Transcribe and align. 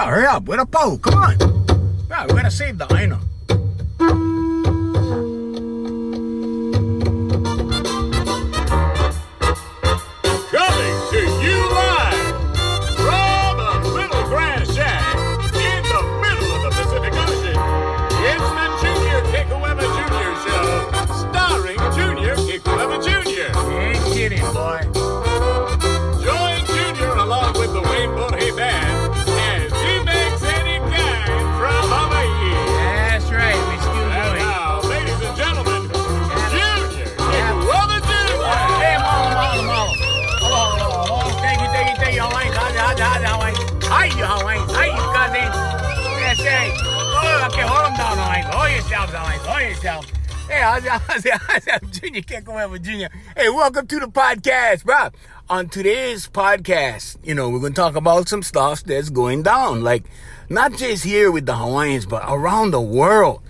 Bro, 0.00 0.08
hurry 0.08 0.26
up. 0.26 0.44
Where 0.44 0.58
a 0.58 0.64
pole? 0.64 0.96
Come 0.96 1.14
on. 1.14 1.36
Bro, 2.08 2.24
we 2.28 2.32
gotta 2.32 2.50
save 2.50 2.78
the 2.78 2.86
Aina. 2.96 3.20
Yourself. 49.80 50.10
Hey, 50.46 50.60
how's 50.60 50.84
how's 50.86 51.26
how's 51.26 51.66
it? 51.66 51.72
I'm 51.82 51.90
Junior 51.90 52.20
Kekuewa 52.20 52.82
Junior. 52.82 53.08
Hey, 53.34 53.48
welcome 53.48 53.86
to 53.86 53.98
the 53.98 54.08
podcast, 54.08 54.84
bro. 54.84 55.08
On 55.48 55.70
today's 55.70 56.28
podcast, 56.28 57.16
you 57.24 57.34
know, 57.34 57.48
we're 57.48 57.60
going 57.60 57.72
to 57.72 57.80
talk 57.80 57.96
about 57.96 58.28
some 58.28 58.42
stuff 58.42 58.84
that's 58.84 59.08
going 59.08 59.42
down. 59.42 59.82
Like, 59.82 60.04
not 60.50 60.74
just 60.74 61.02
here 61.02 61.30
with 61.30 61.46
the 61.46 61.56
Hawaiians, 61.56 62.04
but 62.04 62.22
around 62.28 62.72
the 62.72 62.80
world. 62.80 63.40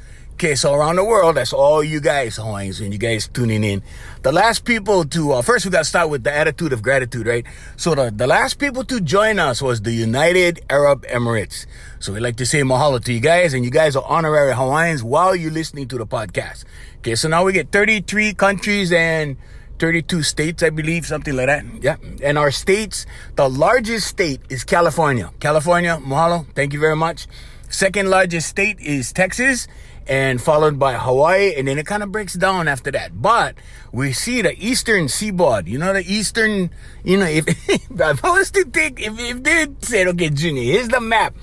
Okay, 0.40 0.54
so 0.54 0.72
around 0.72 0.96
the 0.96 1.04
world, 1.04 1.36
that's 1.36 1.52
all 1.52 1.84
you 1.84 2.00
guys 2.00 2.36
Hawaiians 2.36 2.80
and 2.80 2.94
you 2.94 2.98
guys 2.98 3.28
tuning 3.28 3.62
in. 3.62 3.82
The 4.22 4.32
last 4.32 4.64
people 4.64 5.04
to, 5.04 5.32
uh, 5.32 5.42
first 5.42 5.66
we 5.66 5.70
got 5.70 5.80
to 5.80 5.84
start 5.84 6.08
with 6.08 6.24
the 6.24 6.32
attitude 6.34 6.72
of 6.72 6.80
gratitude, 6.80 7.26
right? 7.26 7.44
So 7.76 7.94
the, 7.94 8.10
the 8.10 8.26
last 8.26 8.58
people 8.58 8.82
to 8.84 9.02
join 9.02 9.38
us 9.38 9.60
was 9.60 9.82
the 9.82 9.92
United 9.92 10.64
Arab 10.70 11.04
Emirates. 11.08 11.66
So 11.98 12.14
we'd 12.14 12.20
like 12.20 12.36
to 12.36 12.46
say 12.46 12.62
mahalo 12.62 13.04
to 13.04 13.12
you 13.12 13.20
guys 13.20 13.52
and 13.52 13.66
you 13.66 13.70
guys 13.70 13.96
are 13.96 14.04
honorary 14.06 14.54
Hawaiians 14.54 15.02
while 15.02 15.36
you're 15.36 15.50
listening 15.50 15.88
to 15.88 15.98
the 15.98 16.06
podcast. 16.06 16.64
Okay, 17.00 17.16
so 17.16 17.28
now 17.28 17.44
we 17.44 17.52
get 17.52 17.70
33 17.70 18.32
countries 18.32 18.92
and 18.92 19.36
32 19.78 20.22
states, 20.22 20.62
I 20.62 20.70
believe, 20.70 21.04
something 21.04 21.36
like 21.36 21.48
that. 21.48 21.66
Yeah. 21.82 21.96
And 22.22 22.38
our 22.38 22.50
states, 22.50 23.04
the 23.36 23.46
largest 23.46 24.06
state 24.06 24.40
is 24.48 24.64
California. 24.64 25.32
California, 25.38 25.98
mahalo. 26.02 26.46
Thank 26.54 26.72
you 26.72 26.80
very 26.80 26.96
much. 26.96 27.26
Second 27.68 28.08
largest 28.08 28.48
state 28.48 28.80
is 28.80 29.12
Texas 29.12 29.68
and 30.10 30.42
followed 30.42 30.76
by 30.76 30.94
Hawaii, 30.94 31.54
and 31.54 31.68
then 31.68 31.78
it 31.78 31.86
kind 31.86 32.02
of 32.02 32.10
breaks 32.10 32.34
down 32.34 32.66
after 32.66 32.90
that. 32.90 33.22
But 33.22 33.54
we 33.92 34.12
see 34.12 34.42
the 34.42 34.58
eastern 34.58 35.08
seaboard, 35.08 35.68
you 35.68 35.78
know, 35.78 35.92
the 35.92 36.02
eastern, 36.02 36.70
you 37.04 37.16
know, 37.16 37.26
if, 37.26 37.46
if 37.68 38.24
I 38.24 38.30
was 38.30 38.50
to 38.50 38.64
think, 38.64 39.00
if, 39.00 39.16
if 39.20 39.42
they 39.44 39.68
said, 39.82 40.08
okay, 40.08 40.30
Junior, 40.30 40.64
here's 40.64 40.88
the 40.88 41.00
map, 41.00 41.36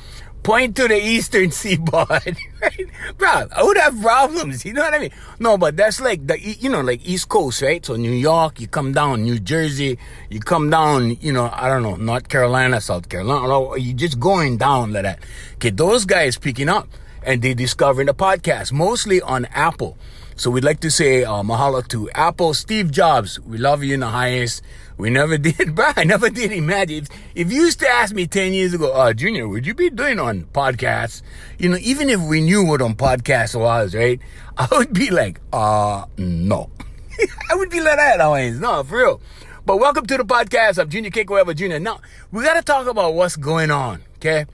point 0.43 0.75
to 0.75 0.89
the 0.89 0.97
eastern 0.97 1.49
seaboard, 1.59 2.09
right? 2.09 2.89
Bro, 3.17 3.47
I 3.55 3.63
would 3.63 3.77
have 3.77 4.01
problems, 4.01 4.65
you 4.65 4.73
know 4.73 4.81
what 4.81 4.95
I 4.95 4.99
mean? 4.99 5.11
No, 5.39 5.57
but 5.57 5.77
that's 5.77 6.01
like 6.01 6.27
the, 6.27 6.37
you 6.37 6.67
know, 6.67 6.81
like 6.81 7.07
East 7.07 7.29
Coast, 7.29 7.61
right? 7.61 7.85
So 7.85 7.95
New 7.95 8.11
York, 8.11 8.59
you 8.59 8.67
come 8.67 8.91
down, 8.91 9.23
New 9.23 9.39
Jersey, 9.39 9.97
you 10.29 10.41
come 10.41 10.69
down, 10.69 11.15
you 11.21 11.31
know, 11.31 11.49
I 11.53 11.69
don't 11.69 11.83
know, 11.83 11.95
North 11.95 12.27
Carolina, 12.27 12.81
South 12.81 13.07
Carolina, 13.07 13.79
you 13.79 13.93
just 13.93 14.19
going 14.19 14.57
down 14.57 14.91
like 14.91 15.03
that. 15.03 15.19
Okay, 15.53 15.69
those 15.69 16.03
guys 16.03 16.37
picking 16.37 16.67
up 16.67 16.89
and 17.27 17.41
they 17.41 17.53
discovering 17.53 18.07
the 18.07 18.13
podcast, 18.13 18.71
mostly 18.71 19.21
on 19.21 19.45
Apple. 19.53 19.97
So 20.37 20.49
we'd 20.49 20.63
like 20.63 20.79
to 20.79 20.89
say 20.89 21.25
uh, 21.25 21.43
mahalo 21.43 21.85
to 21.89 22.09
Apple, 22.11 22.53
Steve 22.53 22.89
Jobs. 22.89 23.37
We 23.41 23.57
love 23.57 23.83
you 23.83 23.95
in 23.95 23.99
the 23.99 24.07
highest. 24.07 24.61
We 24.97 25.09
never 25.09 25.37
did, 25.49 25.75
bro. 25.75 25.91
I 25.97 26.05
never 26.05 26.29
did 26.29 26.53
imagine. 26.53 26.99
If, 26.99 27.09
if 27.35 27.51
you 27.51 27.63
used 27.63 27.79
to 27.81 27.87
ask 27.87 28.15
me 28.15 28.27
10 28.27 28.53
years 28.53 28.73
ago, 28.73 28.93
uh, 28.93 29.11
Junior, 29.13 29.49
would 29.49 29.67
you 29.67 29.73
be 29.73 29.89
doing 29.89 30.19
on 30.19 30.45
podcasts? 30.53 31.21
You 31.57 31.67
know, 31.69 31.77
even 31.81 32.09
if 32.09 32.21
we 32.21 32.39
knew 32.39 32.63
what 32.63 32.81
on 32.81 32.95
podcast 32.95 33.59
was, 33.59 33.93
right? 33.93 34.21
I 34.57 34.69
would 34.71 34.93
be 34.93 35.09
like, 35.11 35.41
uh, 35.51 36.05
no. 36.17 36.69
I 37.51 37.55
would 37.55 37.69
be 37.69 37.81
like 37.81 37.97
that 37.97 38.21
always. 38.21 38.57
No, 38.57 38.83
for 38.85 38.99
real. 38.99 39.21
But 39.65 39.81
welcome 39.81 40.05
to 40.05 40.15
the 40.15 40.23
podcast. 40.23 40.81
I'm 40.81 40.89
Junior 40.89 41.11
Kekuewa 41.11 41.53
Jr. 41.53 41.79
Now, 41.79 41.99
we 42.31 42.43
got 42.45 42.53
to 42.53 42.61
talk 42.61 42.87
about 42.87 43.15
what's 43.15 43.35
going 43.35 43.69
on, 43.69 44.01
okay? 44.15 44.45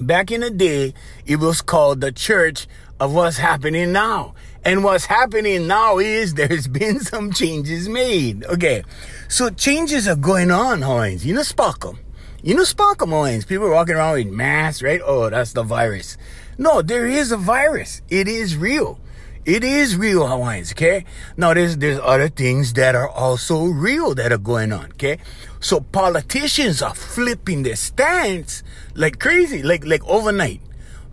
Back 0.00 0.32
in 0.32 0.40
the 0.40 0.50
day, 0.50 0.92
it 1.24 1.36
was 1.36 1.62
called 1.62 2.00
the 2.00 2.10
church 2.10 2.66
of 2.98 3.14
what's 3.14 3.38
happening 3.38 3.92
now. 3.92 4.34
And 4.64 4.82
what's 4.82 5.06
happening 5.06 5.66
now 5.66 5.98
is 5.98 6.34
there's 6.34 6.66
been 6.66 7.00
some 7.00 7.32
changes 7.32 7.88
made. 7.88 8.44
Okay. 8.44 8.82
So 9.28 9.50
changes 9.50 10.08
are 10.08 10.16
going 10.16 10.50
on, 10.50 10.82
Hawaiians. 10.82 11.24
You 11.24 11.34
know 11.34 11.42
Sparkle. 11.42 11.96
You 12.42 12.54
know 12.54 12.64
Sparkle, 12.64 13.06
Hawaiians. 13.06 13.44
People 13.44 13.70
walking 13.70 13.94
around 13.94 14.14
with 14.14 14.26
masks, 14.28 14.82
right? 14.82 15.00
Oh, 15.04 15.30
that's 15.30 15.52
the 15.52 15.62
virus. 15.62 16.16
No, 16.58 16.82
there 16.82 17.06
is 17.06 17.30
a 17.30 17.36
virus. 17.36 18.02
It 18.08 18.26
is 18.26 18.56
real. 18.56 18.98
It 19.44 19.62
is 19.62 19.94
real, 19.94 20.26
Hawaiians, 20.26 20.72
okay? 20.72 21.04
Now 21.36 21.52
there's 21.52 21.76
there's 21.76 22.00
other 22.02 22.30
things 22.30 22.72
that 22.74 22.94
are 22.94 23.08
also 23.08 23.66
real 23.66 24.14
that 24.14 24.32
are 24.32 24.38
going 24.38 24.72
on, 24.72 24.86
okay? 24.92 25.18
So 25.64 25.80
politicians 25.80 26.82
are 26.82 26.94
flipping 26.94 27.62
their 27.62 27.74
stance 27.74 28.62
like 28.92 29.18
crazy, 29.18 29.62
like 29.62 29.86
like 29.86 30.04
overnight. 30.04 30.60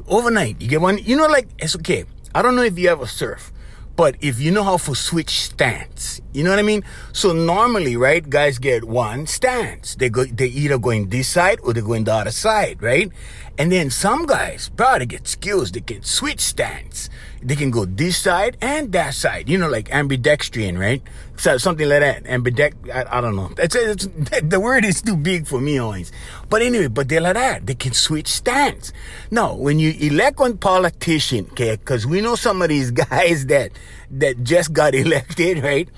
Overnight. 0.07 0.59
You 0.59 0.67
get 0.67 0.81
one 0.81 0.97
you 0.97 1.15
know 1.15 1.27
like 1.27 1.47
it's 1.57 1.73
okay. 1.77 2.03
I 2.35 2.41
don't 2.41 2.57
know 2.57 2.67
if 2.67 2.77
you 2.77 2.89
ever 2.89 3.07
surf, 3.07 3.53
but 3.95 4.17
if 4.19 4.41
you 4.41 4.51
know 4.51 4.63
how 4.63 4.75
to 4.75 4.93
switch 4.93 5.39
stance, 5.39 6.19
you 6.33 6.43
know 6.43 6.49
what 6.49 6.59
I 6.59 6.63
mean? 6.63 6.83
So 7.13 7.31
normally, 7.31 7.95
right, 7.95 8.29
guys 8.29 8.59
get 8.59 8.83
one 8.83 9.25
stance. 9.25 9.95
They 9.95 10.09
go 10.09 10.25
they 10.25 10.47
either 10.47 10.77
going 10.77 11.07
this 11.07 11.29
side 11.29 11.59
or 11.63 11.71
they 11.71 11.79
going 11.79 12.03
the 12.03 12.13
other 12.13 12.31
side, 12.31 12.83
right? 12.83 13.09
And 13.57 13.71
then 13.71 13.89
some 13.89 14.25
guys, 14.25 14.69
bro, 14.69 14.99
they 14.99 15.05
get 15.05 15.27
skills. 15.27 15.71
They 15.71 15.81
can 15.81 16.03
switch 16.03 16.39
stance. 16.39 17.09
They 17.43 17.55
can 17.55 17.71
go 17.71 17.85
this 17.85 18.17
side 18.17 18.57
and 18.61 18.91
that 18.93 19.13
side. 19.13 19.49
You 19.49 19.57
know, 19.57 19.69
like 19.69 19.89
ambidextrian, 19.89 20.79
right? 20.79 21.01
So 21.37 21.57
something 21.57 21.89
like 21.89 22.01
that. 22.01 22.23
Ambidex. 22.25 22.89
I, 22.89 23.17
I 23.17 23.21
don't 23.21 23.35
know. 23.35 23.51
It's, 23.57 23.75
it's, 23.75 24.07
the 24.43 24.59
word 24.59 24.85
is 24.85 25.01
too 25.01 25.17
big 25.17 25.47
for 25.47 25.59
me 25.59 25.79
always. 25.79 26.11
But 26.49 26.61
anyway, 26.61 26.87
but 26.87 27.09
they're 27.09 27.21
like 27.21 27.33
that. 27.33 27.65
They 27.65 27.75
can 27.75 27.93
switch 27.93 28.27
stance. 28.27 28.93
Now, 29.31 29.55
when 29.55 29.79
you 29.79 29.91
elect 29.99 30.39
one 30.39 30.57
politician, 30.57 31.47
okay, 31.51 31.75
because 31.75 32.05
we 32.05 32.21
know 32.21 32.35
some 32.35 32.61
of 32.61 32.69
these 32.69 32.91
guys 33.09 33.47
that 33.47 33.71
that 34.11 34.43
just 34.43 34.73
got 34.73 34.93
elected, 35.05 35.63
right? 35.63 35.89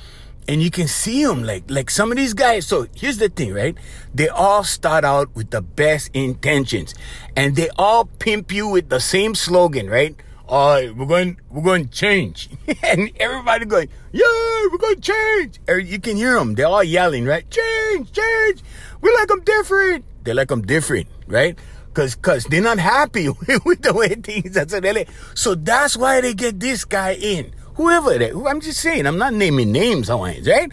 And 0.48 0.62
you 0.62 0.70
can 0.70 0.88
see 0.88 1.24
them 1.26 1.44
like 1.44 1.64
like 1.70 1.90
some 1.90 2.12
of 2.12 2.18
these 2.18 2.34
guys 2.34 2.66
so 2.68 2.88
here's 2.96 3.18
the 3.18 3.30
thing 3.30 3.54
right? 3.54 3.78
They 4.14 4.30
all 4.30 4.64
start 4.64 5.04
out 5.04 5.36
with 5.36 5.52
the 5.52 5.62
best 5.62 6.10
intentions 6.14 6.94
and 7.36 7.56
they 7.56 7.70
all 7.78 8.06
pimp 8.06 8.52
you 8.52 8.68
with 8.68 8.90
the 8.90 9.00
same 9.00 9.36
slogan 9.36 9.90
right? 9.90 10.16
All 10.48 10.74
right 10.76 10.96
we're 10.96 11.06
going 11.06 11.40
we're 11.50 11.64
going 11.64 11.88
to 11.88 11.92
change. 11.92 12.50
And 12.84 13.12
everybody 13.20 13.66
going 13.66 13.90
yeah 14.12 14.68
we're 14.72 14.78
going 14.78 14.96
to 14.96 15.02
change. 15.02 15.60
Or 15.68 15.80
you 15.80 16.00
can 16.00 16.18
hear 16.18 16.36
them 16.36 16.56
they're 16.56 16.68
all 16.68 16.84
yelling 16.84 17.26
right? 17.26 17.50
Change 17.50 18.12
change. 18.12 18.64
We 19.02 19.14
like 19.16 19.28
them 19.28 19.42
different. 19.42 20.06
They 20.24 20.34
like 20.34 20.50
them 20.50 20.62
different 20.62 21.08
right? 21.28 21.58
Cause, 21.94 22.16
cause 22.16 22.46
they're 22.46 22.62
not 22.62 22.80
happy 22.80 23.30
with 23.66 23.82
the 23.84 23.94
way 23.94 24.10
things 24.16 24.58
are. 24.58 24.68
So, 24.68 25.06
so 25.36 25.56
that's 25.56 25.96
why 25.96 26.22
they 26.22 26.34
get 26.34 26.60
this 26.60 26.86
guy 26.86 27.14
in. 27.14 27.54
Whoever 27.76 28.18
that, 28.18 28.36
I'm 28.36 28.62
just 28.62 28.80
saying, 28.80 29.06
I'm 29.08 29.18
not 29.18 29.34
naming 29.34 29.72
names, 29.72 30.08
Hawaiians, 30.08 30.48
right? 30.48 30.72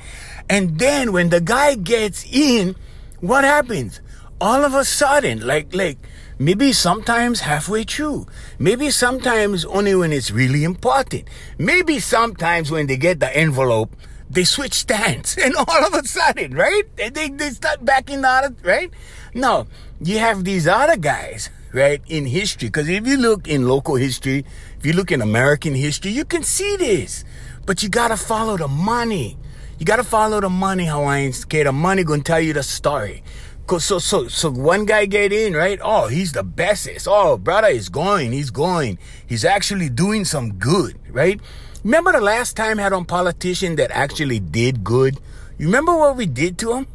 And 0.49 0.79
then 0.79 1.13
when 1.13 1.31
the 1.31 1.41
guy 1.41 1.75
gets 1.77 2.25
in, 2.31 2.77
what 3.21 3.45
happens? 3.45 4.01
All 4.41 4.65
of 4.65 4.75
a 4.75 4.85
sudden, 4.85 5.47
like, 5.47 5.75
like, 5.75 5.99
maybe 6.39 6.73
sometimes 6.73 7.41
halfway 7.41 7.85
through. 7.85 8.27
Maybe 8.59 8.91
sometimes 8.91 9.65
only 9.67 9.95
when 9.95 10.13
it's 10.13 10.31
really 10.31 10.65
important. 10.65 11.29
Maybe 11.59 12.01
sometimes 12.01 12.71
when 12.71 12.87
they 12.87 12.97
get 12.97 13.21
the 13.21 13.35
envelope, 13.37 13.95
they 14.31 14.45
switch 14.45 14.75
stance 14.75 15.37
and 15.43 15.55
all 15.57 15.85
of 15.85 15.95
a 15.95 16.07
sudden, 16.07 16.55
right? 16.55 16.85
They, 16.97 17.29
they, 17.29 17.51
start 17.51 17.85
backing 17.85 18.25
out 18.25 18.53
right? 18.63 18.91
Now, 19.35 19.67
you 20.01 20.19
have 20.19 20.45
these 20.45 20.67
other 20.67 20.97
guys, 20.97 21.51
right, 21.73 22.01
in 22.09 22.27
history. 22.27 22.69
Because 22.69 22.89
if 22.89 23.07
you 23.07 23.17
look 23.17 23.47
in 23.47 23.69
local 23.69 23.97
history, 23.97 24.45
if 24.81 24.87
you 24.87 24.95
look 24.95 25.13
in 25.13 25.21
American 25.21 25.75
history, 25.75 26.11
you 26.11 26.25
can 26.25 26.43
see 26.43 26.77
this. 26.77 27.23
But 27.67 27.83
you 27.83 27.91
gotta 27.91 28.17
follow 28.17 28.57
the 28.57 28.67
money. 28.67 29.37
You 29.79 29.85
gotta 29.85 30.05
follow 30.05 30.41
the 30.41 30.49
money, 30.49 30.87
Hawaiians. 30.87 31.45
Okay, 31.45 31.63
the 31.65 31.73
money 31.73 32.03
gonna 32.03 32.23
tell 32.23 32.41
you 32.41 32.55
the 32.55 32.63
story. 32.63 33.23
'Cause 33.67 33.85
So, 33.85 33.99
so, 33.99 34.27
so 34.29 34.51
one 34.51 34.87
guy 34.87 35.05
get 35.05 35.33
in, 35.35 35.53
right? 35.55 35.79
Oh, 35.83 36.09
he's 36.09 36.33
the 36.33 36.43
bestest. 36.43 37.07
Oh, 37.09 37.37
brother 37.37 37.69
is 37.69 37.91
going. 37.91 38.33
He's 38.33 38.51
going. 38.51 38.99
He's 39.27 39.45
actually 39.45 39.91
doing 39.91 40.25
some 40.25 40.55
good, 40.55 40.99
right? 41.11 41.39
Remember 41.85 42.13
the 42.13 42.21
last 42.23 42.57
time 42.57 42.81
I 42.81 42.83
had 42.85 42.93
on 42.95 43.05
politician 43.05 43.77
that 43.77 43.91
actually 43.93 44.41
did 44.41 44.83
good? 44.83 45.21
You 45.59 45.67
remember 45.67 45.95
what 45.97 46.17
we 46.17 46.25
did 46.25 46.57
to 46.59 46.73
him? 46.73 46.87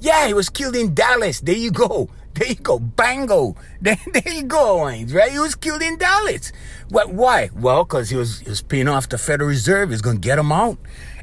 Yeah, 0.00 0.26
he 0.28 0.34
was 0.34 0.48
killed 0.48 0.76
in 0.76 0.94
Dallas. 0.94 1.40
There 1.40 1.56
you 1.56 1.70
go. 1.72 2.08
There 2.34 2.48
you 2.48 2.54
go, 2.56 2.78
bango. 2.78 3.56
There, 3.82 3.98
there 4.12 4.32
you 4.32 4.44
go, 4.44 4.78
Hawaiians, 4.78 5.12
right? 5.12 5.32
He 5.32 5.40
was 5.40 5.56
killed 5.56 5.82
in 5.82 5.98
Dallas. 5.98 6.52
What? 6.88 7.12
Why? 7.12 7.50
Well, 7.52 7.82
because 7.82 8.10
he 8.10 8.16
was 8.16 8.38
he 8.38 8.48
was 8.48 8.62
paying 8.62 8.86
off 8.86 9.08
the 9.08 9.18
Federal 9.18 9.48
Reserve. 9.48 9.90
He's 9.90 10.02
gonna 10.02 10.20
get 10.20 10.38
him 10.38 10.52
out, 10.52 10.78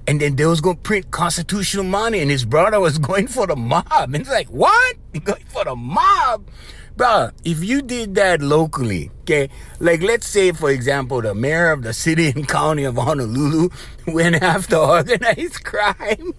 and 0.06 0.19
then 0.19 0.35
they 0.35 0.45
was 0.45 0.59
gonna 0.59 0.75
print 0.75 1.09
constitutional 1.09 1.85
money, 1.85 2.19
and 2.19 2.29
his 2.29 2.44
brother 2.44 2.81
was 2.81 2.97
going 3.09 3.27
for 3.27 3.47
the 3.47 3.56
mob. 3.56 3.85
And 3.89 4.17
it's 4.17 4.29
like, 4.29 4.50
what? 4.50 4.97
He 5.13 5.19
going 5.19 5.45
for 5.45 5.63
the 5.63 5.75
mob? 5.75 6.50
Bro, 6.99 7.29
if 7.45 7.63
you 7.63 7.81
did 7.81 8.15
that 8.15 8.41
locally, 8.41 9.09
okay, 9.21 9.47
like 9.79 10.01
let's 10.01 10.27
say, 10.27 10.51
for 10.51 10.69
example, 10.69 11.21
the 11.21 11.33
mayor 11.33 11.71
of 11.71 11.81
the 11.81 11.93
city 11.93 12.27
and 12.27 12.45
county 12.59 12.83
of 12.83 12.97
Honolulu 12.97 13.69
went 14.07 14.43
after 14.43 14.75
organized 14.75 15.63
crime, 15.63 16.33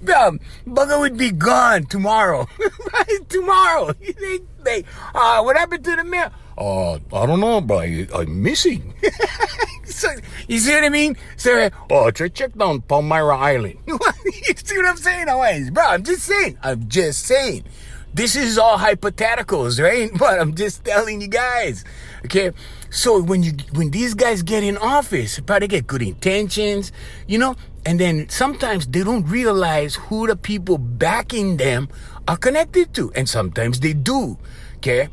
bro, 0.00 0.38
Bugger 0.66 0.98
would 0.98 1.18
be 1.18 1.30
gone 1.30 1.84
tomorrow. 1.84 2.48
Tomorrow. 3.28 3.92
They, 4.00 4.40
they, 4.64 4.84
uh, 5.14 5.42
what 5.42 5.58
happened 5.58 5.84
to 5.84 5.96
the 5.96 6.04
mayor? 6.04 6.32
Uh, 6.56 6.94
I 6.94 7.26
don't 7.26 7.40
know, 7.40 7.60
bro. 7.60 7.80
I, 7.80 8.08
I'm 8.14 8.42
missing. 8.42 8.94
so, 9.84 10.08
you 10.48 10.58
see 10.58 10.72
what 10.72 10.84
I 10.84 10.88
mean? 10.88 11.18
So, 11.36 11.68
oh, 11.90 12.10
check, 12.12 12.32
check 12.32 12.54
down 12.54 12.80
Palmyra 12.80 13.36
Island. 13.36 13.78
you 13.86 13.98
see 14.56 14.78
what 14.78 14.86
I'm 14.86 14.96
saying? 14.96 15.28
Always, 15.28 15.70
bro, 15.70 15.84
I'm 15.84 16.02
just 16.02 16.22
saying. 16.22 16.56
I'm 16.62 16.88
just 16.88 17.26
saying. 17.26 17.64
This 18.18 18.34
is 18.34 18.58
all 18.58 18.78
hypotheticals, 18.78 19.80
right? 19.80 20.10
But 20.18 20.40
I'm 20.40 20.56
just 20.56 20.84
telling 20.84 21.20
you 21.20 21.28
guys. 21.28 21.84
Okay. 22.24 22.50
So 22.90 23.22
when 23.22 23.44
you 23.44 23.52
when 23.74 23.92
these 23.92 24.14
guys 24.14 24.42
get 24.42 24.64
in 24.64 24.76
office, 24.76 25.38
probably 25.38 25.68
get 25.68 25.86
good 25.86 26.02
intentions, 26.02 26.90
you 27.28 27.38
know, 27.38 27.54
and 27.86 28.00
then 28.00 28.28
sometimes 28.28 28.88
they 28.88 29.04
don't 29.04 29.22
realize 29.22 29.94
who 29.94 30.26
the 30.26 30.34
people 30.34 30.78
backing 30.78 31.58
them 31.58 31.88
are 32.26 32.36
connected 32.36 32.92
to. 32.94 33.12
And 33.14 33.28
sometimes 33.28 33.78
they 33.78 33.92
do. 33.92 34.36
Okay. 34.78 35.10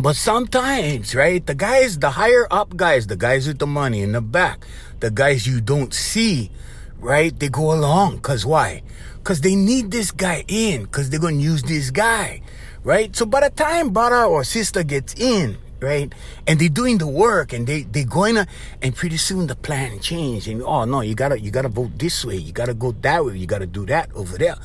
But 0.00 0.16
sometimes, 0.16 1.14
right, 1.14 1.44
the 1.44 1.54
guys, 1.54 1.98
the 1.98 2.16
higher 2.16 2.48
up 2.50 2.74
guys, 2.74 3.06
the 3.06 3.20
guys 3.20 3.46
with 3.46 3.58
the 3.58 3.66
money 3.66 4.00
in 4.00 4.12
the 4.12 4.22
back, 4.22 4.64
the 5.00 5.10
guys 5.10 5.46
you 5.46 5.60
don't 5.60 5.92
see, 5.92 6.50
right, 6.98 7.38
they 7.38 7.50
go 7.50 7.70
along. 7.70 8.20
Cause 8.20 8.46
why? 8.46 8.82
Cause 9.24 9.40
they 9.40 9.56
need 9.56 9.90
this 9.90 10.12
guy 10.12 10.44
in, 10.48 10.86
cause 10.86 11.10
they're 11.10 11.20
gonna 11.20 11.36
use 11.36 11.62
this 11.62 11.90
guy, 11.90 12.42
right? 12.82 13.14
So 13.16 13.26
by 13.26 13.40
the 13.40 13.50
time 13.50 13.90
brother 13.90 14.24
or 14.24 14.44
sister 14.44 14.84
gets 14.84 15.14
in, 15.14 15.56
right, 15.80 16.12
and 16.46 16.60
they're 16.60 16.68
doing 16.68 16.98
the 16.98 17.06
work 17.06 17.52
and 17.52 17.66
they, 17.66 17.82
they're 17.82 18.04
going 18.04 18.36
to, 18.36 18.46
and 18.82 18.94
pretty 18.94 19.16
soon 19.16 19.46
the 19.46 19.56
plan 19.56 19.98
change 20.00 20.46
and, 20.46 20.62
oh 20.62 20.84
no, 20.84 21.00
you 21.00 21.14
gotta, 21.14 21.40
you 21.40 21.50
gotta 21.50 21.68
vote 21.68 21.98
this 21.98 22.24
way, 22.24 22.36
you 22.36 22.52
gotta 22.52 22.74
go 22.74 22.92
that 23.00 23.24
way, 23.24 23.36
you 23.36 23.46
gotta 23.46 23.66
do 23.66 23.84
that 23.86 24.10
over 24.14 24.38
there. 24.38 24.56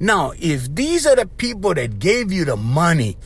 Now, 0.00 0.32
if 0.38 0.74
these 0.74 1.06
are 1.06 1.16
the 1.16 1.26
people 1.26 1.74
that 1.74 1.98
gave 1.98 2.32
you 2.32 2.44
the 2.44 2.56
money, 2.56 3.16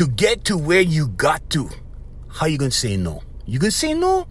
to 0.00 0.06
get 0.06 0.46
to 0.46 0.56
where 0.56 0.80
you 0.80 1.08
got 1.08 1.50
to, 1.50 1.68
how 2.28 2.46
you 2.46 2.56
gonna 2.56 2.70
say 2.70 2.96
no? 2.96 3.22
You 3.44 3.58
gonna 3.58 3.70
say 3.70 3.92
no? 3.92 4.26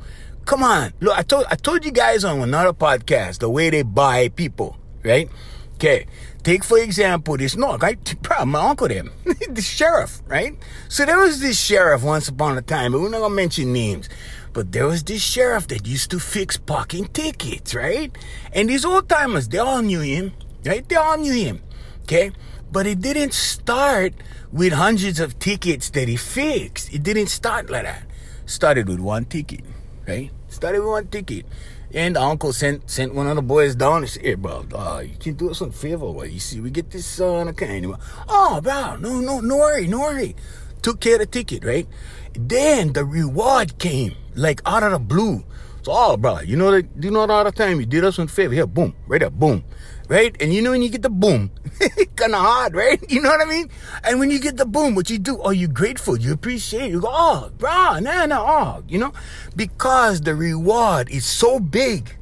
Come 0.45 0.63
on. 0.63 0.93
Look, 0.99 1.15
I 1.15 1.21
told 1.21 1.45
I 1.47 1.55
told 1.55 1.85
you 1.85 1.91
guys 1.91 2.23
on 2.23 2.41
another 2.41 2.73
podcast 2.73 3.37
the 3.37 3.49
way 3.51 3.69
they 3.69 3.83
buy 3.83 4.29
people, 4.29 4.77
right? 5.03 5.29
Okay. 5.79 6.07
Take 6.43 6.65
for 6.65 6.77
example 6.77 7.37
this 7.37 7.55
no 7.55 7.77
guy 7.77 7.95
my 8.45 8.59
uncle 8.67 8.89
them, 8.89 9.11
the 9.49 9.61
sheriff, 9.61 10.21
right? 10.27 10.57
So 10.89 11.05
there 11.05 11.17
was 11.17 11.39
this 11.39 11.57
sheriff 11.57 12.03
once 12.03 12.27
upon 12.27 12.57
a 12.57 12.61
time, 12.61 12.91
we're 12.91 13.07
not 13.07 13.21
gonna 13.21 13.33
mention 13.33 13.71
names. 13.71 14.09
But 14.51 14.73
there 14.73 14.87
was 14.87 15.03
this 15.03 15.21
sheriff 15.21 15.69
that 15.69 15.87
used 15.87 16.11
to 16.11 16.19
fix 16.19 16.57
parking 16.57 17.05
tickets, 17.07 17.73
right? 17.73 18.11
And 18.51 18.69
these 18.69 18.83
old 18.83 19.07
timers, 19.07 19.47
they 19.47 19.59
all 19.59 19.81
knew 19.81 20.01
him, 20.01 20.33
right? 20.65 20.87
They 20.87 20.97
all 20.97 21.17
knew 21.17 21.31
him. 21.31 21.61
Okay? 22.01 22.31
But 22.69 22.85
it 22.85 22.99
didn't 22.99 23.33
start 23.33 24.13
with 24.51 24.73
hundreds 24.73 25.21
of 25.21 25.39
tickets 25.39 25.91
that 25.91 26.09
he 26.09 26.17
fixed. 26.17 26.93
It 26.93 27.03
didn't 27.03 27.27
start 27.27 27.69
like 27.69 27.83
that. 27.83 28.03
Started 28.45 28.89
with 28.89 28.99
one 28.99 29.23
ticket, 29.23 29.61
right? 30.05 30.29
Started 30.49 30.79
with 30.79 30.89
one 30.89 31.07
ticket. 31.07 31.45
And 31.93 32.15
the 32.15 32.21
uncle 32.21 32.53
sent 32.53 32.89
sent 32.89 33.15
one 33.15 33.27
of 33.27 33.35
the 33.35 33.41
boys 33.41 33.75
down 33.75 34.03
and 34.03 34.09
said, 34.09 34.23
Hey, 34.23 34.35
bro, 34.35 34.65
uh, 34.73 34.99
you 34.99 35.17
can 35.19 35.33
do 35.33 35.49
us 35.49 35.61
a 35.61 35.71
favor. 35.71 36.11
Well, 36.11 36.25
you 36.25 36.39
see, 36.39 36.59
we 36.59 36.69
get 36.69 36.91
this 36.91 37.19
on 37.19 37.47
account. 37.47 37.99
Oh, 38.27 38.61
bro, 38.61 38.97
no, 38.97 39.19
no, 39.19 39.39
no 39.39 39.57
worry, 39.57 39.87
no 39.87 40.01
worry. 40.01 40.35
Took 40.81 40.99
care 40.99 41.15
of 41.15 41.21
the 41.21 41.25
ticket, 41.25 41.65
right? 41.65 41.87
Then 42.33 42.93
the 42.93 43.03
reward 43.03 43.79
came, 43.79 44.15
like 44.35 44.61
out 44.65 44.83
of 44.83 44.91
the 44.91 44.99
blue. 44.99 45.43
So, 45.81 45.91
oh, 45.93 46.17
bro, 46.17 46.41
you 46.41 46.57
know 46.57 46.71
that, 46.71 46.85
you 46.99 47.09
know 47.09 47.21
all 47.21 47.43
the 47.43 47.51
time 47.51 47.79
you 47.79 47.85
did 47.85 48.03
us 48.05 48.17
one 48.17 48.27
favor. 48.27 48.53
Here, 48.53 48.67
boom, 48.67 48.95
right 49.07 49.19
there, 49.19 49.29
boom 49.29 49.63
right? 50.09 50.35
And 50.41 50.53
you 50.53 50.61
know 50.61 50.71
when 50.71 50.81
you 50.81 50.89
get 50.89 51.03
the 51.03 51.09
boom, 51.09 51.51
kind 52.17 52.33
of 52.33 52.41
hard, 52.41 52.75
right? 52.75 52.99
You 53.09 53.21
know 53.21 53.29
what 53.29 53.45
I 53.45 53.49
mean? 53.49 53.69
And 54.03 54.19
when 54.19 54.29
you 54.29 54.39
get 54.39 54.57
the 54.57 54.65
boom, 54.65 54.95
what 54.95 55.09
you 55.09 55.19
do? 55.19 55.39
Oh, 55.41 55.51
you 55.51 55.67
grateful, 55.67 56.19
you 56.19 56.33
appreciate, 56.33 56.91
you 56.91 56.99
go, 56.99 57.07
oh, 57.09 57.51
bro, 57.57 57.99
nah, 57.99 58.25
nah, 58.25 58.41
oh, 58.41 58.83
you 58.89 58.97
know, 58.97 59.13
because 59.55 60.21
the 60.21 60.35
reward 60.35 61.09
is 61.09 61.25
so 61.25 61.59
big. 61.59 62.17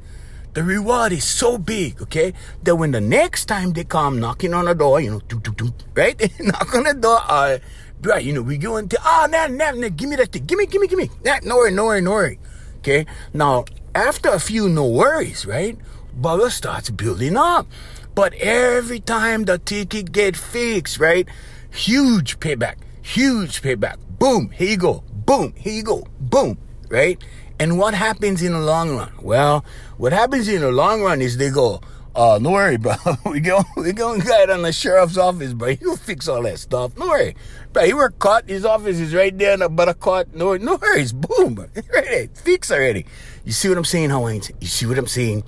The 0.54 0.62
reward 0.62 1.12
is 1.12 1.24
so 1.24 1.56
big, 1.56 2.00
okay, 2.02 2.32
that 2.64 2.76
when 2.76 2.90
the 2.90 3.00
next 3.00 3.46
time 3.46 3.72
they 3.72 3.84
come 3.84 4.20
knocking 4.20 4.54
on 4.54 4.66
the 4.66 4.74
door, 4.74 5.00
you 5.00 5.10
know, 5.10 5.20
doo, 5.20 5.40
doo, 5.40 5.52
doo, 5.52 5.72
right? 5.94 6.18
knock 6.40 6.74
on 6.74 6.84
the 6.84 6.94
door, 6.94 7.20
uh, 7.28 7.58
right, 8.02 8.24
you 8.24 8.32
know, 8.32 8.42
we 8.42 8.58
go 8.58 8.76
into, 8.76 8.98
oh, 9.04 9.28
nah, 9.30 9.46
nah, 9.46 9.70
nah, 9.70 9.88
give 9.88 10.08
me 10.08 10.16
that 10.16 10.32
thing, 10.32 10.44
give 10.44 10.58
me, 10.58 10.66
give 10.66 10.80
me, 10.80 10.88
give 10.88 10.98
me, 10.98 11.10
nah, 11.24 11.38
no 11.44 11.56
worry, 11.56 11.70
no 11.70 11.84
worry, 11.86 12.00
no 12.00 12.10
worry, 12.10 12.38
okay? 12.78 13.06
Now, 13.32 13.66
after 13.94 14.30
a 14.30 14.40
few 14.40 14.68
no 14.68 14.86
worries, 14.86 15.46
right? 15.46 15.78
Bubble 16.20 16.50
starts 16.50 16.90
building 16.90 17.36
up. 17.36 17.66
But 18.14 18.34
every 18.34 19.00
time 19.00 19.44
the 19.44 19.58
ticket 19.58 20.12
get 20.12 20.36
fixed, 20.36 20.98
right? 20.98 21.28
Huge 21.72 22.40
payback, 22.40 22.76
huge 23.02 23.62
payback. 23.62 23.96
Boom, 24.18 24.50
here 24.50 24.70
you 24.70 24.76
go. 24.76 25.04
Boom, 25.26 25.54
here 25.56 25.74
you 25.74 25.82
go. 25.82 26.06
Boom, 26.20 26.58
right? 26.88 27.22
And 27.60 27.78
what 27.78 27.94
happens 27.94 28.42
in 28.42 28.52
the 28.52 28.60
long 28.60 28.96
run? 28.96 29.12
Well, 29.20 29.64
what 29.96 30.12
happens 30.12 30.48
in 30.48 30.60
the 30.60 30.72
long 30.72 31.02
run 31.02 31.20
is 31.20 31.36
they 31.36 31.50
go, 31.50 31.80
uh, 32.14 32.38
no 32.42 32.50
worry, 32.50 32.76
bro. 32.76 32.94
we 33.26 33.38
go, 33.38 33.62
we 33.76 33.92
go 33.92 34.12
and 34.12 34.24
get 34.24 34.50
on 34.50 34.62
the 34.62 34.72
sheriff's 34.72 35.16
office, 35.16 35.52
bro. 35.52 35.76
He'll 35.76 35.96
fix 35.96 36.26
all 36.26 36.42
that 36.42 36.58
stuff. 36.58 36.96
No 36.98 37.06
worry. 37.06 37.36
Bro, 37.72 37.84
he 37.84 37.94
work 37.94 38.18
caught. 38.18 38.48
His 38.48 38.64
office 38.64 38.98
is 38.98 39.14
right 39.14 39.36
there 39.36 39.54
in 39.54 39.60
the 39.60 39.68
buttercut. 39.68 40.34
No, 40.34 40.56
no 40.56 40.76
worries. 40.76 41.12
Boom. 41.12 41.56
Right 41.94 42.04
there. 42.04 42.28
Fix 42.34 42.72
already. 42.72 43.06
You 43.44 43.52
see 43.52 43.68
what 43.68 43.78
I'm 43.78 43.84
saying, 43.84 44.10
Hawaiian? 44.10 44.42
You 44.60 44.66
see 44.66 44.86
what 44.86 44.98
I'm 44.98 45.06
saying? 45.06 45.44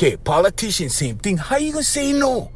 Okay, 0.00 0.16
politicians, 0.16 0.94
same 0.94 1.18
thing. 1.18 1.36
How 1.36 1.58
you 1.58 1.72
gonna 1.72 1.84
say 1.84 2.14
no? 2.14 2.50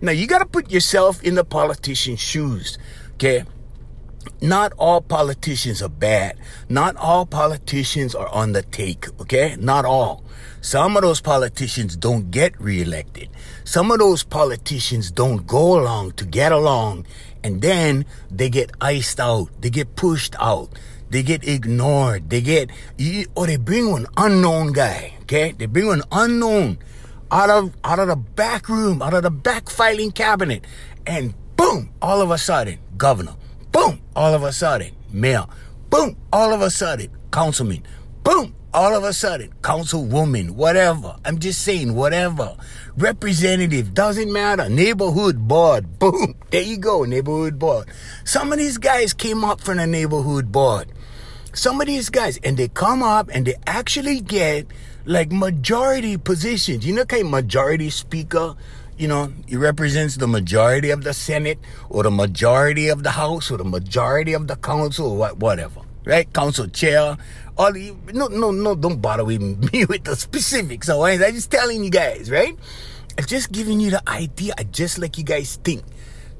Now 0.00 0.12
you 0.12 0.28
gotta 0.28 0.46
put 0.46 0.70
yourself 0.70 1.20
in 1.24 1.34
the 1.34 1.42
politician's 1.42 2.20
shoes. 2.20 2.78
Okay. 3.14 3.42
Not 4.40 4.72
all 4.78 5.00
politicians 5.00 5.82
are 5.82 5.88
bad. 5.88 6.38
Not 6.68 6.94
all 6.94 7.26
politicians 7.26 8.14
are 8.14 8.28
on 8.28 8.52
the 8.52 8.62
take. 8.62 9.08
Okay. 9.20 9.56
Not 9.58 9.84
all. 9.84 10.22
Some 10.60 10.96
of 10.96 11.02
those 11.02 11.20
politicians 11.20 11.96
don't 11.96 12.30
get 12.30 12.54
reelected. 12.60 13.28
Some 13.64 13.90
of 13.90 13.98
those 13.98 14.22
politicians 14.22 15.10
don't 15.10 15.48
go 15.48 15.80
along 15.80 16.12
to 16.12 16.24
get 16.24 16.52
along 16.52 17.06
and 17.42 17.60
then 17.60 18.06
they 18.30 18.48
get 18.48 18.70
iced 18.80 19.18
out. 19.18 19.48
They 19.60 19.70
get 19.70 19.96
pushed 19.96 20.36
out. 20.38 20.68
They 21.10 21.22
get 21.22 21.46
ignored. 21.46 22.30
They 22.30 22.40
get, 22.40 22.70
or 23.34 23.46
they 23.46 23.56
bring 23.56 23.92
an 23.92 24.06
unknown 24.16 24.72
guy. 24.72 25.14
Okay, 25.22 25.52
they 25.52 25.66
bring 25.66 25.90
an 25.90 26.02
unknown 26.12 26.78
out 27.34 27.50
of 27.50 27.76
out 27.82 27.98
of 27.98 28.06
the 28.06 28.16
back 28.16 28.68
room, 28.68 29.02
out 29.02 29.12
of 29.12 29.24
the 29.24 29.30
back 29.30 29.68
filing 29.68 30.12
cabinet, 30.12 30.64
and 31.04 31.34
boom, 31.56 31.90
all 32.00 32.22
of 32.22 32.30
a 32.30 32.38
sudden, 32.38 32.78
governor. 32.96 33.34
Boom, 33.72 34.00
all 34.14 34.32
of 34.32 34.44
a 34.44 34.52
sudden, 34.52 34.94
mayor. 35.10 35.44
Boom, 35.90 36.16
all 36.32 36.52
of 36.52 36.60
a 36.60 36.70
sudden, 36.70 37.10
councilman. 37.32 37.82
Boom, 38.22 38.54
all 38.72 38.94
of 38.94 39.02
a 39.02 39.12
sudden, 39.12 39.52
councilwoman, 39.62 40.50
whatever. 40.52 41.16
I'm 41.24 41.40
just 41.40 41.62
saying, 41.62 41.96
whatever. 41.96 42.56
Representative, 42.96 43.94
doesn't 43.94 44.32
matter. 44.32 44.68
Neighborhood 44.68 45.48
board, 45.48 45.98
boom, 45.98 46.36
there 46.50 46.62
you 46.62 46.78
go, 46.78 47.02
neighborhood 47.02 47.58
board. 47.58 47.88
Some 48.24 48.52
of 48.52 48.58
these 48.58 48.78
guys 48.78 49.12
came 49.12 49.44
up 49.44 49.60
from 49.60 49.78
the 49.78 49.88
neighborhood 49.88 50.52
board 50.52 50.92
some 51.54 51.80
of 51.80 51.86
these 51.86 52.10
guys, 52.10 52.38
and 52.42 52.56
they 52.56 52.68
come 52.68 53.02
up 53.02 53.30
and 53.32 53.46
they 53.46 53.54
actually 53.66 54.20
get 54.20 54.66
like 55.04 55.32
majority 55.32 56.16
positions. 56.16 56.86
You 56.86 56.94
know, 56.94 57.02
okay, 57.02 57.22
majority 57.22 57.90
speaker. 57.90 58.54
You 58.96 59.08
know, 59.08 59.32
he 59.46 59.56
represents 59.56 60.16
the 60.16 60.28
majority 60.28 60.90
of 60.90 61.02
the 61.02 61.12
Senate 61.12 61.58
or 61.90 62.04
the 62.04 62.10
majority 62.10 62.88
of 62.88 63.02
the 63.02 63.10
House 63.10 63.50
or 63.50 63.58
the 63.58 63.64
majority 63.64 64.34
of 64.34 64.46
the 64.46 64.56
council 64.56 65.10
or 65.10 65.16
what, 65.16 65.38
whatever. 65.38 65.80
Right? 66.04 66.32
Council 66.32 66.68
chair. 66.68 67.16
All 67.56 67.72
the, 67.72 67.94
no, 68.12 68.28
no, 68.28 68.50
no, 68.50 68.74
don't 68.74 69.00
bother 69.00 69.24
with 69.24 69.40
me 69.72 69.84
with 69.84 70.04
the 70.04 70.14
specifics. 70.14 70.88
I'm 70.88 71.18
just 71.18 71.50
telling 71.50 71.82
you 71.82 71.90
guys, 71.90 72.30
right? 72.30 72.56
I'm 73.18 73.26
just 73.26 73.52
giving 73.52 73.80
you 73.80 73.90
the 73.90 74.08
idea. 74.08 74.54
I 74.58 74.64
just 74.64 74.98
like 74.98 75.18
you 75.18 75.24
guys 75.24 75.56
think. 75.56 75.82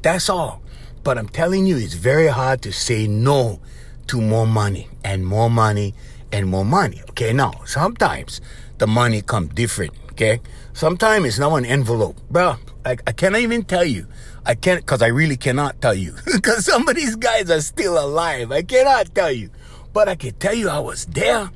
That's 0.02 0.28
all. 0.28 0.62
But 1.02 1.18
I'm 1.18 1.28
telling 1.28 1.66
you, 1.66 1.76
it's 1.76 1.94
very 1.94 2.28
hard 2.28 2.62
to 2.62 2.73
say 2.73 3.06
no 3.06 3.61
to 4.09 4.21
more 4.21 4.47
money 4.47 4.88
and 5.04 5.26
more 5.26 5.50
money 5.50 5.94
and 6.35 6.49
more 6.49 6.64
money. 6.64 7.00
Okay, 7.11 7.33
now 7.33 7.53
sometimes 7.64 8.41
the 8.79 8.87
money 8.88 9.23
come 9.23 9.47
different. 9.47 9.95
Okay. 10.11 10.41
Sometimes 10.73 11.26
it's 11.26 11.38
not 11.38 11.55
an 11.55 11.64
envelope, 11.64 12.17
bro. 12.29 12.57
I, 12.85 12.97
I 13.07 13.12
cannot 13.12 13.41
even 13.41 13.62
tell 13.62 13.85
you. 13.85 14.07
I 14.45 14.55
can't 14.57 14.81
because 14.81 15.00
I 15.00 15.07
really 15.07 15.37
cannot 15.37 15.81
tell 15.81 15.95
you 15.95 16.14
because 16.33 16.67
some 16.67 16.87
of 16.88 16.97
these 16.97 17.14
guys 17.17 17.50
are 17.50 17.61
still 17.61 17.99
alive. 17.99 18.50
I 18.50 18.62
cannot 18.62 19.14
tell 19.14 19.31
you, 19.31 19.50
but 19.93 20.09
I 20.09 20.17
can 20.17 20.35
tell 20.35 20.55
you 20.55 20.69
I 20.69 20.81
was 20.81 21.07
there. 21.07 21.50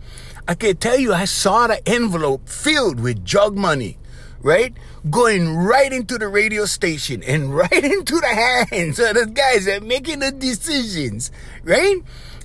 I 0.46 0.54
can 0.54 0.76
tell 0.76 0.96
you 0.96 1.12
I 1.12 1.24
saw 1.26 1.66
the 1.66 1.86
envelope 1.86 2.48
filled 2.48 3.00
with 3.00 3.24
drug 3.24 3.56
money, 3.56 3.98
right? 4.40 4.72
Going 5.10 5.54
right 5.54 5.92
into 5.92 6.16
the 6.18 6.28
radio 6.28 6.64
station 6.64 7.22
and 7.24 7.54
right 7.62 7.84
into 7.84 8.20
the 8.20 8.66
hands 8.70 8.98
of 9.00 9.14
the 9.14 9.26
guys 9.26 9.66
that 9.66 9.82
making 9.82 10.20
the 10.20 10.30
decisions, 10.30 11.30
right? 11.64 11.96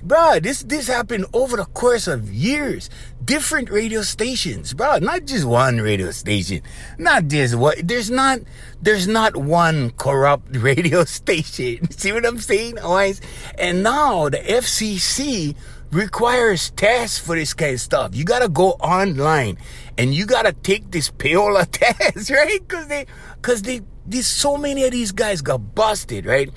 Bro, 0.04 0.40
this 0.40 0.62
this 0.62 0.86
happened 0.86 1.24
over 1.32 1.56
the 1.56 1.64
course 1.64 2.06
of 2.06 2.30
years. 2.30 2.90
Different 3.24 3.70
radio 3.70 4.02
stations, 4.02 4.74
bro. 4.74 4.98
Not 4.98 5.24
just 5.24 5.46
one 5.46 5.80
radio 5.80 6.10
station. 6.10 6.60
Not 6.98 7.28
just 7.28 7.54
what. 7.54 7.88
There's 7.88 8.10
not. 8.10 8.40
There's 8.82 9.08
not 9.08 9.34
one 9.34 9.92
corrupt 9.92 10.54
radio 10.56 11.04
station. 11.04 11.90
See 11.96 12.12
what 12.12 12.26
I'm 12.26 12.38
saying, 12.38 12.78
always. 12.80 13.22
And 13.56 13.82
now 13.82 14.28
the 14.28 14.36
FCC 14.36 15.56
requires 15.90 16.68
tests 16.72 17.18
for 17.18 17.34
this 17.34 17.54
kind 17.54 17.72
of 17.72 17.80
stuff. 17.80 18.14
You 18.14 18.24
gotta 18.24 18.50
go 18.50 18.72
online 18.72 19.56
and 19.96 20.12
you 20.12 20.26
gotta 20.26 20.52
take 20.52 20.90
this 20.90 21.10
payola 21.10 21.66
test, 21.70 22.28
right? 22.28 22.60
Because 22.60 22.88
they, 22.88 23.06
because 23.40 23.62
they, 23.62 23.80
these 24.04 24.26
so 24.26 24.58
many 24.58 24.84
of 24.84 24.90
these 24.90 25.12
guys 25.12 25.40
got 25.40 25.74
busted, 25.74 26.26
right? 26.26 26.50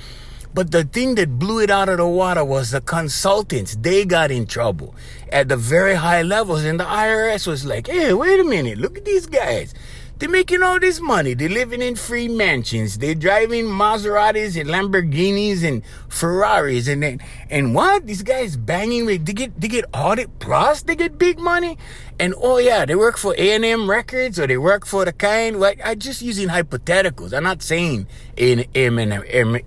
But 0.57 0.71
the 0.71 0.85
thing 0.85 1.13
that 1.21 1.37
blew 1.37 1.59
it 1.59 1.69
out 1.69 1.87
of 1.87 1.97
the 1.97 2.07
water 2.07 2.43
was 2.43 2.71
the 2.71 2.81
consultants. 2.81 3.75
They 3.75 4.05
got 4.05 4.31
in 4.31 4.47
trouble 4.47 4.95
at 5.31 5.49
the 5.49 5.55
very 5.55 5.93
high 5.93 6.23
levels. 6.23 6.63
And 6.63 6.79
the 6.79 6.83
IRS 6.83 7.45
was 7.45 7.63
like, 7.63 7.85
hey, 7.85 8.11
wait 8.11 8.39
a 8.39 8.43
minute. 8.43 8.79
Look 8.79 8.97
at 8.97 9.05
these 9.05 9.27
guys. 9.27 9.75
They're 10.19 10.29
making 10.29 10.63
all 10.63 10.79
this 10.79 10.99
money. 10.99 11.35
They're 11.35 11.47
living 11.47 11.81
in 11.81 11.95
free 11.95 12.27
mansions. 12.27 12.97
They're 12.97 13.13
driving 13.13 13.65
Maseratis 13.65 14.59
and 14.59 14.67
Lamborghinis 14.67 15.63
and 15.63 15.83
Ferraris. 16.09 16.87
And 16.87 17.03
then, 17.03 17.19
and 17.51 17.75
what? 17.75 18.07
These 18.07 18.23
guys 18.23 18.57
banging 18.57 19.05
with, 19.05 19.27
they 19.27 19.33
get, 19.33 19.61
they 19.61 19.67
get 19.67 19.85
audit 19.93 20.39
plus 20.39 20.81
they 20.81 20.95
get 20.95 21.19
big 21.19 21.37
money. 21.37 21.77
And 22.19 22.33
oh 22.41 22.57
yeah, 22.57 22.85
they 22.85 22.95
work 22.95 23.17
for 23.17 23.35
A&M 23.37 23.87
Records 23.87 24.39
or 24.39 24.47
they 24.47 24.57
work 24.57 24.87
for 24.87 25.05
the 25.05 25.13
kind, 25.13 25.59
like, 25.59 25.85
I 25.85 25.93
just 25.93 26.23
using 26.23 26.47
hypotheticals. 26.47 27.31
I'm 27.31 27.43
not 27.43 27.61
saying 27.61 28.07
A&M 28.37 28.97
and 28.97 29.61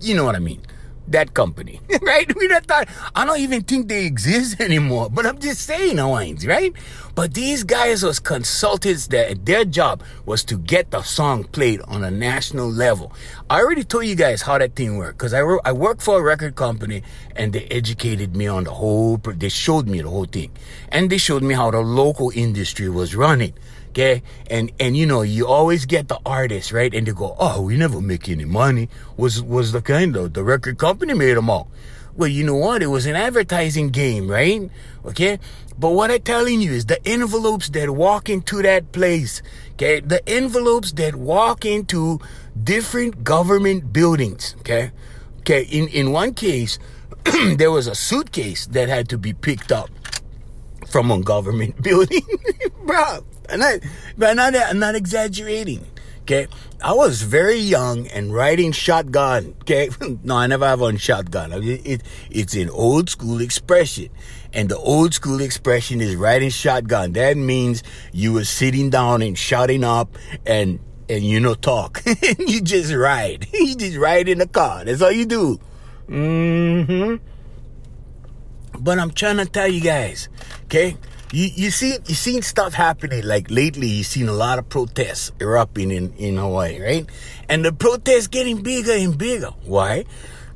you 0.00 0.14
know 0.14 0.24
what 0.24 0.34
I 0.34 0.38
mean 0.38 0.62
that 1.10 1.34
company, 1.34 1.80
right? 2.02 2.34
We 2.36 2.46
not 2.48 2.66
thought, 2.66 2.88
I 3.14 3.24
don't 3.24 3.40
even 3.40 3.62
think 3.62 3.88
they 3.88 4.06
exist 4.06 4.60
anymore, 4.60 5.10
but 5.10 5.26
I'm 5.26 5.38
just 5.38 5.62
saying, 5.62 5.98
Hawaiians, 5.98 6.46
right? 6.46 6.72
But 7.14 7.34
these 7.34 7.64
guys 7.64 8.02
was 8.02 8.20
consultants 8.20 9.08
that 9.08 9.44
their 9.44 9.64
job 9.64 10.02
was 10.26 10.44
to 10.44 10.56
get 10.58 10.90
the 10.90 11.02
song 11.02 11.44
played 11.44 11.80
on 11.82 12.04
a 12.04 12.10
national 12.10 12.70
level. 12.70 13.12
I 13.48 13.60
already 13.60 13.84
told 13.84 14.06
you 14.06 14.14
guys 14.14 14.42
how 14.42 14.58
that 14.58 14.76
thing 14.76 14.96
worked 14.96 15.18
because 15.18 15.34
I, 15.34 15.40
I 15.40 15.72
worked 15.72 16.02
for 16.02 16.18
a 16.18 16.22
record 16.22 16.54
company 16.54 17.02
and 17.36 17.52
they 17.52 17.64
educated 17.64 18.36
me 18.36 18.46
on 18.46 18.64
the 18.64 18.72
whole, 18.72 19.16
they 19.16 19.48
showed 19.48 19.86
me 19.88 20.00
the 20.02 20.08
whole 20.08 20.26
thing. 20.26 20.50
And 20.90 21.10
they 21.10 21.18
showed 21.18 21.42
me 21.42 21.54
how 21.54 21.70
the 21.70 21.80
local 21.80 22.30
industry 22.34 22.88
was 22.88 23.14
running. 23.14 23.54
Okay. 23.90 24.22
And, 24.48 24.70
and 24.78 24.96
you 24.96 25.04
know, 25.04 25.22
you 25.22 25.48
always 25.48 25.84
get 25.84 26.06
the 26.06 26.18
artists, 26.24 26.72
right? 26.72 26.94
And 26.94 27.06
they 27.06 27.12
go, 27.12 27.34
Oh, 27.38 27.62
we 27.62 27.76
never 27.76 28.00
make 28.00 28.28
any 28.28 28.44
money. 28.44 28.88
Was, 29.16 29.42
was 29.42 29.72
the 29.72 29.82
kind 29.82 30.14
of, 30.16 30.32
the 30.32 30.44
record 30.44 30.78
company 30.78 31.12
made 31.14 31.36
them 31.36 31.50
all. 31.50 31.68
Well, 32.20 32.28
you 32.28 32.44
know 32.44 32.54
what? 32.56 32.82
It 32.82 32.88
was 32.88 33.06
an 33.06 33.16
advertising 33.16 33.88
game, 33.88 34.30
right? 34.30 34.70
Okay. 35.06 35.38
But 35.78 35.92
what 35.92 36.10
I'm 36.10 36.20
telling 36.20 36.60
you 36.60 36.70
is 36.70 36.84
the 36.84 37.02
envelopes 37.08 37.70
that 37.70 37.88
walk 37.88 38.28
into 38.28 38.60
that 38.60 38.92
place, 38.92 39.40
okay? 39.72 40.00
The 40.00 40.20
envelopes 40.28 40.92
that 41.00 41.16
walk 41.16 41.64
into 41.64 42.20
different 42.62 43.24
government 43.24 43.94
buildings, 43.94 44.54
okay? 44.58 44.90
Okay. 45.38 45.62
In, 45.62 45.88
in 45.88 46.12
one 46.12 46.34
case, 46.34 46.78
there 47.56 47.70
was 47.70 47.86
a 47.86 47.94
suitcase 47.94 48.66
that 48.66 48.90
had 48.90 49.08
to 49.08 49.16
be 49.16 49.32
picked 49.32 49.72
up 49.72 49.88
from 50.88 51.10
a 51.10 51.22
government 51.22 51.80
building, 51.82 52.26
bro. 52.84 53.24
And 53.48 53.64
I, 53.64 53.80
but 54.18 54.28
I'm 54.28 54.36
not, 54.36 54.54
I'm 54.54 54.78
not 54.78 54.94
exaggerating. 54.94 55.86
Okay. 56.30 56.46
I 56.80 56.92
was 56.92 57.22
very 57.22 57.58
young 57.58 58.06
and 58.06 58.32
riding 58.32 58.70
shotgun. 58.70 59.56
Okay. 59.62 59.88
no, 60.22 60.36
I 60.36 60.46
never 60.46 60.64
have 60.64 60.80
on 60.80 60.96
shotgun. 60.96 61.52
It, 61.52 61.84
it, 61.84 62.02
it's 62.30 62.54
an 62.54 62.70
old 62.70 63.10
school 63.10 63.40
expression. 63.40 64.10
And 64.52 64.68
the 64.68 64.78
old 64.78 65.12
school 65.12 65.40
expression 65.40 66.00
is 66.00 66.14
riding 66.14 66.50
shotgun. 66.50 67.14
That 67.14 67.36
means 67.36 67.82
you 68.12 68.32
were 68.32 68.44
sitting 68.44 68.90
down 68.90 69.22
and 69.22 69.36
shouting 69.36 69.82
up 69.82 70.16
and, 70.46 70.78
and 71.08 71.24
you 71.24 71.40
know, 71.40 71.54
talk. 71.54 72.00
you 72.38 72.60
just 72.60 72.94
ride. 72.94 73.48
you 73.52 73.74
just 73.74 73.96
ride 73.96 74.28
in 74.28 74.38
the 74.38 74.46
car. 74.46 74.84
That's 74.84 75.02
all 75.02 75.10
you 75.10 75.26
do. 75.26 75.58
Mm-hmm. 76.08 77.16
But 78.78 79.00
I'm 79.00 79.10
trying 79.10 79.38
to 79.38 79.46
tell 79.46 79.66
you 79.66 79.80
guys, 79.80 80.28
okay? 80.66 80.96
You 81.32 81.48
you 81.54 81.70
see 81.70 81.96
you 82.06 82.14
seen 82.16 82.42
stuff 82.42 82.74
happening 82.74 83.22
like 83.22 83.52
lately. 83.52 83.86
You 83.86 84.02
seen 84.02 84.28
a 84.28 84.32
lot 84.32 84.58
of 84.58 84.68
protests 84.68 85.30
erupting 85.40 85.92
in 85.92 86.12
in 86.14 86.36
Hawaii, 86.38 86.82
right? 86.82 87.06
And 87.48 87.64
the 87.64 87.72
protests 87.72 88.26
getting 88.26 88.62
bigger 88.62 88.92
and 88.92 89.16
bigger. 89.16 89.50
Why? 89.62 90.06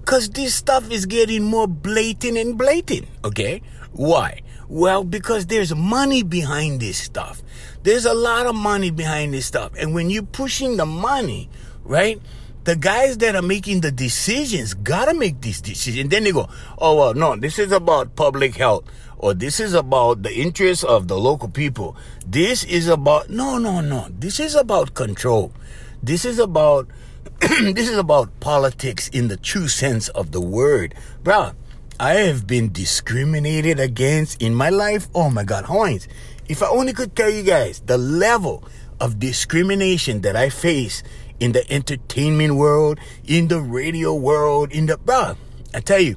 Cause 0.05 0.29
this 0.31 0.53
stuff 0.55 0.91
is 0.91 1.07
getting 1.07 1.45
more 1.45 1.69
blatant 1.69 2.37
and 2.37 2.59
blatant. 2.59 3.07
Okay, 3.25 3.63
why? 3.93 4.43
Well, 4.69 5.05
because 5.05 5.47
there's 5.47 5.73
money 5.75 6.25
behind 6.25 6.81
this 6.81 6.99
stuff. 6.99 7.41
There's 7.85 8.05
a 8.05 8.15
lot 8.15 8.47
of 8.47 8.57
money 8.57 8.91
behind 8.91 9.33
this 9.33 9.47
stuff, 9.47 9.73
and 9.79 9.95
when 9.95 10.11
you're 10.11 10.25
pushing 10.25 10.77
the 10.77 10.87
money, 10.87 11.49
right? 11.85 12.21
the 12.65 12.75
guys 12.75 13.19
that 13.19 13.37
are 13.37 13.43
making 13.43 13.83
the 13.83 13.93
decisions 13.93 14.73
gotta 14.73 15.13
make 15.13 15.43
these 15.43 15.61
decisions. 15.61 16.09
Then 16.09 16.25
they 16.25 16.33
go, 16.33 16.49
oh, 16.79 16.97
well, 16.97 17.15
no, 17.15 17.37
this 17.37 17.59
is 17.59 17.73
about 17.73 18.17
public 18.17 18.57
health 18.57 18.85
or 19.25 19.33
this 19.33 19.59
is 19.59 19.73
about 19.73 20.23
the 20.23 20.35
interests 20.35 20.85
of 20.85 21.09
the 21.09 21.17
local 21.17 21.49
people. 21.49 21.97
This 22.27 22.63
is 22.63 22.89
about, 22.89 23.31
no, 23.31 23.57
no, 23.57 23.81
no. 23.81 24.09
This 24.11 24.39
is 24.39 24.55
about 24.55 24.93
control. 24.93 25.51
This 26.03 26.27
is 26.27 26.39
about, 26.39 26.89
this 27.41 27.89
is 27.89 27.97
about 27.97 28.39
politics 28.41 29.09
in 29.09 29.29
the 29.29 29.39
true 29.39 29.67
sense 29.67 30.09
of 30.11 30.33
the 30.33 30.43
word. 30.43 30.95
Bruh, 31.23 31.55
I 31.99 32.17
have 32.29 32.47
been 32.47 32.71
discriminated 32.71 33.81
against 33.81 34.43
in 34.43 34.55
my 34.55 34.69
life. 34.69 35.09
Oh 35.15 35.31
my 35.31 35.43
God, 35.43 35.65
Hawaiians. 35.65 36.07
If 36.47 36.63
I 36.63 36.67
only 36.67 36.93
could 36.93 37.17
tell 37.17 37.31
you 37.31 37.45
guys 37.45 37.81
the 37.81 37.97
level 37.97 38.63
of 39.01 39.19
discrimination 39.19 40.21
that 40.21 40.37
I 40.37 40.51
face 40.51 41.03
in 41.41 41.53
the 41.53 41.65
entertainment 41.73 42.57
world, 42.57 43.01
in 43.25 43.49
the 43.49 43.63
radio 43.63 44.13
world, 44.15 44.71
in 44.71 44.85
the 44.85 44.99
bruh, 44.99 45.39
I 45.73 45.81
tell 45.81 46.01
you, 46.01 46.17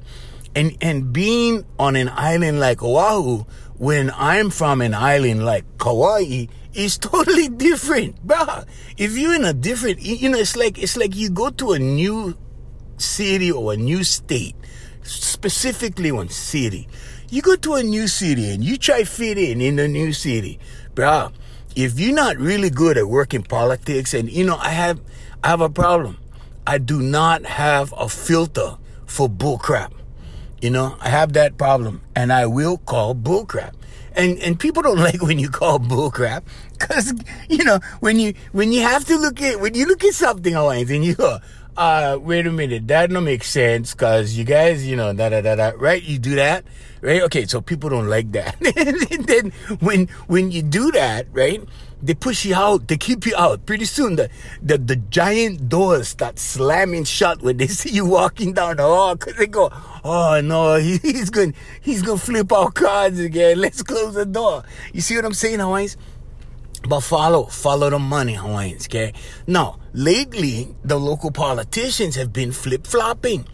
and 0.54 0.76
and 0.80 1.12
being 1.12 1.64
on 1.78 1.96
an 1.96 2.08
island 2.08 2.60
like 2.60 2.82
Oahu, 2.82 3.44
when 3.76 4.10
I'm 4.14 4.50
from 4.50 4.80
an 4.80 4.94
island 4.94 5.44
like 5.44 5.64
Kauai, 5.78 6.46
is 6.74 6.98
totally 6.98 7.48
different, 7.48 8.26
bruh. 8.26 8.66
If 8.96 9.16
you're 9.16 9.34
in 9.34 9.44
a 9.44 9.52
different, 9.52 10.00
you 10.00 10.28
know, 10.28 10.38
it's 10.38 10.56
like 10.56 10.78
it's 10.78 10.96
like 10.96 11.14
you 11.14 11.30
go 11.30 11.50
to 11.50 11.72
a 11.72 11.78
new 11.78 12.36
city 12.96 13.52
or 13.52 13.74
a 13.74 13.76
new 13.76 14.04
state, 14.04 14.56
specifically 15.02 16.12
one 16.12 16.28
city. 16.28 16.88
You 17.30 17.42
go 17.42 17.56
to 17.56 17.74
a 17.74 17.82
new 17.82 18.08
city 18.08 18.50
and 18.50 18.64
you 18.64 18.78
try 18.78 19.04
fit 19.04 19.36
in 19.36 19.60
in 19.60 19.76
the 19.76 19.86
new 19.86 20.12
city, 20.12 20.58
bruh 20.94 21.32
if 21.78 22.00
you're 22.00 22.12
not 22.12 22.36
really 22.38 22.70
good 22.70 22.98
at 22.98 23.06
working 23.06 23.44
politics, 23.44 24.12
and 24.12 24.28
you 24.28 24.44
know, 24.44 24.56
I 24.56 24.70
have, 24.70 25.00
I 25.44 25.48
have 25.50 25.60
a 25.60 25.70
problem. 25.70 26.18
I 26.66 26.78
do 26.78 27.00
not 27.00 27.44
have 27.46 27.94
a 27.96 28.08
filter 28.08 28.76
for 29.06 29.28
bullcrap. 29.28 29.92
You 30.60 30.70
know, 30.70 30.96
I 31.00 31.08
have 31.08 31.34
that 31.34 31.56
problem, 31.56 32.00
and 32.16 32.32
I 32.32 32.46
will 32.46 32.78
call 32.78 33.14
bullcrap. 33.14 33.74
And 34.16 34.38
and 34.40 34.58
people 34.58 34.82
don't 34.82 34.98
like 35.08 35.22
when 35.22 35.38
you 35.38 35.48
call 35.48 35.78
bullcrap, 35.78 36.42
because 36.72 37.14
you 37.48 37.62
know 37.64 37.78
when 38.00 38.18
you 38.18 38.34
when 38.52 38.72
you 38.72 38.82
have 38.82 39.04
to 39.06 39.16
look 39.16 39.40
at 39.40 39.60
when 39.60 39.74
you 39.74 39.86
look 39.86 40.04
at 40.04 40.14
something 40.14 40.54
Hawaiians 40.54 40.90
and 40.90 41.04
you 41.04 41.14
go, 41.14 41.38
uh, 41.78 42.18
wait 42.20 42.44
a 42.46 42.50
minute, 42.50 42.88
that 42.88 43.08
don't 43.08 43.24
make 43.24 43.44
sense, 43.44 43.94
because 43.94 44.36
you 44.36 44.44
guys, 44.44 44.84
you 44.86 44.96
know, 44.96 45.12
da 45.12 45.28
da 45.28 45.40
da 45.40 45.54
da, 45.54 45.72
right? 45.76 46.02
You 46.02 46.18
do 46.18 46.34
that, 46.34 46.64
right? 47.00 47.22
Okay, 47.22 47.46
so 47.46 47.60
people 47.60 47.88
don't 47.88 48.08
like 48.08 48.32
that. 48.32 48.56
then 49.26 49.52
when 49.78 50.08
when 50.26 50.50
you 50.50 50.62
do 50.62 50.90
that, 50.92 51.28
right? 51.32 51.62
They 52.02 52.14
push 52.14 52.44
you 52.44 52.54
out, 52.54 52.86
they 52.86 52.96
keep 52.96 53.26
you 53.26 53.34
out. 53.36 53.64
Pretty 53.64 53.84
soon 53.84 54.16
the 54.16 54.28
the, 54.60 54.78
the 54.78 54.96
giant 54.96 55.68
doors 55.68 56.08
start 56.08 56.38
slamming 56.40 57.04
shut 57.04 57.42
when 57.42 57.56
they 57.58 57.66
see 57.80 57.90
you 57.90 58.06
walking 58.06 58.52
down 58.54 58.76
the 58.76 58.82
hall 58.82 59.14
because 59.14 59.36
they 59.36 59.46
go, 59.46 59.70
Oh 60.02 60.40
no, 60.42 60.76
he, 60.76 60.98
he's 61.02 61.30
going 61.30 61.54
he's 61.80 62.02
gonna 62.02 62.18
flip 62.18 62.52
our 62.52 62.72
cards 62.72 63.20
again. 63.20 63.60
Let's 63.60 63.84
close 63.84 64.14
the 64.14 64.26
door. 64.26 64.64
You 64.92 65.00
see 65.00 65.14
what 65.14 65.24
I'm 65.24 65.34
saying, 65.34 65.60
Hawaiians? 65.60 65.96
But 66.86 67.00
follow, 67.00 67.44
follow 67.46 67.90
the 67.90 67.98
money, 67.98 68.34
Hawaiians, 68.34 68.86
okay? 68.86 69.12
Now, 69.46 69.78
lately, 69.92 70.74
the 70.84 70.98
local 70.98 71.30
politicians 71.30 72.14
have 72.14 72.32
been 72.32 72.52
flip 72.52 72.86
flopping. 72.86 73.46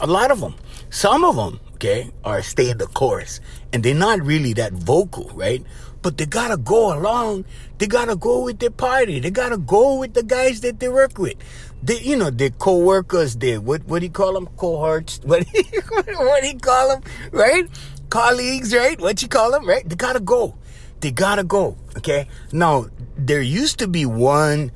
A 0.00 0.06
lot 0.06 0.30
of 0.30 0.40
them. 0.40 0.54
Some 0.88 1.24
of 1.24 1.36
them, 1.36 1.60
okay, 1.74 2.10
are 2.24 2.42
staying 2.42 2.78
the 2.78 2.86
course 2.86 3.40
and 3.72 3.82
they're 3.82 3.94
not 3.94 4.22
really 4.22 4.52
that 4.54 4.72
vocal, 4.72 5.30
right? 5.34 5.62
But 6.02 6.16
they 6.16 6.26
gotta 6.26 6.56
go 6.56 6.96
along. 6.96 7.44
They 7.78 7.86
gotta 7.86 8.16
go 8.16 8.44
with 8.44 8.58
their 8.58 8.70
party. 8.70 9.20
They 9.20 9.30
gotta 9.30 9.58
go 9.58 9.98
with 9.98 10.14
the 10.14 10.22
guys 10.22 10.62
that 10.62 10.80
they 10.80 10.88
work 10.88 11.18
with. 11.18 11.36
They, 11.82 12.00
you 12.00 12.16
know, 12.16 12.30
their 12.30 12.50
co-workers, 12.50 13.36
their, 13.36 13.60
what, 13.60 13.84
what 13.84 14.00
do 14.00 14.06
you 14.06 14.12
call 14.12 14.32
them? 14.32 14.48
Cohorts? 14.56 15.20
What, 15.24 15.46
what 15.46 16.42
do 16.42 16.48
you 16.48 16.58
call 16.58 16.88
them? 16.88 17.02
Right? 17.32 17.68
Colleagues, 18.08 18.74
right? 18.74 18.98
What 19.00 19.20
you 19.22 19.28
call 19.28 19.50
them, 19.50 19.68
right? 19.68 19.86
They 19.86 19.96
gotta 19.96 20.20
go. 20.20 20.56
They 21.00 21.10
gotta 21.10 21.44
go. 21.44 21.76
Okay. 21.96 22.28
Now, 22.52 22.86
there 23.16 23.42
used 23.42 23.78
to 23.78 23.88
be 23.88 24.06
one 24.06 24.70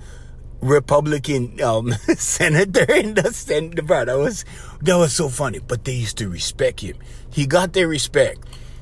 Republican 0.61 1.61
um, 1.63 1.93
senator 2.17 2.91
in 2.93 3.15
the 3.15 3.33
Senate. 3.33 3.87
Bro, 3.87 4.07
that 4.07 4.19
was 4.19 4.45
that 4.83 4.97
was 4.97 5.13
so 5.13 5.29
funny. 5.29 5.61
But 5.61 5.85
they 5.85 5.93
used 5.93 6.19
to 6.19 6.29
respect 6.29 6.81
him. 6.81 6.97
He 7.31 7.47
got 7.47 7.73
their 7.73 7.89
respect. 7.89 8.41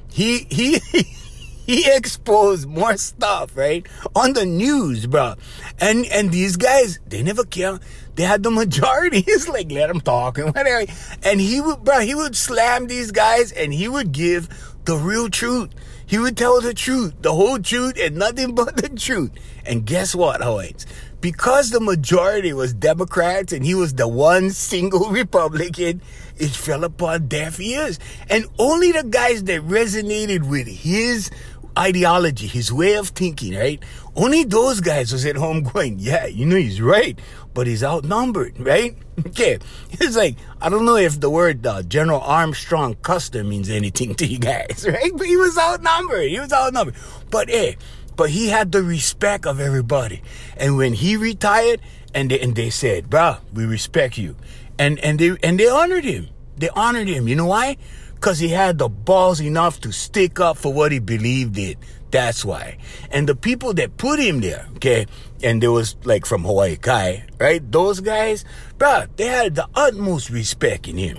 He 0.08 0.46
he 0.50 0.80
he 1.66 1.90
exposed 1.90 2.68
more 2.68 2.96
stuff, 2.96 3.56
right? 3.56 3.86
On 4.14 4.32
the 4.32 4.46
news, 4.46 5.06
bro. 5.06 5.34
And 5.80 6.06
and 6.06 6.30
these 6.30 6.56
guys, 6.56 7.00
they 7.08 7.22
never 7.22 7.44
care. 7.44 7.80
They 8.14 8.24
had 8.24 8.42
the 8.42 8.50
majority. 8.50 9.20
He's 9.26 9.48
like, 9.48 9.70
let 9.72 9.88
them 9.88 10.00
talk 10.00 10.38
and 10.38 10.54
whatever. 10.54 10.90
And 11.22 11.40
he 11.40 11.60
would, 11.60 11.82
bro, 11.82 12.00
he 12.00 12.14
would 12.14 12.36
slam 12.36 12.86
these 12.86 13.10
guys 13.10 13.52
and 13.52 13.72
he 13.72 13.88
would 13.88 14.12
give 14.12 14.48
the 14.84 14.96
real 14.96 15.28
truth. 15.28 15.70
He 16.12 16.18
would 16.18 16.36
tell 16.36 16.60
the 16.60 16.74
truth, 16.74 17.14
the 17.22 17.32
whole 17.32 17.58
truth, 17.58 17.98
and 17.98 18.16
nothing 18.16 18.54
but 18.54 18.76
the 18.76 18.90
truth. 18.90 19.30
And 19.64 19.86
guess 19.86 20.14
what, 20.14 20.42
Hawaiians? 20.42 20.84
Because 21.22 21.70
the 21.70 21.80
majority 21.80 22.52
was 22.52 22.74
Democrats 22.74 23.54
and 23.54 23.64
he 23.64 23.74
was 23.74 23.94
the 23.94 24.06
one 24.06 24.50
single 24.70 25.08
Republican, 25.08 26.02
it 26.36 26.50
fell 26.50 26.84
upon 26.84 27.28
deaf 27.28 27.58
ears. 27.58 27.98
And 28.28 28.44
only 28.58 28.92
the 28.92 29.04
guys 29.04 29.44
that 29.44 29.62
resonated 29.62 30.46
with 30.46 30.66
his 30.66 31.30
ideology, 31.78 32.46
his 32.46 32.70
way 32.70 32.96
of 32.96 33.08
thinking, 33.08 33.54
right? 33.54 33.82
Only 34.14 34.44
those 34.44 34.80
guys 34.80 35.14
was 35.14 35.24
at 35.24 35.36
home 35.36 35.62
going, 35.72 35.98
yeah, 35.98 36.26
you 36.26 36.44
know, 36.44 36.56
he's 36.56 36.82
right, 36.82 37.18
but 37.54 37.66
he's 37.66 37.84
outnumbered, 37.84 38.58
right? 38.58 38.96
Okay. 39.26 39.58
It's 39.90 40.16
like, 40.16 40.36
I 40.60 40.70
don't 40.70 40.86
know 40.86 40.96
if 40.96 41.20
the 41.20 41.28
word 41.28 41.66
uh, 41.66 41.82
General 41.82 42.20
Armstrong 42.20 42.94
Custer 43.02 43.44
means 43.44 43.68
anything 43.68 44.14
to 44.20 44.26
you 44.26 44.38
guys, 44.38 44.86
right? 44.88 45.12
But 45.14 45.26
he 45.26 45.36
was 45.36 45.56
outnumbered. 45.58 46.30
He 46.30 46.40
was 46.40 46.50
outnumbered. 46.52 46.94
But 47.30 47.50
hey, 47.50 47.76
but 48.16 48.30
he 48.30 48.48
had 48.48 48.72
the 48.72 48.82
respect 48.82 49.46
of 49.46 49.60
everybody. 49.60 50.22
And 50.56 50.76
when 50.76 50.94
he 50.94 51.16
retired, 51.16 51.80
and 52.14 52.30
they, 52.30 52.40
and 52.40 52.56
they 52.56 52.70
said, 52.70 53.10
bruh, 53.10 53.38
we 53.52 53.66
respect 53.66 54.16
you. 54.16 54.36
And, 54.78 54.98
and 55.00 55.18
they, 55.18 55.36
and 55.42 55.60
they 55.60 55.68
honored 55.68 56.04
him. 56.04 56.28
They 56.56 56.70
honored 56.70 57.08
him. 57.08 57.28
You 57.28 57.36
know 57.36 57.46
why? 57.46 57.76
Because 58.14 58.38
he 58.38 58.48
had 58.48 58.78
the 58.78 58.88
balls 58.88 59.40
enough 59.40 59.80
to 59.80 59.92
stick 59.92 60.40
up 60.40 60.56
for 60.56 60.72
what 60.72 60.92
he 60.92 61.00
believed 61.00 61.58
in. 61.58 61.76
That's 62.12 62.44
why. 62.44 62.76
And 63.10 63.26
the 63.26 63.34
people 63.34 63.72
that 63.74 63.96
put 63.96 64.20
him 64.20 64.40
there, 64.42 64.68
okay, 64.76 65.06
and 65.42 65.62
there 65.62 65.72
was 65.72 65.96
like 66.04 66.26
from 66.26 66.44
Hawaii 66.44 66.76
Kai, 66.76 67.24
right? 67.40 67.72
Those 67.72 68.00
guys, 68.00 68.44
bruh, 68.78 69.08
they 69.16 69.26
had 69.26 69.54
the 69.54 69.66
utmost 69.74 70.28
respect 70.28 70.86
in 70.86 70.98
him. 70.98 71.18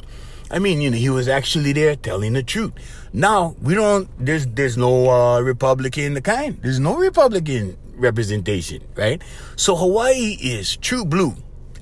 I 0.51 0.59
mean, 0.59 0.81
you 0.81 0.91
know, 0.91 0.97
he 0.97 1.09
was 1.09 1.27
actually 1.27 1.73
there 1.73 1.95
telling 1.95 2.33
the 2.33 2.43
truth. 2.43 2.73
Now 3.11 3.55
we 3.59 3.73
don't. 3.73 4.07
There's 4.23 4.45
there's 4.45 4.77
no 4.77 5.09
uh, 5.09 5.41
Republican 5.41 6.13
the 6.13 6.21
kind. 6.21 6.61
There's 6.61 6.79
no 6.79 6.95
Republican 6.95 7.75
representation, 7.95 8.83
right? 8.95 9.19
So 9.55 9.75
Hawaii 9.75 10.37
is 10.39 10.77
true 10.77 11.05
blue, 11.05 11.33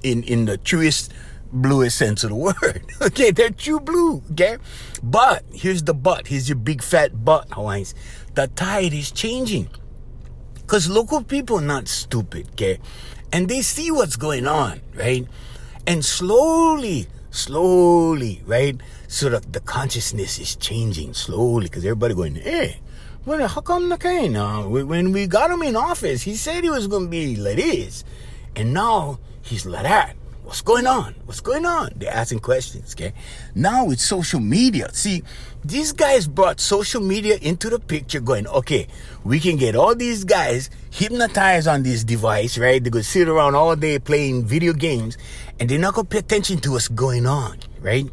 in 0.04 0.24
in 0.24 0.46
the 0.46 0.58
truest 0.58 1.12
bluest 1.52 1.98
sense 1.98 2.24
of 2.24 2.30
the 2.30 2.36
word. 2.36 2.84
okay, 3.02 3.32
they're 3.32 3.50
true 3.50 3.80
blue. 3.80 4.22
Okay, 4.32 4.58
but 5.04 5.44
here's 5.54 5.84
the 5.84 5.94
but. 5.94 6.28
Here's 6.28 6.50
your 6.50 6.58
big 6.58 6.82
fat 6.82 7.24
but, 7.24 7.52
Hawaiians. 7.52 7.94
The 8.36 8.48
tide 8.48 8.94
is 8.94 9.12
changing. 9.12 9.70
Because 10.56 10.90
local 10.90 11.24
people 11.24 11.58
are 11.58 11.62
not 11.62 11.88
stupid, 11.88 12.50
okay? 12.52 12.80
And 13.34 13.48
they 13.48 13.62
see 13.62 13.92
what's 13.92 14.16
going 14.16 14.48
on, 14.48 14.82
right? 14.96 15.28
And 15.86 16.04
slowly, 16.06 17.08
slowly, 17.30 18.42
right? 18.46 18.80
So 19.08 19.30
the, 19.30 19.40
the 19.40 19.60
consciousness 19.60 20.40
is 20.40 20.56
changing 20.56 21.14
slowly 21.14 21.66
because 21.66 21.84
everybody 21.84 22.14
going, 22.14 22.36
hey, 22.36 22.80
well, 23.26 23.48
how 23.48 23.62
come 23.62 23.90
the 23.90 23.98
kind? 23.98 24.38
Uh, 24.38 24.64
when 24.64 25.12
we 25.12 25.28
got 25.28 25.52
him 25.52 25.62
in 25.62 25.76
office, 25.76 26.24
he 26.24 26.36
said 26.36 26.64
he 26.64 26.70
was 26.70 26.88
going 26.88 27.04
to 27.04 27.10
be 27.10 27.36
like 27.36 27.58
this. 27.58 28.04
And 28.56 28.74
now 28.74 29.20
he's 29.42 29.66
like 29.66 29.84
that. 29.84 30.16
What's 30.52 30.62
going 30.62 30.86
on? 30.86 31.16
What's 31.24 31.40
going 31.40 31.66
on? 31.66 31.92
They're 31.96 32.14
asking 32.14 32.40
questions, 32.40 32.94
okay? 32.94 33.14
Now 33.56 33.86
with 33.86 34.02
social 34.02 34.42
media, 34.42 34.94
see, 34.94 35.24
these 35.64 35.94
guys 35.94 36.28
brought 36.28 36.60
social 36.60 37.00
media 37.00 37.38
into 37.42 37.70
the 37.70 37.80
picture 37.80 38.20
going, 38.20 38.46
okay, 38.48 38.88
we 39.24 39.40
can 39.40 39.56
get 39.56 39.78
all 39.78 39.96
these 39.96 40.26
guys 40.26 40.70
hypnotized 40.90 41.70
on 41.70 41.84
this 41.84 42.04
device, 42.04 42.58
right? 42.58 42.84
They 42.84 42.90
could 42.90 43.06
sit 43.06 43.30
around 43.30 43.56
all 43.56 43.78
day 43.78 43.98
playing 43.98 44.46
video 44.46 44.74
games 44.74 45.18
and 45.58 45.70
they're 45.70 45.80
not 45.80 45.94
going 45.94 46.08
to 46.08 46.10
pay 46.10 46.18
attention 46.18 46.60
to 46.60 46.72
what's 46.72 46.90
going 46.90 47.26
on, 47.26 47.60
right? 47.80 48.08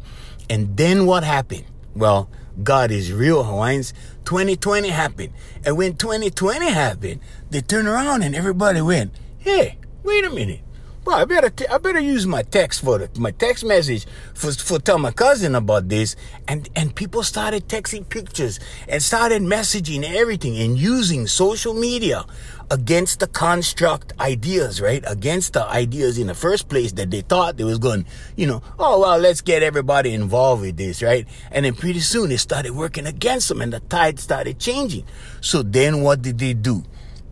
And 0.49 0.77
then 0.77 1.05
what 1.05 1.25
happened? 1.25 1.65
Well, 1.93 2.29
God 2.63 2.89
is 2.89 3.11
real, 3.11 3.43
Hawaiians. 3.43 3.93
2020 4.23 4.87
happened. 4.87 5.33
And 5.65 5.75
when 5.75 5.97
2020 5.97 6.71
happened, 6.71 7.19
they 7.49 7.59
turned 7.59 7.89
around 7.89 8.23
and 8.23 8.33
everybody 8.33 8.79
went, 8.79 9.13
hey, 9.39 9.77
wait 10.03 10.23
a 10.23 10.29
minute. 10.29 10.61
Well, 11.09 11.17
I 11.17 11.25
better 11.25 11.49
t- 11.49 11.65
I 11.65 11.79
better 11.79 11.99
use 11.99 12.27
my 12.27 12.43
text 12.43 12.83
for 12.83 12.99
the, 12.99 13.19
my 13.19 13.31
text 13.31 13.65
message 13.65 14.05
for 14.35 14.51
for 14.51 14.77
tell 14.77 14.99
my 14.99 15.09
cousin 15.09 15.55
about 15.55 15.89
this, 15.89 16.15
and 16.47 16.69
and 16.75 16.95
people 16.95 17.23
started 17.23 17.67
texting 17.67 18.07
pictures 18.07 18.59
and 18.87 19.01
started 19.01 19.41
messaging 19.41 20.03
everything 20.03 20.55
and 20.59 20.77
using 20.77 21.25
social 21.25 21.73
media 21.73 22.25
against 22.69 23.21
the 23.21 23.27
construct 23.27 24.13
ideas, 24.19 24.81
right? 24.81 25.03
Against 25.07 25.53
the 25.53 25.65
ideas 25.65 26.19
in 26.19 26.27
the 26.27 26.35
first 26.35 26.69
place 26.69 26.91
that 26.91 27.09
they 27.09 27.21
thought 27.21 27.57
they 27.57 27.63
was 27.63 27.79
going, 27.79 28.05
you 28.35 28.45
know, 28.45 28.61
oh 28.77 28.99
well, 28.99 29.17
let's 29.17 29.41
get 29.41 29.63
everybody 29.63 30.13
involved 30.13 30.61
with 30.61 30.77
this, 30.77 31.01
right? 31.01 31.27
And 31.51 31.65
then 31.65 31.73
pretty 31.73 32.01
soon 32.01 32.31
it 32.31 32.37
started 32.37 32.73
working 32.75 33.07
against 33.07 33.49
them, 33.49 33.61
and 33.61 33.73
the 33.73 33.79
tide 33.79 34.19
started 34.19 34.59
changing. 34.59 35.05
So 35.41 35.63
then 35.63 36.03
what 36.03 36.21
did 36.21 36.37
they 36.37 36.53
do? 36.53 36.83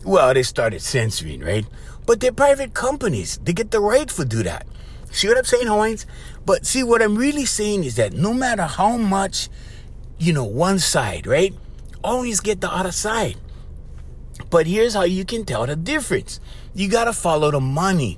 Well, 0.03 0.33
they 0.33 0.41
started 0.41 0.81
censoring, 0.81 1.41
right? 1.41 1.65
But 2.07 2.21
they're 2.21 2.31
private 2.31 2.73
companies. 2.73 3.37
They 3.43 3.53
get 3.53 3.69
the 3.69 3.81
right 3.81 4.07
to 4.07 4.25
do 4.25 4.41
that. 4.43 4.65
See 5.11 5.27
what 5.27 5.37
I'm 5.37 5.43
saying, 5.43 5.67
Hawaiians? 5.67 6.05
But 6.45 6.65
see, 6.65 6.81
what 6.81 7.01
I'm 7.01 7.17
really 7.17 7.45
saying 7.45 7.83
is 7.83 7.97
that 7.97 8.13
no 8.13 8.33
matter 8.33 8.63
how 8.63 8.95
much, 8.97 9.49
you 10.17 10.33
know, 10.33 10.45
one 10.45 10.79
side, 10.79 11.27
right? 11.27 11.53
Always 12.03 12.39
get 12.39 12.61
the 12.61 12.73
other 12.73 12.93
side. 12.93 13.35
But 14.49 14.67
here's 14.67 14.93
how 14.93 15.03
you 15.03 15.25
can 15.25 15.43
tell 15.43 15.65
the 15.65 15.75
difference. 15.75 16.39
You 16.73 16.87
gotta 16.87 17.11
follow 17.11 17.51
the 17.51 17.59
money. 17.59 18.17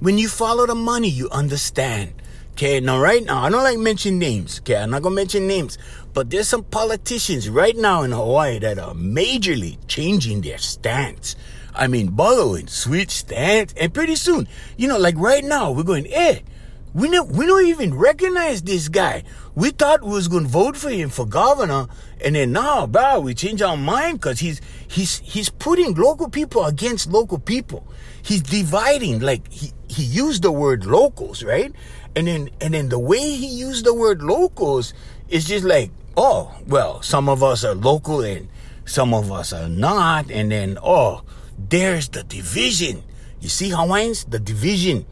When 0.00 0.16
you 0.16 0.28
follow 0.28 0.66
the 0.66 0.74
money, 0.74 1.08
you 1.08 1.28
understand. 1.30 2.14
Okay, 2.52 2.80
now 2.80 2.98
right 2.98 3.22
now, 3.22 3.44
I 3.44 3.50
don't 3.50 3.62
like 3.62 3.78
mention 3.78 4.18
names. 4.18 4.60
Okay, 4.60 4.76
I'm 4.76 4.90
not 4.90 5.02
gonna 5.02 5.14
mention 5.14 5.46
names. 5.46 5.76
But 6.14 6.30
there's 6.30 6.48
some 6.48 6.64
politicians 6.64 7.50
right 7.50 7.76
now 7.76 8.02
in 8.02 8.12
Hawaii 8.12 8.58
that 8.60 8.78
are 8.78 8.94
majorly 8.94 9.76
changing 9.86 10.40
their 10.40 10.58
stance. 10.58 11.36
I 11.78 11.86
mean, 11.86 12.08
borrowing, 12.08 12.66
switch 12.66 13.10
stance, 13.10 13.72
and 13.80 13.94
pretty 13.94 14.16
soon, 14.16 14.48
you 14.76 14.88
know, 14.88 14.98
like 14.98 15.16
right 15.16 15.44
now, 15.44 15.70
we're 15.70 15.84
going, 15.84 16.08
eh, 16.12 16.40
we 16.92 17.08
don't, 17.08 17.30
we 17.30 17.46
don't 17.46 17.66
even 17.66 17.94
recognize 17.94 18.62
this 18.62 18.88
guy. 18.88 19.22
We 19.54 19.70
thought 19.70 20.02
we 20.02 20.10
was 20.10 20.26
going 20.26 20.42
to 20.44 20.48
vote 20.48 20.76
for 20.76 20.90
him 20.90 21.08
for 21.08 21.24
governor, 21.24 21.86
and 22.20 22.34
then 22.34 22.52
now, 22.52 22.86
bro, 22.88 23.20
we 23.20 23.34
change 23.34 23.62
our 23.62 23.76
mind 23.76 24.20
because 24.20 24.40
he's 24.40 24.60
he's 24.88 25.18
he's 25.18 25.48
putting 25.48 25.94
local 25.94 26.28
people 26.28 26.64
against 26.64 27.10
local 27.10 27.38
people. 27.38 27.86
He's 28.22 28.42
dividing. 28.42 29.20
Like 29.20 29.50
he 29.52 29.72
he 29.88 30.02
used 30.02 30.42
the 30.42 30.52
word 30.52 30.84
locals, 30.84 31.44
right? 31.44 31.72
And 32.16 32.26
then 32.26 32.50
and 32.60 32.74
then 32.74 32.88
the 32.88 32.98
way 32.98 33.18
he 33.18 33.46
used 33.46 33.84
the 33.84 33.94
word 33.94 34.22
locals 34.22 34.94
is 35.28 35.44
just 35.44 35.64
like, 35.64 35.90
oh, 36.16 36.56
well, 36.66 37.02
some 37.02 37.28
of 37.28 37.42
us 37.42 37.64
are 37.64 37.74
local 37.74 38.20
and 38.20 38.48
some 38.84 39.12
of 39.12 39.30
us 39.30 39.52
are 39.52 39.68
not, 39.68 40.30
and 40.30 40.50
then 40.50 40.78
oh 40.82 41.22
there's 41.58 42.08
the 42.08 42.22
division. 42.22 43.02
You 43.40 43.48
see, 43.48 43.70
Hawaiians? 43.70 44.24
The 44.24 44.38
division. 44.38 45.06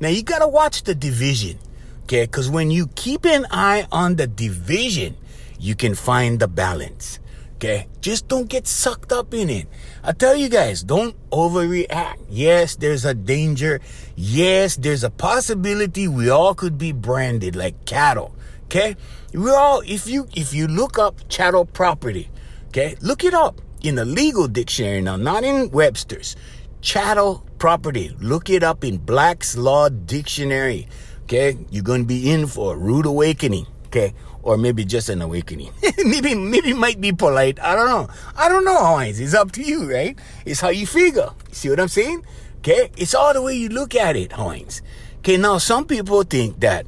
Now 0.00 0.08
you 0.08 0.22
gotta 0.22 0.48
watch 0.48 0.82
the 0.84 0.94
division. 0.94 1.58
Okay? 2.04 2.24
Because 2.24 2.50
when 2.50 2.70
you 2.70 2.88
keep 2.88 3.24
an 3.24 3.46
eye 3.50 3.86
on 3.90 4.16
the 4.16 4.26
division, 4.26 5.16
you 5.58 5.74
can 5.74 5.94
find 5.94 6.38
the 6.38 6.48
balance. 6.48 7.18
Okay? 7.56 7.88
Just 8.00 8.28
don't 8.28 8.48
get 8.48 8.66
sucked 8.66 9.12
up 9.12 9.32
in 9.32 9.48
it. 9.48 9.66
I 10.04 10.12
tell 10.12 10.36
you 10.36 10.48
guys, 10.48 10.82
don't 10.82 11.16
overreact. 11.30 12.18
Yes, 12.28 12.76
there's 12.76 13.04
a 13.04 13.14
danger. 13.14 13.80
Yes, 14.14 14.76
there's 14.76 15.02
a 15.02 15.10
possibility 15.10 16.06
we 16.06 16.28
all 16.28 16.54
could 16.54 16.78
be 16.78 16.92
branded 16.92 17.56
like 17.56 17.86
cattle. 17.86 18.36
Okay? 18.64 18.96
We're 19.32 19.56
all 19.56 19.82
if 19.86 20.06
you 20.06 20.28
if 20.34 20.54
you 20.54 20.66
look 20.66 20.98
up 20.98 21.28
chattel 21.28 21.66
property, 21.66 22.30
okay, 22.68 22.96
look 23.02 23.22
it 23.22 23.34
up 23.34 23.60
in 23.86 23.94
the 23.94 24.04
legal 24.04 24.48
dictionary 24.48 25.00
now, 25.00 25.16
not 25.16 25.44
in 25.44 25.70
Webster's. 25.70 26.36
Chattel 26.80 27.46
property. 27.58 28.14
Look 28.20 28.50
it 28.50 28.62
up 28.62 28.84
in 28.84 28.98
Black's 28.98 29.56
Law 29.56 29.88
Dictionary. 29.88 30.88
okay, 31.24 31.56
you're 31.70 31.84
to 31.84 32.04
be 32.04 32.30
in 32.30 32.46
for 32.46 32.74
a 32.74 32.76
rude 32.76 33.06
awakening, 33.06 33.66
okay? 33.86 34.14
Or 34.42 34.56
maybe 34.56 34.84
just 34.84 35.08
an 35.08 35.22
awakening. 35.22 35.72
maybe, 36.04 36.34
maybe 36.34 36.72
might 36.72 37.00
be 37.00 37.12
polite. 37.12 37.58
I 37.60 37.74
don't 37.74 37.88
know. 37.88 38.08
I 38.36 38.48
don't 38.48 38.64
know, 38.64 38.76
Hawaiians. 38.76 39.18
It's 39.18 39.34
up 39.34 39.52
to 39.52 39.62
you, 39.62 39.90
right? 39.90 40.16
It's 40.44 40.60
how 40.60 40.68
you 40.68 40.86
figure. 40.86 41.30
See 41.50 41.68
what 41.68 41.80
I'm 41.80 41.88
saying? 41.88 42.24
Okay? 42.58 42.90
It's 42.96 43.14
all 43.14 43.32
the 43.32 43.42
way 43.42 43.54
you 43.54 43.68
look 43.68 43.94
at 43.94 44.16
it, 44.16 44.32
Hawaiians. 44.32 44.82
Okay, 45.18 45.36
now 45.36 45.58
some 45.58 45.86
people 45.86 46.22
think 46.22 46.60
that 46.60 46.86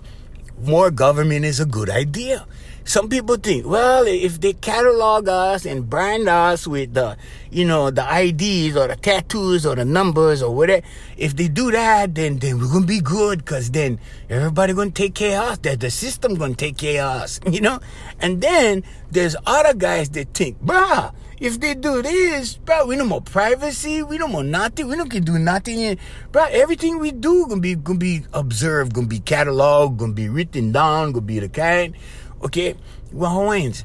more 0.62 0.92
government 0.92 1.44
is 1.44 1.58
a 1.58 1.66
good 1.66 1.90
idea. 1.90 2.46
Some 2.88 3.11
people 3.11 3.37
think, 3.37 3.66
well, 3.66 4.07
if 4.07 4.40
they 4.40 4.55
catalog 4.55 5.29
us 5.29 5.66
and 5.66 5.90
brand 5.90 6.27
us 6.27 6.66
with 6.66 6.94
the, 6.94 7.18
you 7.51 7.66
know, 7.66 7.90
the 7.90 8.01
IDs 8.01 8.79
or 8.79 8.88
the 8.88 8.96
tattoos 8.96 9.66
or 9.66 9.77
the 9.77 9.85
numbers 9.85 10.42
or 10.42 10.55
whatever, 10.55 10.87
if 11.18 11.37
they 11.37 11.48
do 11.48 11.70
that, 11.70 12.14
then 12.14 12.38
then 12.38 12.59
we're 12.59 12.72
gonna 12.72 12.87
be 12.87 13.03
good, 13.03 13.44
cause 13.44 13.70
then 13.72 14.01
everybody 14.31 14.72
gonna 14.72 14.90
take 14.90 15.14
care 15.14 15.38
of 15.38 15.48
us. 15.51 15.59
That 15.59 15.81
the 15.81 15.90
system 15.90 16.37
gonna 16.37 16.55
take 16.55 16.79
care 16.79 17.05
of 17.05 17.24
us, 17.24 17.40
you 17.51 17.61
know. 17.61 17.79
And 18.20 18.40
then 18.40 18.85
there's 19.11 19.37
other 19.44 19.74
guys 19.74 20.09
that 20.16 20.33
think, 20.33 20.59
bruh, 20.64 21.12
if 21.40 21.61
they 21.61 21.74
do 21.74 22.01
this, 22.01 22.57
bro, 22.57 22.87
we 22.87 22.96
no 22.96 23.05
more 23.05 23.20
privacy, 23.20 24.03
we 24.03 24.16
no 24.16 24.29
more 24.29 24.42
nothing, 24.42 24.88
we 24.88 24.96
don't 24.96 25.11
can 25.11 25.24
do 25.24 25.38
nothing. 25.38 25.98
Bro, 26.33 26.46
everything 26.53 26.98
we 26.98 27.12
do 27.12 27.48
gonna 27.48 27.61
be 27.61 27.74
gonna 27.74 27.98
be 27.98 28.22
observed, 28.33 28.94
gonna 28.94 29.09
be 29.09 29.20
cataloged, 29.20 29.98
gonna 29.98 30.14
be 30.14 30.31
written 30.31 30.72
down, 30.72 31.12
gonna 31.12 31.27
be 31.27 31.38
the 31.38 31.51
kind. 31.51 31.94
Okay? 32.42 32.74
Well, 33.12 33.31
Hawaiians, 33.31 33.85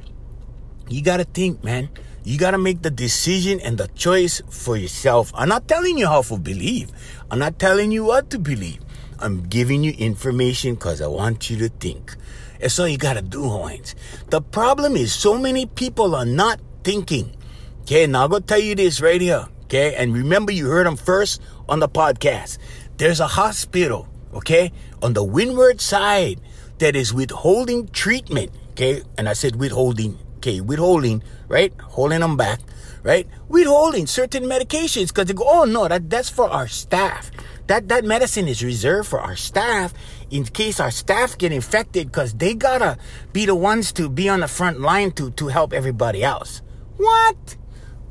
you 0.90 1.02
gotta 1.02 1.24
think, 1.24 1.64
man. 1.64 1.90
You 2.24 2.38
gotta 2.38 2.58
make 2.58 2.82
the 2.82 2.92
decision 2.92 3.60
and 3.60 3.78
the 3.78 3.88
choice 3.90 4.42
for 4.50 4.78
yourself. 4.78 5.32
I'm 5.36 5.50
not 5.50 5.68
telling 5.68 5.98
you 5.98 6.08
how 6.08 6.22
to 6.22 6.38
believe. 6.38 6.92
I'm 7.30 7.40
not 7.40 7.60
telling 7.60 7.92
you 7.92 8.06
what 8.06 8.30
to 8.32 8.40
believe. 8.40 8.80
I'm 9.20 9.44
giving 9.48 9.84
you 9.84 9.94
information 9.98 10.76
because 10.76 11.02
I 11.02 11.08
want 11.08 11.50
you 11.50 11.58
to 11.60 11.70
think. 11.70 12.16
That's 12.60 12.80
all 12.80 12.88
you 12.88 12.98
gotta 12.98 13.22
do, 13.22 13.44
Hawaiians. 13.44 13.96
The 14.30 14.42
problem 14.42 14.96
is 14.96 15.14
so 15.14 15.38
many 15.38 15.66
people 15.66 16.16
are 16.16 16.26
not 16.26 16.60
thinking. 16.84 17.36
Okay, 17.82 18.08
now 18.08 18.24
I'm 18.24 18.32
gonna 18.32 18.42
tell 18.42 18.60
you 18.60 18.76
this 18.76 19.02
right 19.02 19.20
here. 19.20 19.46
Okay, 19.66 19.96
and 19.96 20.14
remember 20.14 20.52
you 20.52 20.68
heard 20.68 20.86
them 20.86 20.96
first 20.96 21.42
on 21.68 21.80
the 21.80 21.90
podcast. 21.90 22.58
There's 22.98 23.20
a 23.20 23.28
hospital, 23.28 24.08
okay, 24.34 24.72
on 25.02 25.14
the 25.14 25.24
windward 25.24 25.82
side 25.82 26.40
that 26.80 26.96
is 26.96 27.14
withholding 27.14 27.88
treatment. 27.90 28.52
Okay, 28.72 29.04
and 29.18 29.30
I 29.30 29.34
said 29.34 29.56
withholding. 29.56 30.18
Okay, 30.38 30.60
withholding, 30.60 31.24
right? 31.48 31.74
Holding 31.80 32.20
them 32.20 32.36
back, 32.36 32.60
right? 33.02 33.28
Withholding 33.48 34.08
certain 34.08 34.44
medications 34.44 35.08
because 35.08 35.28
they 35.28 35.34
go, 35.34 35.46
oh 35.48 35.64
no, 35.64 35.88
that, 35.88 36.10
that's 36.10 36.30
for 36.30 36.50
our 36.50 36.68
staff. 36.68 37.32
That 37.68 37.88
that 37.88 38.04
medicine 38.04 38.48
is 38.48 38.64
reserved 38.64 39.08
for 39.08 39.22
our 39.22 39.38
staff 39.38 39.94
in 40.30 40.44
case 40.44 40.80
our 40.80 40.92
staff 40.92 41.38
get 41.38 41.54
infected 41.54 42.08
because 42.08 42.34
they 42.34 42.56
gotta 42.56 42.98
be 43.32 43.46
the 43.46 43.56
ones 43.56 43.94
to 43.94 44.10
be 44.10 44.28
on 44.28 44.42
the 44.42 44.50
front 44.50 44.82
line 44.82 45.12
to 45.14 45.32
to 45.32 45.48
help 45.48 45.72
everybody 45.72 46.24
else. 46.24 46.62
What? 46.98 47.56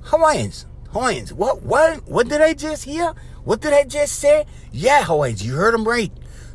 Hawaiians, 0.05 0.67
Hawaiians, 0.93 1.35
what 1.35 1.63
what 1.63 2.09
what 2.09 2.29
did 2.29 2.41
I 2.41 2.55
just 2.55 2.85
hear? 2.85 3.13
What 3.45 3.61
did 3.61 3.73
I 3.73 3.85
just 3.85 4.21
say? 4.21 4.47
Yeah, 4.71 5.03
Hawaiians, 5.05 5.45
you 5.45 5.55
heard 5.55 5.75
them 5.75 5.87
right. 5.87 6.13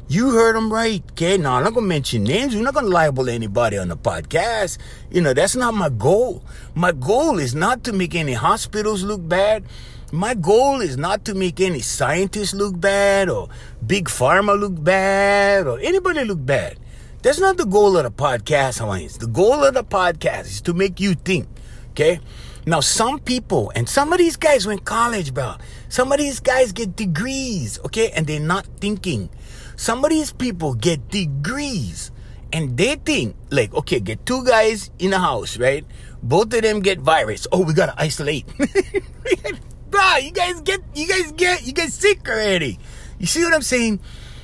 You 0.10 0.32
heard 0.32 0.56
them 0.56 0.72
right, 0.72 1.04
okay? 1.12 1.38
Now, 1.38 1.56
I'm 1.56 1.66
not 1.66 1.74
gonna 1.74 1.86
mention 1.86 2.24
names. 2.24 2.56
We're 2.56 2.62
not 2.62 2.74
gonna 2.74 2.88
libel 2.88 3.28
anybody 3.28 3.78
on 3.78 3.90
the 3.90 3.98
podcast. 3.98 4.78
You 5.12 5.20
know, 5.20 5.34
that's 5.34 5.54
not 5.54 5.74
my 5.74 5.90
goal. 5.90 6.44
My 6.76 6.94
goal 6.94 7.40
is 7.40 7.54
not 7.54 7.84
to 7.84 7.92
make 7.92 8.16
any 8.16 8.32
hospitals 8.32 9.04
look 9.04 9.28
bad. 9.28 9.66
My 10.14 10.34
goal 10.34 10.80
is 10.80 10.96
not 10.96 11.26
to 11.26 11.34
make 11.34 11.60
any 11.60 11.82
scientists 11.82 12.54
look 12.54 12.80
bad 12.80 13.28
or 13.28 13.50
big 13.86 14.08
pharma 14.08 14.58
look 14.58 14.82
bad 14.82 15.68
or 15.68 15.78
anybody 15.80 16.24
look 16.24 16.46
bad. 16.46 16.80
That's 17.22 17.40
not 17.40 17.58
the 17.58 17.66
goal 17.66 17.98
of 17.98 18.04
the 18.04 18.12
podcast, 18.12 18.80
Hawaiians. 18.80 19.18
The 19.18 19.28
goal 19.28 19.66
of 19.66 19.74
the 19.74 19.84
podcast 19.84 20.46
is 20.46 20.62
to 20.62 20.74
make 20.74 21.02
you 21.02 21.16
think, 21.16 21.50
okay? 21.92 22.22
Now, 22.66 22.80
some 22.80 23.20
people, 23.20 23.74
and 23.76 23.90
some 23.90 24.14
of 24.14 24.20
these 24.20 24.38
guys 24.38 24.66
went 24.66 24.86
college, 24.86 25.34
bro. 25.34 25.56
Some 25.90 26.14
of 26.14 26.20
these 26.20 26.40
guys 26.40 26.72
get 26.72 26.96
degrees, 26.96 27.78
okay? 27.86 28.12
And 28.12 28.26
they're 28.26 28.40
not 28.40 28.66
thinking. 28.80 29.30
Some 29.78 30.04
of 30.04 30.10
these 30.10 30.34
people 30.34 30.74
get 30.74 31.08
degrees 31.10 32.10
and 32.52 32.76
they 32.76 32.96
think, 32.96 33.36
like, 33.52 33.74
okay, 33.76 34.00
get 34.00 34.26
two 34.26 34.44
guys 34.44 34.90
in 34.98 35.14
a 35.14 35.20
house, 35.20 35.60
right? 35.60 35.86
Both 36.24 36.52
of 36.56 36.64
them 36.64 36.82
get 36.82 37.00
virus. 37.00 37.46
Oh, 37.52 37.64
we 37.64 37.74
gotta 37.74 37.94
isolate. 37.96 38.48
Bro, 39.92 40.18
you 40.18 40.32
guys 40.32 40.62
get, 40.62 40.82
you 40.96 41.08
guys 41.08 41.32
get, 41.34 41.66
you 41.66 41.74
get 41.74 41.92
sick 41.92 42.28
already. 42.28 42.80
You 43.20 43.28
see 43.28 43.44
what 43.44 43.54
I'm 43.54 43.62
saying? 43.62 44.00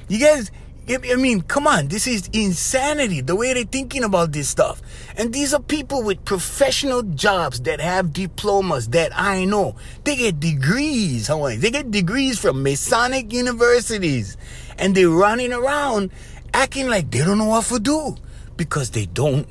You 0.08 0.20
guys, 0.20 0.52
I 0.88 1.16
mean, 1.16 1.42
come 1.42 1.66
on, 1.66 1.88
this 1.88 2.06
is 2.06 2.30
insanity, 2.32 3.22
the 3.22 3.36
way 3.36 3.54
they're 3.54 3.64
thinking 3.64 4.04
about 4.04 4.34
this 4.34 4.50
stuff. 4.50 4.82
And 5.18 5.34
these 5.34 5.52
are 5.54 5.62
people 5.62 6.04
with 6.04 6.24
professional 6.26 7.02
jobs 7.02 7.62
that 7.62 7.82
have 7.82 8.14
diplomas 8.14 8.90
that 8.90 9.12
I 9.16 9.46
know. 9.46 9.78
They 10.04 10.16
get 10.16 10.40
degrees, 10.40 11.28
Hawaii. 11.28 11.56
They 11.56 11.72
get 11.72 11.90
degrees 11.90 12.38
from 12.38 12.62
Masonic 12.62 13.34
universities 13.34 14.38
and 14.78 14.96
they're 14.96 15.10
running 15.10 15.54
around 15.54 16.12
acting 16.54 16.88
like 16.88 17.12
they 17.12 17.20
don't 17.20 17.38
know 17.38 17.46
what 17.46 17.66
to 17.66 17.80
do 17.80 18.16
because 18.58 18.92
they 18.92 19.06
don't. 19.06 19.48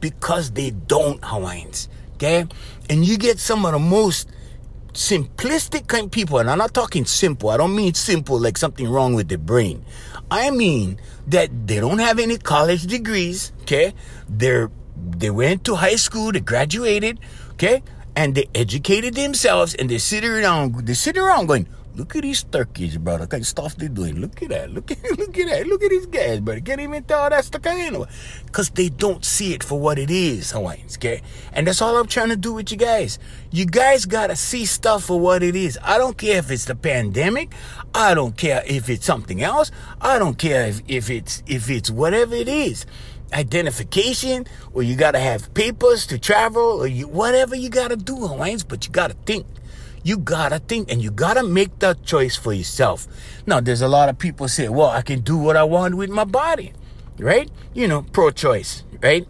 Because 0.00 0.52
they 0.52 0.70
don't, 0.70 1.22
Hawaiians. 1.24 1.88
Okay? 2.14 2.46
And 2.88 3.04
you 3.04 3.18
get 3.18 3.38
some 3.38 3.64
of 3.66 3.72
the 3.72 3.78
most 3.78 4.28
simplistic 4.92 5.86
kind 5.86 6.06
of 6.06 6.10
people, 6.10 6.38
and 6.38 6.50
I'm 6.50 6.58
not 6.58 6.74
talking 6.74 7.04
simple. 7.04 7.50
I 7.50 7.56
don't 7.56 7.74
mean 7.74 7.94
simple 7.94 8.38
like 8.38 8.58
something 8.58 8.88
wrong 8.88 9.14
with 9.14 9.28
the 9.28 9.38
brain. 9.38 9.84
I 10.30 10.50
mean 10.50 11.00
that 11.28 11.66
they 11.66 11.80
don't 11.80 11.98
have 12.00 12.18
any 12.18 12.38
college 12.38 12.86
degrees, 12.86 13.52
okay? 13.62 13.94
They're 14.28 14.70
they 14.96 15.30
went 15.30 15.64
to 15.64 15.76
high 15.76 15.96
school, 15.96 16.32
they 16.32 16.40
graduated, 16.40 17.20
okay? 17.52 17.82
And 18.16 18.34
they 18.34 18.48
educated 18.54 19.14
themselves 19.14 19.74
and 19.74 19.88
they 19.88 19.98
sit 19.98 20.24
around 20.24 20.86
they 20.86 20.94
sit 20.94 21.16
around 21.16 21.46
going, 21.46 21.68
Look 21.98 22.14
at 22.14 22.22
these 22.22 22.44
turkeys, 22.44 22.96
brother. 22.96 23.26
Of 23.36 23.44
stuff 23.44 23.74
they 23.74 23.88
doing? 23.88 24.20
Look 24.20 24.40
at 24.40 24.50
that. 24.50 24.70
Look 24.70 24.92
at 24.92 25.02
look 25.18 25.36
at 25.36 25.48
that. 25.48 25.66
Look 25.66 25.82
at 25.82 25.90
these 25.90 26.06
guys, 26.06 26.38
brother. 26.38 26.60
Can't 26.60 26.80
even 26.80 27.02
tell 27.02 27.28
that's 27.28 27.50
the 27.50 27.58
kind 27.58 27.96
of 27.96 28.08
because 28.46 28.70
they 28.70 28.88
don't 28.88 29.24
see 29.24 29.52
it 29.52 29.64
for 29.64 29.80
what 29.80 29.98
it 29.98 30.08
is, 30.08 30.52
Hawaiians. 30.52 30.96
Okay, 30.96 31.22
and 31.52 31.66
that's 31.66 31.82
all 31.82 31.96
I'm 31.96 32.06
trying 32.06 32.28
to 32.28 32.36
do 32.36 32.52
with 32.52 32.70
you 32.70 32.76
guys. 32.76 33.18
You 33.50 33.66
guys 33.66 34.06
gotta 34.06 34.36
see 34.36 34.64
stuff 34.64 35.06
for 35.06 35.18
what 35.18 35.42
it 35.42 35.56
is. 35.56 35.76
I 35.82 35.98
don't 35.98 36.16
care 36.16 36.38
if 36.38 36.52
it's 36.52 36.66
the 36.66 36.76
pandemic. 36.76 37.52
I 37.92 38.14
don't 38.14 38.36
care 38.36 38.62
if 38.64 38.88
it's 38.88 39.04
something 39.04 39.42
else. 39.42 39.72
I 40.00 40.20
don't 40.20 40.38
care 40.38 40.66
if, 40.68 40.82
if 40.86 41.10
it's 41.10 41.42
if 41.48 41.68
it's 41.68 41.90
whatever 41.90 42.36
it 42.36 42.46
is 42.46 42.86
identification 43.32 44.46
or 44.72 44.82
you 44.82 44.94
got 44.96 45.10
to 45.10 45.18
have 45.18 45.52
papers 45.52 46.06
to 46.06 46.18
travel 46.18 46.62
or 46.62 46.86
you, 46.86 47.08
whatever 47.08 47.54
you 47.54 47.68
got 47.68 47.88
to 47.88 47.96
do, 47.96 48.14
Hawaiians, 48.14 48.62
but 48.64 48.86
you 48.86 48.92
got 48.92 49.10
to 49.10 49.16
think. 49.26 49.46
You 50.02 50.18
gotta 50.18 50.58
think 50.58 50.90
and 50.90 51.02
you 51.02 51.10
gotta 51.10 51.42
make 51.42 51.78
that 51.80 52.04
choice 52.04 52.36
for 52.36 52.52
yourself. 52.52 53.06
Now, 53.46 53.60
there's 53.60 53.82
a 53.82 53.88
lot 53.88 54.08
of 54.08 54.18
people 54.18 54.48
say, 54.48 54.68
well, 54.68 54.88
I 54.88 55.02
can 55.02 55.20
do 55.20 55.36
what 55.36 55.56
I 55.56 55.64
want 55.64 55.96
with 55.96 56.10
my 56.10 56.24
body, 56.24 56.72
right? 57.18 57.50
You 57.74 57.88
know, 57.88 58.02
pro 58.02 58.30
choice, 58.30 58.84
right? 59.02 59.26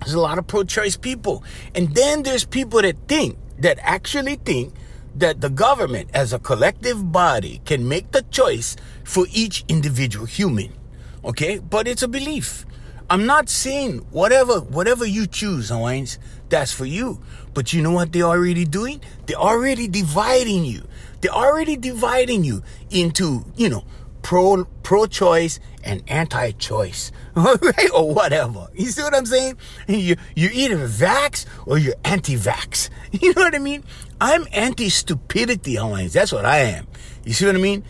There's 0.00 0.14
a 0.14 0.20
lot 0.20 0.38
of 0.38 0.46
pro 0.46 0.64
choice 0.64 0.96
people. 0.96 1.44
And 1.74 1.94
then 1.94 2.22
there's 2.22 2.44
people 2.44 2.82
that 2.82 2.96
think, 3.08 3.36
that 3.58 3.78
actually 3.82 4.36
think 4.36 4.74
that 5.14 5.40
the 5.40 5.50
government 5.50 6.10
as 6.14 6.32
a 6.32 6.38
collective 6.38 7.12
body 7.12 7.60
can 7.64 7.88
make 7.88 8.12
the 8.12 8.22
choice 8.22 8.76
for 9.04 9.26
each 9.32 9.64
individual 9.68 10.26
human. 10.26 10.72
Okay? 11.24 11.58
But 11.58 11.86
it's 11.88 12.02
a 12.02 12.08
belief. 12.08 12.64
I'm 13.10 13.26
not 13.26 13.48
saying 13.48 14.06
whatever 14.12 14.60
whatever 14.60 15.04
you 15.04 15.26
choose, 15.26 15.68
Hawaiians, 15.70 16.18
that's 16.48 16.72
for 16.72 16.84
you. 16.84 17.20
But 17.54 17.72
you 17.72 17.82
know 17.82 17.92
what 17.92 18.12
they're 18.12 18.22
already 18.22 18.64
doing? 18.64 19.00
They're 19.26 19.36
already 19.36 19.88
dividing 19.88 20.64
you. 20.64 20.86
They're 21.20 21.32
already 21.32 21.76
dividing 21.76 22.44
you 22.44 22.62
into, 22.90 23.44
you 23.56 23.68
know, 23.68 23.84
pro 24.22 24.64
pro 24.82 25.06
choice 25.06 25.60
and 25.82 26.02
anti 26.08 26.52
choice. 26.52 27.12
right? 27.34 27.90
Or 27.94 28.14
whatever. 28.14 28.68
You 28.74 28.86
see 28.86 29.02
what 29.02 29.14
I'm 29.14 29.26
saying? 29.26 29.56
You 29.88 30.16
you're 30.34 30.52
either 30.52 30.76
vax 30.88 31.46
or 31.66 31.78
you're 31.78 31.96
anti 32.04 32.36
vax. 32.36 32.88
You 33.20 33.34
know 33.34 33.42
what 33.42 33.56
I 33.56 33.58
mean? 33.58 33.82
I'm 34.20 34.46
anti 34.52 34.88
stupidity, 34.88 35.74
Hawaiians. 35.74 36.12
That's 36.12 36.30
what 36.30 36.44
I 36.44 36.58
am. 36.58 36.86
You 37.24 37.32
see 37.32 37.46
what 37.46 37.56
I 37.56 37.58
mean? 37.58 37.84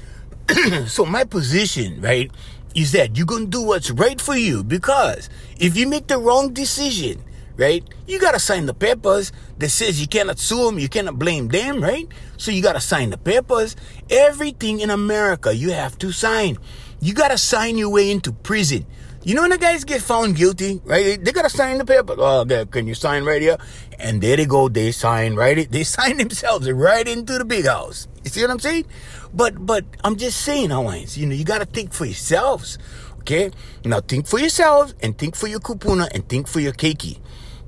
so 0.86 1.04
my 1.04 1.24
position, 1.24 2.00
right, 2.00 2.30
is 2.74 2.92
that 2.92 3.16
you're 3.16 3.26
gonna 3.26 3.46
do 3.46 3.62
what's 3.62 3.90
right 3.90 4.20
for 4.20 4.36
you 4.36 4.64
because 4.64 5.28
if 5.58 5.76
you 5.76 5.86
make 5.86 6.06
the 6.06 6.18
wrong 6.18 6.52
decision, 6.52 7.22
right? 7.56 7.84
You 8.06 8.18
gotta 8.18 8.38
sign 8.38 8.66
the 8.66 8.74
papers 8.74 9.32
that 9.60 9.68
says 9.68 10.00
you 10.00 10.08
cannot 10.08 10.38
sue 10.38 10.64
them, 10.64 10.78
you 10.78 10.88
cannot 10.88 11.18
blame 11.18 11.48
them, 11.48 11.82
right? 11.82 12.08
So 12.36 12.50
you 12.50 12.62
gotta 12.62 12.80
sign 12.80 13.10
the 13.10 13.18
papers. 13.18 13.76
Everything 14.08 14.80
in 14.80 14.90
America 14.90 15.54
you 15.54 15.70
have 15.70 15.96
to 15.98 16.12
sign. 16.12 16.58
You 17.00 17.14
gotta 17.14 17.38
sign 17.38 17.78
your 17.78 17.90
way 17.90 18.10
into 18.10 18.32
prison. 18.32 18.86
You 19.22 19.34
know 19.34 19.42
when 19.42 19.50
the 19.50 19.58
guys 19.58 19.84
get 19.84 20.00
found 20.00 20.36
guilty, 20.36 20.80
right? 20.84 21.22
They 21.22 21.32
gotta 21.32 21.50
sign 21.50 21.76
the 21.76 21.84
paper. 21.84 22.14
Oh, 22.16 22.46
can 22.70 22.86
you 22.86 22.94
sign 22.94 23.24
right 23.24 23.42
here? 23.42 23.58
And 23.98 24.22
there 24.22 24.36
they 24.36 24.46
go. 24.46 24.70
They 24.70 24.92
sign 24.92 25.34
right. 25.34 25.70
They 25.70 25.84
sign 25.96 26.16
themselves 26.16 26.70
right 26.70 27.06
into 27.06 27.36
the 27.36 27.44
big 27.44 27.66
house. 27.66 28.08
You 28.24 28.30
see 28.30 28.40
what 28.40 28.50
I'm 28.50 28.60
saying? 28.60 28.86
But 29.34 29.64
but 29.66 29.84
I'm 30.02 30.16
just 30.16 30.40
saying, 30.40 30.70
Hawaiians. 30.70 31.18
You 31.18 31.26
know, 31.26 31.34
you 31.34 31.44
gotta 31.44 31.66
think 31.66 31.92
for 31.92 32.06
yourselves. 32.06 32.78
Okay? 33.20 33.50
Now 33.84 34.00
think 34.00 34.26
for 34.26 34.38
yourselves 34.38 34.94
and 35.02 35.16
think 35.18 35.36
for 35.36 35.46
your 35.48 35.60
kupuna 35.60 36.08
and 36.14 36.26
think 36.26 36.48
for 36.48 36.60
your 36.60 36.72
keiki. 36.72 37.20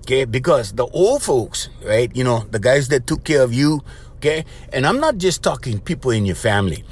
Okay? 0.02 0.24
Because 0.24 0.72
the 0.72 0.86
old 0.86 1.22
folks, 1.22 1.68
right? 1.84 2.14
You 2.14 2.24
know, 2.24 2.40
the 2.50 2.58
guys 2.58 2.88
that 2.88 3.06
took 3.06 3.24
care 3.24 3.42
of 3.42 3.52
you, 3.52 3.82
okay? 4.16 4.44
And 4.72 4.86
I'm 4.86 5.00
not 5.00 5.18
just 5.18 5.42
talking 5.42 5.80
people 5.80 6.10
in 6.10 6.26
your 6.26 6.36
family. 6.36 6.84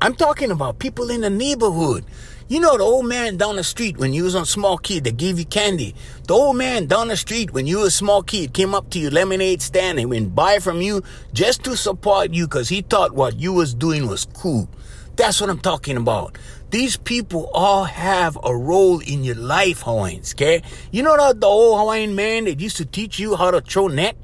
I'm 0.00 0.14
talking 0.14 0.50
about 0.50 0.78
people 0.78 1.10
in 1.10 1.22
the 1.22 1.30
neighborhood. 1.30 2.04
You 2.48 2.60
know 2.60 2.76
the 2.76 2.84
old 2.84 3.06
man 3.06 3.38
down 3.38 3.56
the 3.56 3.64
street 3.64 3.96
when 3.96 4.12
you 4.12 4.22
was 4.22 4.36
a 4.36 4.46
small 4.46 4.78
kid 4.78 5.02
that 5.02 5.16
gave 5.16 5.38
you 5.38 5.44
candy. 5.44 5.96
The 6.28 6.34
old 6.34 6.56
man 6.56 6.86
down 6.86 7.08
the 7.08 7.16
street 7.16 7.52
when 7.52 7.66
you 7.66 7.78
was 7.78 7.88
a 7.88 7.90
small 7.90 8.22
kid 8.22 8.52
came 8.52 8.72
up 8.72 8.88
to 8.90 9.00
your 9.00 9.10
lemonade 9.10 9.62
stand 9.62 9.98
and 9.98 10.10
went 10.10 10.32
buy 10.32 10.60
from 10.60 10.80
you 10.80 11.02
just 11.32 11.64
to 11.64 11.76
support 11.76 12.32
you 12.32 12.46
because 12.46 12.68
he 12.68 12.82
thought 12.82 13.16
what 13.16 13.36
you 13.40 13.52
was 13.52 13.74
doing 13.74 14.06
was 14.06 14.26
cool. 14.26 14.68
That's 15.16 15.40
what 15.40 15.50
I'm 15.50 15.58
talking 15.58 15.96
about. 15.96 16.38
These 16.70 16.96
people 16.96 17.48
all 17.54 17.84
have 17.84 18.36
a 18.42 18.54
role 18.56 18.98
in 19.00 19.22
your 19.22 19.36
life, 19.36 19.82
Hawaiians, 19.82 20.34
okay? 20.34 20.62
You 20.90 21.02
know 21.02 21.16
the, 21.16 21.38
the 21.38 21.46
old 21.46 21.78
Hawaiian 21.78 22.14
man 22.14 22.44
that 22.44 22.60
used 22.60 22.76
to 22.78 22.84
teach 22.84 23.18
you 23.18 23.36
how 23.36 23.50
to 23.50 23.60
throw 23.60 23.88
net? 23.88 24.16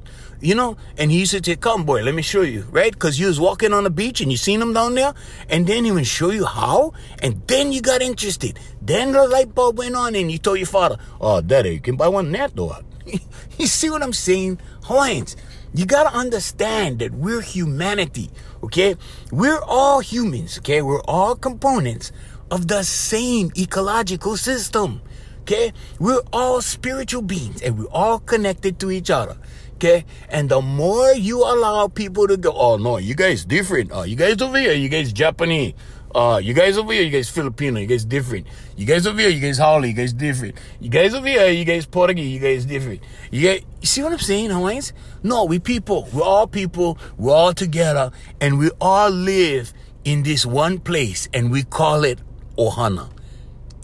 you 0.43 0.53
know, 0.53 0.75
and 0.97 1.09
he 1.09 1.19
used 1.19 1.31
to 1.31 1.41
say, 1.41 1.55
come 1.55 1.85
boy, 1.85 2.01
let 2.03 2.13
me 2.13 2.21
show 2.21 2.41
you, 2.41 2.63
right? 2.69 2.91
Because 2.91 3.17
you 3.17 3.27
was 3.27 3.39
walking 3.39 3.71
on 3.71 3.85
the 3.85 3.89
beach 3.89 4.19
and 4.19 4.29
you 4.29 4.37
seen 4.37 4.61
him 4.61 4.73
down 4.73 4.93
there, 4.93 5.13
and 5.47 5.65
then 5.65 5.85
he 5.85 5.91
would 5.91 6.05
show 6.05 6.31
you 6.31 6.45
how, 6.45 6.91
and 7.19 7.41
then 7.47 7.71
you 7.71 7.81
got 7.81 8.01
interested. 8.01 8.59
Then 8.81 9.13
the 9.13 9.25
light 9.25 9.55
bulb 9.55 9.77
went 9.77 9.95
on 9.95 10.15
and 10.15 10.29
you 10.29 10.37
told 10.37 10.57
your 10.57 10.67
father, 10.67 10.97
oh, 11.21 11.39
daddy, 11.39 11.75
you 11.75 11.79
can 11.79 11.95
buy 11.95 12.09
one 12.09 12.29
net 12.29 12.51
though. 12.55 12.75
you 13.57 13.67
see 13.67 13.89
what 13.89 14.03
I'm 14.03 14.11
saying? 14.11 14.59
Hawaiians, 14.83 15.37
you 15.73 15.85
gotta 15.85 16.13
understand 16.13 16.99
that 16.99 17.13
we're 17.13 17.41
humanity, 17.41 18.29
okay? 18.63 18.97
We're 19.31 19.61
all 19.61 20.01
humans, 20.01 20.57
okay? 20.57 20.81
We're 20.81 21.01
all 21.03 21.35
components 21.35 22.11
of 22.51 22.67
the 22.67 22.83
same 22.83 23.51
ecological 23.57 24.37
system, 24.37 25.01
okay? 25.41 25.73
We're 25.99 26.21
all 26.31 26.61
spiritual 26.61 27.21
beings 27.21 27.61
and 27.61 27.77
we're 27.77 27.91
all 27.91 28.19
connected 28.19 28.79
to 28.79 28.91
each 28.91 29.09
other. 29.09 29.37
Okay? 29.75 30.05
And 30.29 30.47
the 30.47 30.61
more 30.61 31.11
you 31.11 31.43
allow 31.43 31.89
people 31.89 32.27
to 32.27 32.37
go, 32.37 32.53
oh 32.53 32.77
no, 32.77 32.97
you 32.99 33.15
guys 33.15 33.43
different. 33.43 33.91
Oh, 33.91 34.03
you 34.03 34.15
guys 34.15 34.41
over 34.41 34.57
here, 34.57 34.71
you 34.73 34.87
guys 34.87 35.11
Japanese. 35.11 35.73
Uh, 36.15 36.39
you 36.41 36.53
guys 36.53 36.77
over 36.77 36.93
here, 36.93 37.01
you 37.01 37.09
guys 37.09 37.27
Filipino, 37.27 37.79
you 37.79 37.87
guys 37.87 38.05
different. 38.05 38.45
You 38.77 38.85
guys 38.85 39.07
over 39.07 39.19
here, 39.19 39.29
you 39.29 39.39
guys 39.39 39.57
haole, 39.57 39.83
you 39.83 39.93
guys 39.93 40.13
different. 40.13 40.55
You 40.79 40.89
guys 40.89 41.13
over 41.15 41.27
here, 41.27 41.49
you 41.49 41.65
guys 41.65 41.87
Portuguese, 41.87 42.31
you 42.31 42.39
guys 42.39 42.65
different. 42.65 43.01
You, 43.31 43.41
get, 43.41 43.63
you 43.81 43.87
see 43.87 44.03
what 44.03 44.13
I'm 44.13 44.19
saying, 44.19 44.51
Hawaiians? 44.51 44.93
No, 45.23 45.45
we 45.45 45.57
people. 45.57 46.07
We're 46.13 46.23
all 46.23 46.45
people. 46.45 46.99
We're 47.17 47.33
all 47.33 47.53
together. 47.53 48.11
And 48.39 48.59
we 48.59 48.69
all 48.79 49.09
live 49.09 49.73
in 50.05 50.21
this 50.21 50.45
one 50.45 50.77
place. 50.79 51.27
And 51.33 51.51
we 51.51 51.63
call 51.63 52.03
it 52.03 52.19
Ohana. 52.57 53.09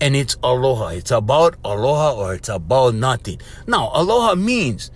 And 0.01 0.15
it's 0.15 0.37
aloha. 0.43 0.89
It's 0.89 1.11
about 1.11 1.55
aloha 1.65 2.15
or 2.15 2.33
it's 2.33 2.49
about 2.49 2.95
nothing. 2.95 3.41
Now, 3.67 3.91
aloha 3.93 4.35
means 4.35 4.91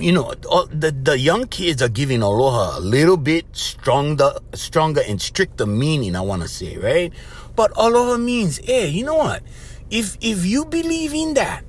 you 0.00 0.12
know, 0.12 0.32
uh, 0.50 0.66
the, 0.70 0.92
the 0.92 1.18
young 1.18 1.46
kids 1.46 1.82
are 1.82 1.88
giving 1.88 2.22
aloha 2.22 2.78
a 2.78 2.80
little 2.80 3.16
bit 3.16 3.44
stronger, 3.52 4.32
stronger 4.54 5.02
and 5.06 5.20
stricter 5.20 5.66
meaning, 5.66 6.14
I 6.14 6.20
want 6.20 6.42
to 6.42 6.48
say, 6.48 6.76
right? 6.76 7.12
But 7.56 7.72
aloha 7.76 8.16
means, 8.16 8.58
hey, 8.58 8.88
you 8.88 9.04
know 9.04 9.16
what? 9.16 9.42
If, 9.90 10.16
if 10.20 10.44
you 10.44 10.64
believe 10.64 11.14
in 11.14 11.34
that 11.34 11.64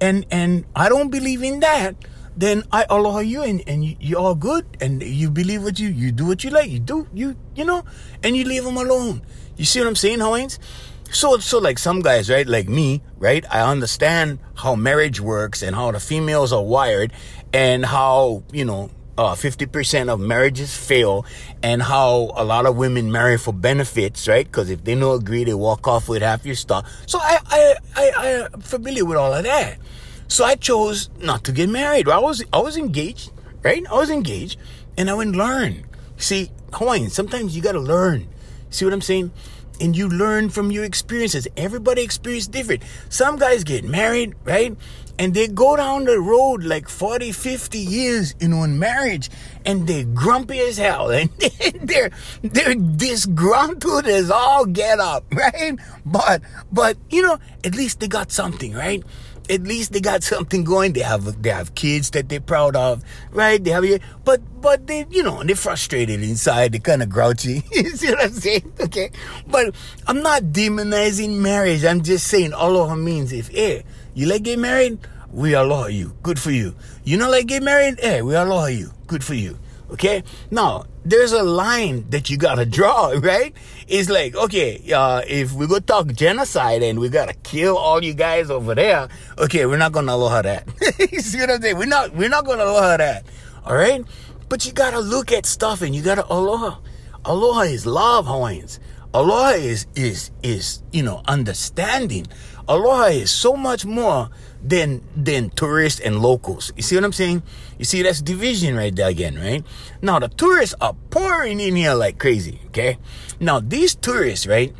and, 0.00 0.26
and 0.30 0.64
I 0.76 0.88
don't 0.88 1.10
believe 1.10 1.42
in 1.42 1.60
that, 1.60 1.96
then 2.36 2.62
I 2.72 2.86
aloha 2.88 3.18
you 3.18 3.42
and, 3.42 3.62
and 3.66 3.84
you, 3.84 3.96
you're 4.00 4.20
all 4.20 4.34
good 4.34 4.64
and 4.80 5.02
you 5.02 5.30
believe 5.30 5.64
what 5.64 5.78
you, 5.78 5.88
you 5.88 6.12
do 6.12 6.26
what 6.26 6.44
you 6.44 6.50
like. 6.50 6.70
You 6.70 6.78
do, 6.78 7.06
you, 7.12 7.36
you 7.54 7.64
know, 7.64 7.84
and 8.22 8.36
you 8.36 8.44
leave 8.44 8.64
them 8.64 8.76
alone. 8.76 9.22
You 9.62 9.66
see 9.66 9.78
what 9.78 9.86
I'm 9.86 9.94
saying, 9.94 10.18
Hawaiians? 10.18 10.58
So, 11.12 11.38
so 11.38 11.60
like 11.60 11.78
some 11.78 12.00
guys, 12.02 12.28
right? 12.28 12.48
Like 12.48 12.68
me, 12.68 13.00
right? 13.16 13.44
I 13.48 13.60
understand 13.60 14.40
how 14.56 14.74
marriage 14.74 15.20
works 15.20 15.62
and 15.62 15.76
how 15.76 15.92
the 15.92 16.00
females 16.00 16.52
are 16.52 16.64
wired 16.64 17.12
and 17.52 17.86
how, 17.86 18.42
you 18.50 18.64
know, 18.64 18.90
uh, 19.16 19.36
50% 19.36 20.08
of 20.08 20.18
marriages 20.18 20.76
fail 20.76 21.24
and 21.62 21.80
how 21.80 22.32
a 22.34 22.42
lot 22.42 22.66
of 22.66 22.76
women 22.76 23.12
marry 23.12 23.38
for 23.38 23.52
benefits, 23.52 24.26
right? 24.26 24.44
Because 24.44 24.68
if 24.68 24.82
they 24.82 24.96
don't 24.96 25.22
agree, 25.22 25.44
they 25.44 25.54
walk 25.54 25.86
off 25.86 26.08
with 26.08 26.22
half 26.22 26.44
your 26.44 26.56
stuff. 26.56 26.92
So 27.06 27.20
I, 27.20 27.38
I, 27.46 27.74
I, 27.94 28.12
I 28.18 28.26
am 28.26 28.60
familiar 28.62 29.04
with 29.04 29.16
all 29.16 29.32
of 29.32 29.44
that. 29.44 29.78
So 30.26 30.44
I 30.44 30.56
chose 30.56 31.08
not 31.20 31.44
to 31.44 31.52
get 31.52 31.70
married. 31.70 32.08
I 32.08 32.18
was, 32.18 32.42
I 32.52 32.58
was 32.58 32.76
engaged, 32.76 33.30
right? 33.62 33.86
I 33.88 33.94
was 33.94 34.10
engaged 34.10 34.58
and 34.98 35.08
I 35.08 35.14
went 35.14 35.36
learn. 35.36 35.84
See, 36.16 36.50
Hawaiian, 36.72 37.10
sometimes 37.10 37.54
you 37.54 37.62
got 37.62 37.72
to 37.72 37.80
learn. 37.80 38.26
See 38.72 38.86
what 38.86 38.94
I'm 38.94 39.02
saying? 39.02 39.30
And 39.82 39.96
you 39.96 40.08
learn 40.08 40.48
from 40.48 40.70
your 40.70 40.84
experiences. 40.84 41.48
Everybody 41.56 42.02
experience 42.02 42.46
different. 42.46 42.84
Some 43.08 43.36
guys 43.36 43.64
get 43.64 43.84
married, 43.84 44.34
right? 44.44 44.76
And 45.18 45.34
they 45.34 45.48
go 45.48 45.76
down 45.76 46.04
the 46.04 46.18
road 46.20 46.62
like 46.62 46.88
40, 46.88 47.32
50 47.32 47.78
years 47.78 48.34
in 48.40 48.56
one 48.56 48.78
marriage 48.78 49.28
and 49.66 49.86
they're 49.86 50.04
grumpy 50.04 50.60
as 50.60 50.78
hell 50.78 51.10
and 51.10 51.28
they're, 51.82 52.10
they're 52.42 52.74
disgruntled 52.74 54.06
as 54.06 54.30
all 54.30 54.64
get 54.64 55.00
up, 55.00 55.24
right? 55.32 55.76
But, 56.06 56.42
but, 56.70 56.96
you 57.10 57.22
know, 57.22 57.38
at 57.64 57.74
least 57.74 58.00
they 58.00 58.08
got 58.08 58.30
something, 58.30 58.72
right? 58.72 59.02
At 59.50 59.62
least 59.62 59.92
they 59.92 60.00
got 60.00 60.22
something 60.22 60.64
going. 60.64 60.92
They 60.92 61.00
have 61.00 61.42
they 61.42 61.50
have 61.50 61.74
kids 61.74 62.10
that 62.10 62.28
they're 62.28 62.40
proud 62.40 62.76
of, 62.76 63.02
right? 63.30 63.62
They 63.62 63.70
have 63.70 63.84
but 64.24 64.40
but 64.60 64.86
they 64.86 65.06
you 65.10 65.22
know 65.22 65.42
they're 65.42 65.56
frustrated 65.56 66.22
inside. 66.22 66.72
They're 66.72 66.80
kind 66.80 67.02
of 67.02 67.08
grouchy. 67.08 67.64
you 67.72 67.90
see 67.90 68.10
what 68.10 68.24
I'm 68.24 68.32
saying? 68.32 68.72
Okay, 68.82 69.10
but 69.46 69.74
I'm 70.06 70.22
not 70.22 70.42
demonizing 70.42 71.38
marriage. 71.38 71.84
I'm 71.84 72.02
just 72.02 72.26
saying 72.26 72.52
aloha 72.52 72.94
means 72.96 73.32
if 73.32 73.48
hey 73.48 73.84
you 74.14 74.26
like 74.26 74.42
get 74.42 74.58
married, 74.58 74.98
we 75.30 75.54
aloha 75.54 75.86
you. 75.86 76.14
Good 76.22 76.38
for 76.38 76.50
you. 76.50 76.74
You 77.04 77.16
know 77.16 77.30
like 77.30 77.46
get 77.46 77.62
married, 77.62 78.00
hey 78.00 78.22
we 78.22 78.34
aloha 78.34 78.66
you. 78.66 78.90
Good 79.06 79.24
for 79.24 79.34
you. 79.34 79.58
Okay? 79.92 80.22
Now, 80.50 80.86
there's 81.04 81.32
a 81.32 81.42
line 81.42 82.08
that 82.10 82.30
you 82.30 82.38
gotta 82.38 82.64
draw, 82.78 83.12
right? 83.18 83.54
It's 83.92 84.08
like, 84.08 84.34
okay, 84.34 84.80
uh, 84.90 85.20
if 85.28 85.52
we 85.52 85.66
go 85.66 85.78
talk 85.78 86.06
genocide 86.14 86.82
and 86.82 86.98
we 86.98 87.10
gotta 87.10 87.34
kill 87.34 87.76
all 87.76 88.02
you 88.02 88.14
guys 88.14 88.50
over 88.50 88.74
there, 88.74 89.06
okay, 89.36 89.66
we're 89.66 89.76
not 89.76 89.92
gonna 89.92 90.14
aloha 90.14 90.40
that. 90.40 90.66
you 91.12 91.20
see 91.20 91.38
what 91.40 91.50
I'm 91.50 91.60
saying? 91.60 91.76
We're 91.76 91.84
not, 91.84 92.16
we're 92.16 92.30
not 92.30 92.46
gonna 92.46 92.64
aloha 92.64 92.96
that. 92.96 93.26
Alright? 93.66 94.06
But 94.48 94.64
you 94.64 94.72
gotta 94.72 94.98
look 94.98 95.30
at 95.30 95.44
stuff 95.44 95.82
and 95.82 95.94
you 95.94 96.00
gotta 96.00 96.24
aloha. 96.24 96.78
Aloha 97.26 97.60
is 97.64 97.84
love, 97.84 98.24
Hawaiians. 98.24 98.80
Aloha 99.12 99.50
is, 99.50 99.86
is, 99.94 100.30
is, 100.42 100.82
you 100.90 101.02
know, 101.02 101.20
understanding. 101.28 102.26
Aloha 102.68 103.08
is 103.08 103.30
so 103.30 103.56
much 103.56 103.84
more 103.84 104.30
than 104.62 105.02
than 105.16 105.50
tourists 105.50 106.00
and 106.00 106.20
locals. 106.20 106.72
You 106.76 106.82
see 106.82 106.94
what 106.94 107.04
I'm 107.04 107.12
saying? 107.12 107.42
You 107.78 107.84
see 107.84 108.02
that's 108.02 108.22
division 108.22 108.76
right 108.76 108.94
there 108.94 109.08
again, 109.08 109.36
right? 109.36 109.64
Now 110.00 110.18
the 110.18 110.28
tourists 110.28 110.74
are 110.80 110.94
pouring 111.10 111.60
in 111.60 111.76
here 111.76 111.94
like 111.94 112.18
crazy, 112.18 112.60
okay? 112.68 112.98
Now 113.40 113.60
these 113.60 113.94
tourists, 113.94 114.46
right? 114.46 114.72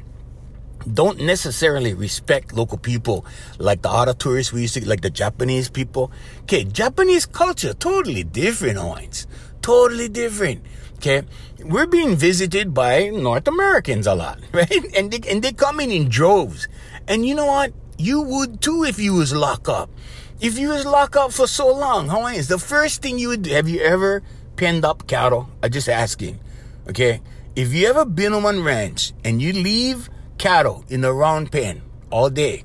Don't 0.92 1.21
necessarily 1.21 1.95
respect 1.95 2.53
local 2.53 2.79
people 2.79 3.25
like 3.59 3.83
the 3.83 3.90
other 3.90 4.14
tourists 4.14 4.53
we 4.53 4.62
used 4.62 4.75
to 4.75 4.88
like 4.88 5.01
the 5.01 5.11
Japanese 5.11 5.68
people. 5.68 6.11
Okay, 6.42 6.64
Japanese 6.64 7.27
culture 7.27 7.75
totally 7.75 8.25
different, 8.25 8.79
Hawaiians. 8.79 9.27
Totally 9.62 10.09
different. 10.09 10.64
Okay, 10.97 11.23
we're 11.64 11.87
being 11.87 12.16
visited 12.16 12.75
by 12.75 13.09
North 13.09 13.47
Americans 13.49 14.07
a 14.07 14.14
lot, 14.14 14.38
right? 14.53 14.71
And 14.97 15.11
they, 15.11 15.29
and 15.31 15.42
they 15.42 15.53
come 15.53 15.81
in 15.81 15.90
in 15.90 16.09
droves. 16.09 16.68
And 17.07 17.27
you 17.27 17.35
know 17.35 17.47
what? 17.47 17.73
You 18.02 18.22
would 18.22 18.60
too 18.60 18.82
if 18.82 18.98
you 18.98 19.14
was 19.14 19.32
locked 19.32 19.68
up. 19.68 19.88
If 20.40 20.58
you 20.58 20.70
was 20.70 20.84
locked 20.84 21.14
up 21.14 21.32
for 21.32 21.46
so 21.46 21.72
long, 21.72 22.08
Hawaiians, 22.08 22.48
the 22.48 22.58
first 22.58 23.00
thing 23.00 23.16
you 23.16 23.28
would 23.28 23.42
do, 23.42 23.50
have 23.50 23.68
you 23.68 23.78
ever 23.78 24.24
penned 24.56 24.84
up 24.84 25.06
cattle? 25.06 25.48
I 25.62 25.68
just 25.68 25.88
asking. 25.88 26.40
Okay? 26.88 27.20
If 27.54 27.72
you 27.72 27.86
ever 27.86 28.04
been 28.04 28.32
on 28.32 28.42
one 28.42 28.64
ranch 28.64 29.12
and 29.22 29.40
you 29.40 29.52
leave 29.52 30.10
cattle 30.36 30.84
in 30.88 31.04
a 31.04 31.12
round 31.12 31.52
pen 31.52 31.80
all 32.10 32.28
day, 32.28 32.64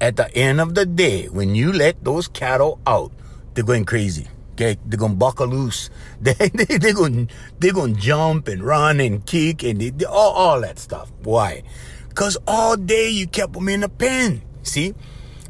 at 0.00 0.16
the 0.16 0.34
end 0.34 0.58
of 0.58 0.74
the 0.74 0.86
day, 0.86 1.26
when 1.26 1.54
you 1.54 1.70
let 1.70 2.02
those 2.02 2.26
cattle 2.26 2.80
out, 2.86 3.12
they're 3.52 3.64
going 3.64 3.84
crazy. 3.84 4.26
Okay, 4.52 4.78
they're 4.86 4.98
gonna 4.98 5.20
buckle 5.20 5.48
loose. 5.48 5.90
They 6.22 6.32
they 6.32 6.78
they're 6.78 6.94
gonna 6.94 7.26
they're 7.58 7.74
gonna 7.74 7.92
jump 7.92 8.48
and 8.48 8.62
run 8.62 9.00
and 9.00 9.26
kick 9.26 9.64
and 9.64 9.82
they, 9.82 9.90
they, 9.90 10.06
all 10.06 10.32
all 10.32 10.60
that 10.62 10.78
stuff. 10.78 11.12
Why? 11.24 11.62
Because 12.08 12.38
all 12.46 12.76
day 12.76 13.10
you 13.10 13.26
kept 13.26 13.52
them 13.52 13.68
in 13.68 13.82
a 13.82 13.90
pen. 13.90 14.40
See? 14.62 14.94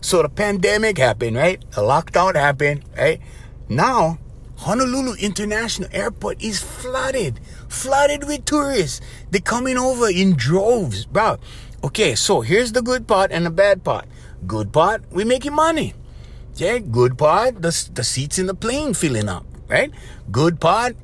So 0.00 0.22
the 0.22 0.28
pandemic 0.28 0.98
happened, 0.98 1.36
right? 1.36 1.60
The 1.70 1.82
lockdown 1.82 2.34
happened, 2.34 2.84
right? 2.96 3.20
Now, 3.68 4.18
Honolulu 4.56 5.14
International 5.18 5.88
Airport 5.92 6.42
is 6.42 6.62
flooded, 6.62 7.40
flooded 7.68 8.24
with 8.24 8.44
tourists. 8.44 9.00
They're 9.30 9.40
coming 9.40 9.76
over 9.76 10.08
in 10.08 10.34
droves, 10.34 11.04
bro. 11.04 11.38
Okay, 11.84 12.14
so 12.14 12.42
here's 12.42 12.72
the 12.72 12.82
good 12.82 13.08
part 13.08 13.32
and 13.32 13.46
the 13.46 13.50
bad 13.50 13.82
part. 13.82 14.06
Good 14.46 14.72
part, 14.72 15.02
we're 15.10 15.26
making 15.26 15.54
money. 15.54 15.94
Okay, 16.54 16.80
good 16.80 17.18
part, 17.18 17.62
the, 17.62 17.90
the 17.94 18.04
seats 18.04 18.38
in 18.38 18.46
the 18.46 18.54
plane 18.54 18.94
filling 18.94 19.28
up, 19.28 19.44
right? 19.68 19.90
Good 20.30 20.60
part, 20.60 20.96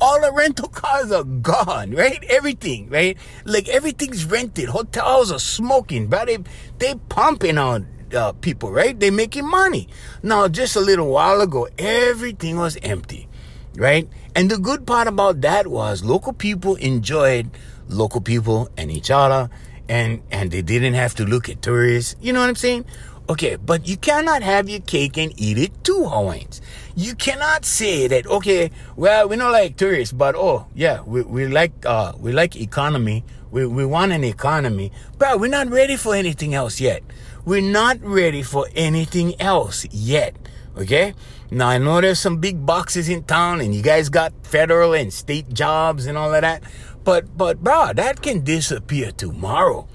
all 0.00 0.20
the 0.20 0.32
rental 0.32 0.68
cars 0.68 1.12
are 1.12 1.24
gone, 1.24 1.92
right? 1.92 2.22
Everything, 2.28 2.88
right? 2.88 3.16
Like 3.44 3.68
everything's 3.68 4.24
rented. 4.24 4.68
Hotels 4.68 5.30
are 5.30 5.38
smoking, 5.38 6.08
but 6.08 6.26
they 6.26 6.38
they 6.78 6.94
pumping 7.08 7.58
on 7.58 7.86
uh, 8.14 8.32
people, 8.32 8.70
right? 8.70 8.98
They 8.98 9.10
making 9.10 9.48
money. 9.48 9.88
Now, 10.22 10.48
just 10.48 10.76
a 10.76 10.80
little 10.80 11.08
while 11.08 11.40
ago, 11.40 11.68
everything 11.78 12.56
was 12.56 12.76
empty, 12.82 13.28
right? 13.76 14.08
And 14.34 14.50
the 14.50 14.58
good 14.58 14.86
part 14.86 15.06
about 15.08 15.40
that 15.42 15.66
was 15.66 16.04
local 16.04 16.32
people 16.32 16.76
enjoyed 16.76 17.50
local 17.88 18.20
people 18.20 18.68
and 18.76 18.90
each 18.90 19.10
other, 19.10 19.50
and 19.88 20.22
and 20.30 20.50
they 20.50 20.62
didn't 20.62 20.94
have 20.94 21.14
to 21.16 21.24
look 21.24 21.48
at 21.48 21.62
tourists. 21.62 22.16
You 22.20 22.32
know 22.32 22.40
what 22.40 22.48
I'm 22.48 22.56
saying? 22.56 22.84
Okay, 23.28 23.56
but 23.56 23.86
you 23.86 23.96
cannot 23.96 24.42
have 24.42 24.68
your 24.68 24.80
cake 24.80 25.16
and 25.16 25.32
eat 25.40 25.56
it 25.56 25.84
too, 25.84 26.04
Hawaiians. 26.04 26.60
You 26.96 27.14
cannot 27.14 27.64
say 27.64 28.06
that, 28.08 28.26
okay, 28.26 28.70
well, 28.96 29.28
we 29.28 29.36
don't 29.36 29.52
like 29.52 29.76
tourists, 29.76 30.12
but 30.12 30.34
oh, 30.34 30.66
yeah, 30.74 31.02
we, 31.02 31.22
we 31.22 31.46
like, 31.46 31.72
uh, 31.86 32.12
we 32.18 32.32
like 32.32 32.56
economy. 32.56 33.24
We, 33.50 33.66
we 33.66 33.84
want 33.84 34.12
an 34.12 34.24
economy, 34.24 34.92
but 35.18 35.38
we're 35.38 35.50
not 35.50 35.68
ready 35.68 35.96
for 35.96 36.14
anything 36.14 36.54
else 36.54 36.80
yet. 36.80 37.02
We're 37.44 37.60
not 37.60 38.00
ready 38.02 38.42
for 38.42 38.66
anything 38.74 39.40
else 39.40 39.86
yet. 39.90 40.36
Okay? 40.76 41.14
Now 41.50 41.68
I 41.68 41.78
know 41.78 42.00
there's 42.00 42.18
some 42.18 42.38
big 42.38 42.64
boxes 42.64 43.08
in 43.08 43.24
town 43.24 43.60
and 43.60 43.74
you 43.74 43.82
guys 43.82 44.08
got 44.08 44.32
federal 44.42 44.94
and 44.94 45.12
state 45.12 45.52
jobs 45.52 46.06
and 46.06 46.16
all 46.16 46.32
of 46.32 46.40
that. 46.40 46.62
But, 47.04 47.36
but, 47.36 47.62
bro, 47.62 47.92
that 47.94 48.22
can 48.22 48.42
disappear 48.42 49.12
tomorrow. 49.12 49.86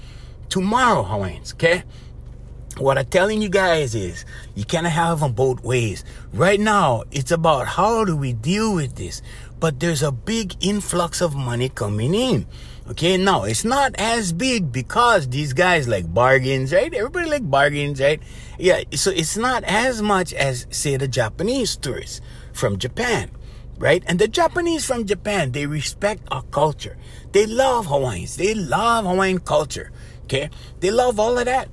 Tomorrow, 0.48 1.02
Hawaiians, 1.02 1.54
okay? 1.54 1.82
What 2.78 2.96
I'm 2.96 3.06
telling 3.06 3.42
you 3.42 3.48
guys 3.48 3.96
is 3.96 4.24
you 4.54 4.64
cannot 4.64 4.92
have 4.92 5.18
them 5.18 5.32
both 5.32 5.64
ways. 5.64 6.04
Right 6.32 6.60
now, 6.60 7.02
it's 7.10 7.32
about 7.32 7.66
how 7.66 8.04
do 8.04 8.16
we 8.16 8.34
deal 8.34 8.72
with 8.72 8.94
this. 8.94 9.20
But 9.58 9.80
there's 9.80 10.04
a 10.04 10.12
big 10.12 10.54
influx 10.60 11.20
of 11.20 11.34
money 11.34 11.70
coming 11.70 12.14
in. 12.14 12.46
Okay, 12.88 13.16
now 13.16 13.42
it's 13.42 13.64
not 13.64 13.96
as 13.98 14.32
big 14.32 14.70
because 14.70 15.28
these 15.28 15.52
guys 15.52 15.88
like 15.88 16.14
bargains, 16.14 16.72
right? 16.72 16.94
Everybody 16.94 17.28
like 17.28 17.50
bargains, 17.50 18.00
right? 18.00 18.22
Yeah, 18.58 18.84
so 18.94 19.10
it's 19.10 19.36
not 19.36 19.64
as 19.64 20.00
much 20.00 20.32
as 20.32 20.66
say 20.70 20.96
the 20.96 21.08
Japanese 21.08 21.76
tourists 21.76 22.20
from 22.52 22.78
Japan, 22.78 23.30
right? 23.78 24.04
And 24.06 24.20
the 24.20 24.28
Japanese 24.28 24.86
from 24.86 25.04
Japan, 25.04 25.50
they 25.50 25.66
respect 25.66 26.22
our 26.30 26.42
culture. 26.42 26.96
They 27.32 27.44
love 27.44 27.86
Hawaiians. 27.86 28.36
They 28.36 28.54
love 28.54 29.04
Hawaiian 29.04 29.40
culture. 29.40 29.90
Okay, 30.24 30.48
they 30.78 30.92
love 30.92 31.18
all 31.18 31.36
of 31.36 31.44
that. 31.46 31.68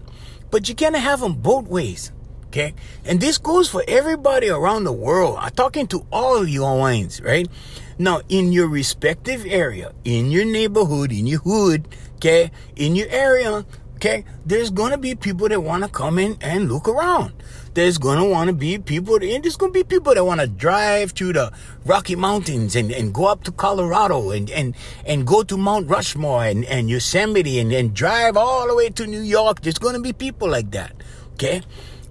But 0.51 0.69
you 0.69 0.75
can't 0.75 0.95
have 0.95 1.19
them 1.19 1.33
both 1.33 1.67
ways. 1.67 2.11
Okay? 2.47 2.73
And 3.03 3.19
this 3.19 3.37
goes 3.37 3.69
for 3.69 3.83
everybody 3.87 4.49
around 4.49 4.85
the 4.85 4.93
world. 4.93 5.37
I'm 5.39 5.51
talking 5.51 5.87
to 5.87 6.05
all 6.11 6.37
of 6.37 6.47
you 6.47 6.63
Hawaiians, 6.63 7.21
right? 7.21 7.49
Now, 7.97 8.21
in 8.29 8.51
your 8.51 8.67
respective 8.67 9.45
area, 9.45 9.93
in 10.03 10.31
your 10.31 10.45
neighborhood, 10.45 11.11
in 11.11 11.27
your 11.27 11.39
hood, 11.39 11.87
okay, 12.15 12.51
in 12.75 12.95
your 12.95 13.07
area, 13.09 13.65
okay, 13.95 14.25
there's 14.45 14.69
gonna 14.69 14.97
be 14.97 15.15
people 15.15 15.47
that 15.49 15.61
wanna 15.61 15.87
come 15.89 16.19
in 16.19 16.37
and 16.41 16.71
look 16.71 16.87
around. 16.87 17.33
There's 17.73 17.97
gonna 17.97 18.27
wanna 18.27 18.53
be 18.53 18.77
people, 18.77 19.15
and 19.15 19.43
there's 19.43 19.55
gonna 19.55 19.71
be 19.71 19.83
people 19.83 20.13
that 20.13 20.23
wanna 20.23 20.47
drive 20.47 21.13
to 21.15 21.33
the 21.33 21.51
Rocky 21.85 22.15
Mountains 22.15 22.75
and, 22.75 22.91
and 22.91 23.13
go 23.13 23.25
up 23.25 23.43
to 23.45 23.51
Colorado 23.51 24.31
and, 24.31 24.49
and, 24.51 24.75
and 25.05 25.25
go 25.25 25.43
to 25.43 25.57
Mount 25.57 25.89
Rushmore 25.89 26.45
and, 26.45 26.65
and 26.65 26.89
Yosemite 26.89 27.59
and, 27.59 27.71
and 27.71 27.93
drive 27.93 28.37
all 28.37 28.67
the 28.67 28.75
way 28.75 28.89
to 28.89 29.07
New 29.07 29.21
York. 29.21 29.61
There's 29.61 29.79
gonna 29.79 30.01
be 30.01 30.13
people 30.13 30.49
like 30.49 30.71
that, 30.71 30.93
okay? 31.33 31.61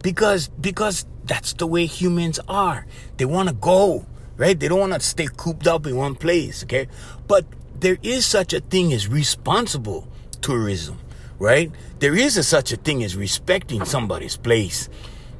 Because, 0.02 0.48
because 0.60 1.06
that's 1.24 1.52
the 1.54 1.66
way 1.66 1.86
humans 1.86 2.40
are. 2.48 2.86
They 3.16 3.24
wanna 3.24 3.54
go, 3.54 4.06
right? 4.36 4.58
They 4.58 4.68
don't 4.68 4.80
wanna 4.80 5.00
stay 5.00 5.28
cooped 5.34 5.66
up 5.66 5.86
in 5.86 5.96
one 5.96 6.14
place, 6.14 6.64
okay? 6.64 6.88
But 7.26 7.44
there 7.78 7.98
is 8.02 8.24
such 8.24 8.54
a 8.54 8.60
thing 8.60 8.92
as 8.92 9.08
responsible 9.08 10.08
tourism 10.40 10.98
right? 11.44 11.70
There 12.00 12.16
is 12.16 12.36
a, 12.36 12.42
such 12.42 12.72
a 12.72 12.76
thing 12.76 13.04
as 13.04 13.16
respecting 13.16 13.84
somebody's 13.84 14.36
place. 14.36 14.88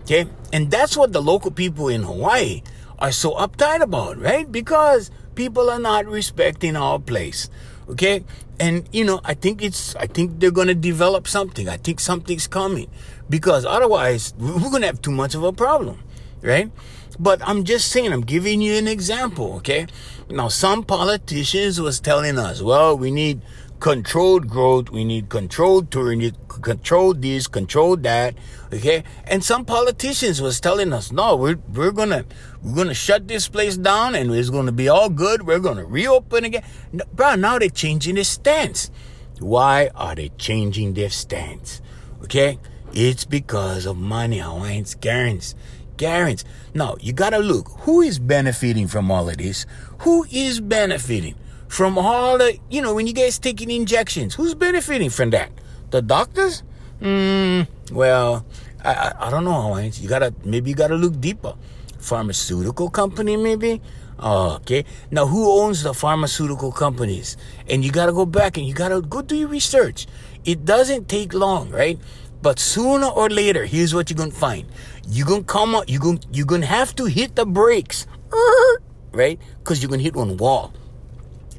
Okay? 0.02 0.26
And 0.52 0.70
that's 0.70 0.96
what 0.96 1.12
the 1.12 1.22
local 1.22 1.50
people 1.50 1.88
in 1.88 2.02
Hawaii 2.02 2.62
are 2.98 3.10
so 3.12 3.32
uptight 3.32 3.80
about, 3.80 4.18
right? 4.18 4.50
Because 4.50 5.10
people 5.34 5.70
are 5.70 5.80
not 5.80 6.06
respecting 6.06 6.76
our 6.76 6.98
place. 6.98 7.48
Okay? 7.88 8.24
And 8.60 8.88
you 8.92 9.04
know, 9.04 9.20
I 9.24 9.34
think 9.34 9.62
it's 9.62 9.96
I 9.96 10.06
think 10.06 10.38
they're 10.38 10.52
gonna 10.52 10.74
develop 10.74 11.26
something. 11.26 11.68
I 11.68 11.78
think 11.78 11.98
something's 11.98 12.46
coming. 12.46 12.88
Because 13.28 13.64
otherwise 13.64 14.34
we're 14.38 14.70
gonna 14.70 14.86
have 14.86 15.02
too 15.02 15.10
much 15.10 15.34
of 15.34 15.42
a 15.42 15.52
problem. 15.52 16.00
Right? 16.42 16.70
But 17.18 17.40
I'm 17.46 17.64
just 17.64 17.88
saying, 17.88 18.12
I'm 18.12 18.22
giving 18.22 18.60
you 18.60 18.74
an 18.74 18.88
example, 18.88 19.54
okay? 19.58 19.86
Now 20.28 20.48
some 20.48 20.82
politicians 20.82 21.80
was 21.80 22.00
telling 22.00 22.38
us, 22.38 22.60
well, 22.60 22.98
we 22.98 23.10
need 23.10 23.40
controlled 23.84 24.48
growth. 24.48 24.88
We 24.88 25.04
need 25.04 25.28
controlled 25.28 25.90
touring, 25.90 26.32
control 26.48 27.12
this, 27.12 27.46
control 27.46 27.96
that. 27.98 28.34
Okay. 28.72 29.04
And 29.26 29.44
some 29.44 29.66
politicians 29.66 30.40
was 30.40 30.58
telling 30.58 30.94
us, 30.94 31.12
no, 31.12 31.36
we're, 31.36 31.58
we're 31.70 31.92
gonna, 31.92 32.24
we're 32.62 32.76
gonna 32.76 32.94
shut 32.94 33.28
this 33.28 33.46
place 33.46 33.76
down 33.76 34.14
and 34.14 34.34
it's 34.34 34.48
gonna 34.48 34.72
be 34.72 34.88
all 34.88 35.10
good. 35.10 35.46
We're 35.46 35.58
gonna 35.58 35.84
reopen 35.84 36.46
again. 36.46 36.64
No, 36.92 37.04
bro, 37.12 37.34
now 37.34 37.58
they're 37.58 37.68
changing 37.68 38.14
their 38.14 38.24
stance. 38.24 38.90
Why 39.38 39.90
are 39.94 40.14
they 40.14 40.30
changing 40.38 40.94
their 40.94 41.10
stance? 41.10 41.82
Okay. 42.22 42.58
It's 42.94 43.26
because 43.26 43.84
of 43.84 43.98
money, 43.98 44.38
Hawaiians, 44.38 44.94
Garens. 44.94 45.54
Garens. 45.98 46.42
Now, 46.72 46.96
you 47.00 47.12
gotta 47.12 47.38
look. 47.38 47.68
Who 47.80 48.00
is 48.00 48.18
benefiting 48.18 48.86
from 48.88 49.10
all 49.10 49.28
of 49.28 49.36
this? 49.36 49.66
Who 49.98 50.24
is 50.30 50.58
benefiting? 50.60 51.34
From 51.74 51.98
all 51.98 52.38
the, 52.38 52.56
you 52.70 52.80
know, 52.80 52.94
when 52.94 53.04
you 53.04 53.12
guys 53.12 53.36
taking 53.36 53.68
injections, 53.68 54.36
who's 54.36 54.54
benefiting 54.54 55.10
from 55.10 55.30
that? 55.30 55.50
The 55.90 56.00
doctors? 56.00 56.62
Mm, 57.00 57.66
well, 57.90 58.46
I, 58.84 58.94
I, 58.94 59.26
I 59.26 59.30
don't 59.30 59.42
know. 59.42 59.76
You 59.76 60.08
gotta, 60.08 60.32
maybe 60.44 60.70
you 60.70 60.76
gotta 60.76 60.94
look 60.94 61.20
deeper. 61.20 61.54
Pharmaceutical 61.98 62.90
company, 62.90 63.36
maybe? 63.36 63.82
Okay. 64.20 64.84
Now, 65.10 65.26
who 65.26 65.50
owns 65.50 65.82
the 65.82 65.92
pharmaceutical 65.92 66.70
companies? 66.70 67.36
And 67.68 67.84
you 67.84 67.90
gotta 67.90 68.12
go 68.12 68.24
back 68.24 68.56
and 68.56 68.64
you 68.64 68.72
gotta 68.72 69.00
go 69.00 69.20
do 69.20 69.34
your 69.34 69.48
research. 69.48 70.06
It 70.44 70.64
doesn't 70.64 71.08
take 71.08 71.34
long, 71.34 71.70
right? 71.70 71.98
But 72.40 72.60
sooner 72.60 73.08
or 73.08 73.28
later, 73.28 73.64
here's 73.64 73.92
what 73.92 74.10
you're 74.10 74.16
gonna 74.16 74.30
find. 74.30 74.68
You're 75.08 75.26
gonna 75.26 75.42
come 75.42 75.74
up, 75.74 75.86
you're 75.88 76.00
gonna, 76.00 76.20
you're 76.30 76.46
gonna 76.46 76.66
have 76.66 76.94
to 76.94 77.06
hit 77.06 77.34
the 77.34 77.44
brakes, 77.44 78.06
right? 79.10 79.40
Because 79.58 79.82
you're 79.82 79.90
gonna 79.90 80.04
hit 80.04 80.14
one 80.14 80.36
wall 80.36 80.72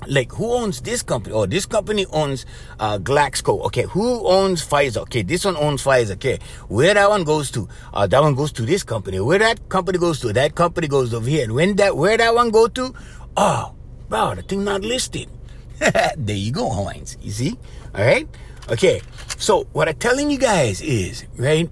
like 0.07 0.31
who 0.31 0.51
owns 0.53 0.81
this 0.81 1.03
company? 1.03 1.33
Oh, 1.35 1.45
this 1.45 1.65
company 1.65 2.05
owns 2.11 2.45
uh, 2.79 2.97
Glaxo. 2.97 3.61
Okay, 3.65 3.83
who 3.83 4.27
owns 4.27 4.65
Pfizer? 4.65 5.01
Okay, 5.03 5.21
this 5.21 5.45
one 5.45 5.57
owns 5.57 5.83
Pfizer. 5.83 6.13
Okay, 6.13 6.39
where 6.67 6.93
that 6.93 7.09
one 7.09 7.23
goes 7.23 7.51
to? 7.51 7.67
Uh, 7.93 8.07
that 8.07 8.21
one 8.21 8.35
goes 8.35 8.51
to 8.53 8.63
this 8.63 8.83
company. 8.83 9.19
Where 9.19 9.39
that 9.39 9.69
company 9.69 9.97
goes 9.97 10.19
to? 10.21 10.33
That 10.33 10.55
company 10.55 10.87
goes 10.87 11.13
over 11.13 11.29
here. 11.29 11.43
And 11.43 11.53
when 11.53 11.75
that 11.77 11.95
where 11.95 12.17
that 12.17 12.33
one 12.33 12.49
go 12.49 12.67
to? 12.67 12.93
Oh, 13.37 13.73
wow, 14.09 14.33
the 14.33 14.41
thing 14.41 14.63
not 14.63 14.81
listed. 14.81 15.29
there 16.17 16.35
you 16.35 16.51
go, 16.51 16.69
Hawaiians. 16.69 17.17
You 17.21 17.31
see? 17.31 17.57
All 17.93 18.05
right. 18.05 18.27
Okay. 18.69 19.01
So 19.37 19.67
what 19.73 19.89
I'm 19.89 19.95
telling 19.95 20.31
you 20.31 20.37
guys 20.37 20.81
is 20.81 21.25
right. 21.37 21.69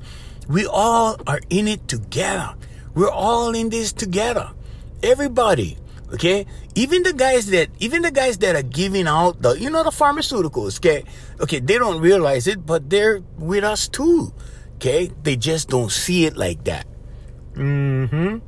We 0.47 0.65
all 0.65 1.15
are 1.25 1.39
in 1.49 1.67
it 1.67 1.87
together. 1.87 2.53
We're 2.93 3.09
all 3.09 3.55
in 3.55 3.69
this 3.69 3.93
together. 3.93 4.51
Everybody. 5.01 5.77
Okay, 6.13 6.45
even 6.75 7.01
the 7.01 7.11
guys 7.11 7.47
that 7.47 7.69
even 7.79 8.03
the 8.03 8.11
guys 8.11 8.37
that 8.37 8.55
are 8.55 8.61
giving 8.61 9.07
out 9.07 9.41
the 9.41 9.57
you 9.57 9.69
know 9.69 9.83
the 9.83 9.89
pharmaceuticals. 9.89 10.77
Okay, 10.77 11.03
okay, 11.41 11.59
they 11.59 11.79
don't 11.79 12.01
realize 12.01 12.45
it, 12.45 12.65
but 12.65 12.87
they're 12.89 13.21
with 13.39 13.63
us 13.63 13.87
too. 13.87 14.31
Okay, 14.75 15.09
they 15.23 15.35
just 15.35 15.69
don't 15.69 15.91
see 15.91 16.25
it 16.25 16.37
like 16.37 16.65
that. 16.65 16.85
Hmm. 17.55 18.39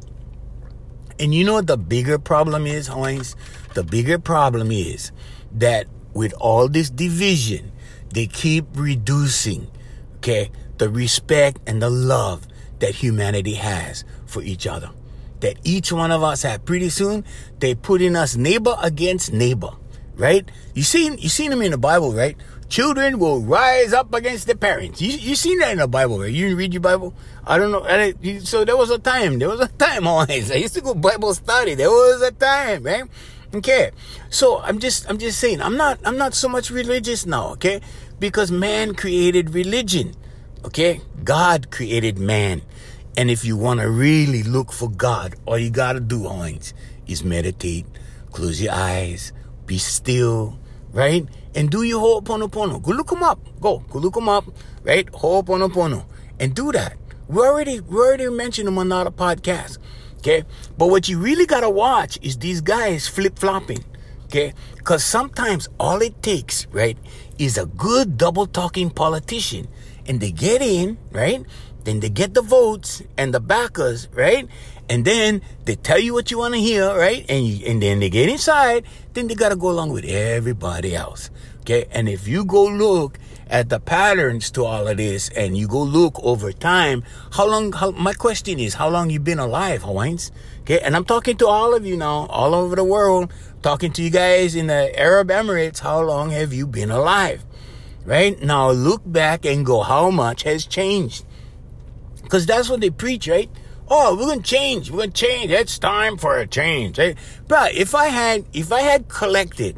And 1.18 1.34
you 1.34 1.44
know 1.44 1.54
what 1.54 1.66
the 1.66 1.78
bigger 1.78 2.20
problem 2.20 2.68
is, 2.68 2.88
Heinz? 2.88 3.36
The 3.74 3.84
bigger 3.84 4.20
problem 4.20 4.72
is 4.72 5.12
that 5.54 5.88
with 6.14 6.34
all 6.34 6.68
this 6.68 6.90
division, 6.92 7.72
they 8.14 8.28
keep 8.28 8.66
reducing, 8.76 9.72
okay, 10.18 10.52
the 10.78 10.90
respect 10.90 11.62
and 11.66 11.82
the 11.82 11.90
love 11.90 12.48
that 12.80 12.96
humanity 12.96 13.56
has 13.56 14.04
for 14.26 14.44
each 14.44 14.68
other 14.68 14.92
that 15.42 15.58
each 15.64 15.92
one 15.92 16.12
of 16.12 16.24
us 16.24 16.44
have. 16.44 16.66
Pretty 16.66 16.90
soon, 16.90 17.24
they 17.60 17.76
putting 17.76 18.16
us 18.16 18.36
neighbor 18.36 18.76
against 18.82 19.34
neighbor, 19.34 19.72
right? 20.16 20.50
You 20.74 20.84
seen 20.84 21.18
you 21.18 21.30
seen 21.30 21.52
them 21.52 21.62
in 21.62 21.72
the 21.72 21.78
Bible, 21.78 22.14
right? 22.14 22.38
Children 22.68 23.20
will 23.20 23.42
rise 23.42 23.94
up 23.94 24.14
against 24.14 24.48
their 24.48 24.56
parents. 24.56 25.02
You 25.02 25.12
you 25.12 25.36
seen 25.36 25.60
that 25.60 25.72
in 25.72 25.78
the 25.78 25.88
Bible, 25.88 26.20
right? 26.20 26.32
You 26.32 26.56
read 26.56 26.74
your 26.74 26.82
Bible? 26.82 27.14
I 27.46 27.58
don't 27.58 27.72
know. 27.72 27.86
so 28.40 28.66
there 28.66 28.78
was 28.78 28.90
a 28.90 28.98
time. 28.98 29.40
There 29.40 29.50
was 29.50 29.60
a 29.62 29.68
time 29.68 30.08
always. 30.12 30.52
I 30.52 30.56
used 30.56 30.74
to 30.76 30.82
go 30.82 30.94
Bible 30.94 31.34
study. 31.34 31.76
There 31.76 31.90
was 31.90 32.22
a 32.22 32.32
time, 32.32 32.84
right? 32.84 33.04
Okay. 33.54 33.92
So 34.30 34.60
I'm 34.62 34.80
just 34.80 35.10
I'm 35.10 35.18
just 35.18 35.40
saying 35.40 35.62
I'm 35.62 35.78
not 35.78 36.00
I'm 36.04 36.18
not 36.18 36.34
so 36.34 36.50
much 36.50 36.72
religious 36.72 37.26
now, 37.26 37.50
okay? 37.54 37.82
Because 38.20 38.52
man 38.52 38.96
created 38.96 39.54
religion. 39.54 40.16
Okay? 40.66 41.02
God 41.24 41.70
created 41.70 42.18
man. 42.18 42.64
And 43.18 43.32
if 43.32 43.46
you 43.46 43.56
want 43.56 43.80
to 43.80 43.90
really 43.90 44.44
look 44.44 44.72
for 44.72 44.90
God, 44.90 45.36
all 45.46 45.58
you 45.58 45.70
got 45.70 45.94
to 45.94 46.00
do, 46.00 46.28
Heinz, 46.28 46.74
is 47.08 47.24
meditate. 47.24 47.86
close 48.32 48.62
your 48.62 48.74
eyes, 48.74 49.32
be 49.66 49.78
still, 49.78 50.60
right? 50.92 51.26
And 51.56 51.70
do 51.70 51.84
your 51.84 52.02
Ho'oponopono. 52.02 52.82
Go 52.82 52.92
look 52.92 53.10
them 53.10 53.24
up. 53.24 53.40
Go, 53.62 53.80
go 53.90 54.00
look 54.00 54.16
them 54.16 54.28
up, 54.28 54.44
right? 54.84 55.06
Ho'oponopono. 55.08 56.06
And 56.40 56.54
do 56.54 56.74
that. 56.74 56.98
We 57.30 57.42
already, 57.42 57.80
we 57.80 57.98
already 57.98 58.30
mentioned 58.30 58.68
them 58.68 58.78
on 58.78 58.88
another 58.88 59.12
podcast. 59.12 59.78
Okay. 60.18 60.44
But 60.78 60.88
what 60.88 61.08
you 61.08 61.20
really 61.20 61.46
got 61.46 61.62
to 61.62 61.70
watch 61.70 62.20
is 62.22 62.38
these 62.38 62.60
guys 62.60 63.08
flip 63.08 63.40
flopping. 63.40 63.86
Okay. 64.26 64.54
Because 64.76 65.06
sometimes 65.06 65.70
all 65.80 66.02
it 66.02 66.22
takes, 66.22 66.68
right, 66.68 66.98
is 67.38 67.58
a 67.58 67.68
good 67.68 68.18
double 68.18 68.48
talking 68.48 68.90
politician. 68.90 69.68
And 70.08 70.20
they 70.20 70.32
get 70.32 70.62
in, 70.62 70.98
right? 71.12 71.46
Then 71.86 72.00
they 72.02 72.10
get 72.10 72.34
the 72.34 72.42
votes 72.42 73.02
and 73.18 73.34
the 73.34 73.40
backers, 73.40 74.10
right? 74.12 74.50
And 74.90 75.06
then 75.06 75.42
they 75.66 75.76
tell 75.76 76.00
you 76.00 76.14
what 76.14 76.30
you 76.32 76.40
want 76.40 76.56
to 76.56 76.60
hear, 76.60 76.94
right? 76.96 77.26
And 77.30 77.46
you, 77.46 77.66
and 77.66 77.82
then 77.82 78.00
they 78.00 78.10
get 78.10 78.28
inside. 78.28 78.86
Then 79.14 79.28
they 79.28 79.36
got 79.36 79.50
to 79.50 79.56
go 79.56 79.70
along 79.70 79.92
with 79.92 80.06
everybody 80.06 80.96
else. 80.96 81.30
Okay. 81.62 81.86
And 81.92 82.10
if 82.10 82.28
you 82.28 82.46
go 82.46 82.66
look 82.66 83.18
at 83.50 83.70
the 83.70 83.80
patterns 83.80 84.52
to 84.52 84.66
all 84.66 84.88
of 84.88 84.98
this 84.98 85.30
and 85.30 85.58
you 85.58 85.68
go 85.68 85.82
look 85.82 86.20
over 86.24 86.52
time, 86.52 87.04
how 87.32 87.48
long, 87.48 87.72
how, 87.72 87.92
my 87.92 88.14
question 88.14 88.60
is, 88.60 88.76
how 88.76 88.90
long 88.90 89.10
you 89.10 89.20
been 89.20 89.40
alive, 89.40 89.84
Hawaiians? 89.84 90.32
Okay. 90.62 90.80
And 90.80 90.96
I'm 90.96 91.06
talking 91.06 91.38
to 91.38 91.48
all 91.48 91.74
of 91.74 91.86
you 91.86 91.98
now, 91.98 92.28
all 92.30 92.54
over 92.54 92.76
the 92.76 92.84
world, 92.84 93.32
talking 93.64 93.92
to 93.94 94.04
you 94.04 94.10
guys 94.10 94.56
in 94.56 94.68
the 94.68 95.00
Arab 95.00 95.30
Emirates. 95.30 95.80
How 95.80 96.02
long 96.02 96.32
have 96.32 96.54
you 96.54 96.68
been 96.68 96.92
alive? 96.92 97.44
Right 98.06 98.40
now, 98.40 98.70
look 98.70 99.02
back 99.04 99.46
and 99.46 99.66
go, 99.66 99.82
how 99.82 100.12
much 100.12 100.44
has 100.44 100.68
changed? 100.68 101.26
Because 102.26 102.46
that's 102.46 102.70
what 102.70 102.82
they 102.82 102.90
preach, 102.90 103.28
right? 103.28 103.50
Oh, 103.88 104.16
we're 104.16 104.26
gonna 104.28 104.42
change. 104.42 104.90
We're 104.90 105.00
gonna 105.00 105.12
change. 105.12 105.52
It's 105.52 105.78
time 105.78 106.18
for 106.18 106.38
a 106.38 106.48
change. 106.48 106.98
Hey, 106.98 107.16
bro, 107.48 107.68
if 107.72 107.94
I 107.94 108.08
had, 108.08 108.46
if 108.52 108.72
I 108.72 108.82
had 108.82 109.08
collected 109.08 109.78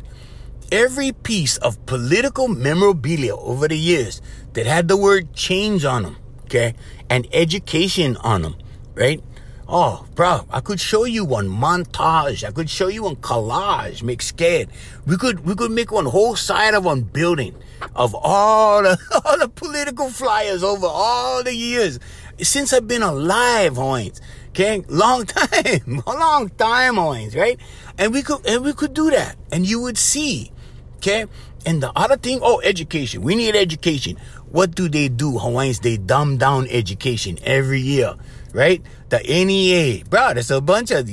every 0.72 1.12
piece 1.12 1.58
of 1.58 1.86
political 1.86 2.48
memorabilia 2.48 3.36
over 3.36 3.68
the 3.68 3.78
years 3.78 4.22
that 4.54 4.66
had 4.66 4.88
the 4.88 4.98
word 4.98 5.34
change 5.34 5.84
on 5.84 6.04
them, 6.04 6.18
okay, 6.46 6.74
and 7.10 7.28
education 7.34 8.16
on 8.18 8.44
them, 8.44 8.56
right? 8.96 9.22
Oh, 9.70 10.08
bro, 10.16 10.46
I 10.50 10.62
could 10.62 10.80
show 10.80 11.04
you 11.04 11.26
one 11.26 11.50
montage. 11.50 12.48
I 12.48 12.52
could 12.52 12.70
show 12.70 12.88
you 12.88 13.04
one 13.04 13.18
collage. 13.18 14.02
Make 14.02 14.22
scared. 14.22 14.70
We 15.06 15.18
could 15.18 15.46
we 15.46 15.56
could 15.56 15.72
make 15.72 15.92
one 15.92 16.06
whole 16.06 16.38
side 16.38 16.74
of 16.74 16.86
one 16.86 17.02
building 17.02 17.54
of 17.94 18.16
all 18.16 18.84
the 18.84 18.98
all 19.26 19.38
the 19.38 19.50
political 19.50 20.10
flyers 20.10 20.64
over 20.64 20.88
all 20.88 21.44
the 21.44 21.54
years 21.54 22.00
since 22.42 22.74
I've 22.74 22.88
been 22.88 23.04
alive, 23.04 23.74
Hoynes. 23.74 24.20
Okay, 24.50 24.84
long 24.88 25.26
time, 25.26 26.02
a 26.06 26.14
long 26.14 26.50
time, 26.50 26.96
Hoynes, 26.96 27.36
right? 27.36 27.60
And 27.98 28.14
we 28.14 28.22
could 28.22 28.46
and 28.48 28.64
we 28.64 28.74
could 28.74 28.94
do 28.94 29.10
that, 29.12 29.36
and 29.52 29.66
you 29.66 29.82
would 29.82 29.98
see. 29.98 30.52
Okay, 30.98 31.26
and 31.66 31.84
the 31.84 31.92
other 31.96 32.18
thing, 32.18 32.40
oh, 32.42 32.62
education. 32.62 33.22
We 33.22 33.36
need 33.36 33.56
education. 33.56 34.18
What 34.50 34.74
do 34.74 34.88
they 34.88 35.10
do, 35.10 35.38
Hawaiians? 35.38 35.82
They 35.82 35.98
dumb 35.98 36.38
down 36.38 36.68
education 36.68 37.38
every 37.44 37.82
year, 37.82 38.16
right? 38.54 38.82
The 39.10 39.20
NEA, 39.20 40.06
bro, 40.06 40.34
there's 40.34 40.50
a 40.50 40.62
bunch 40.62 40.92
of, 40.92 41.10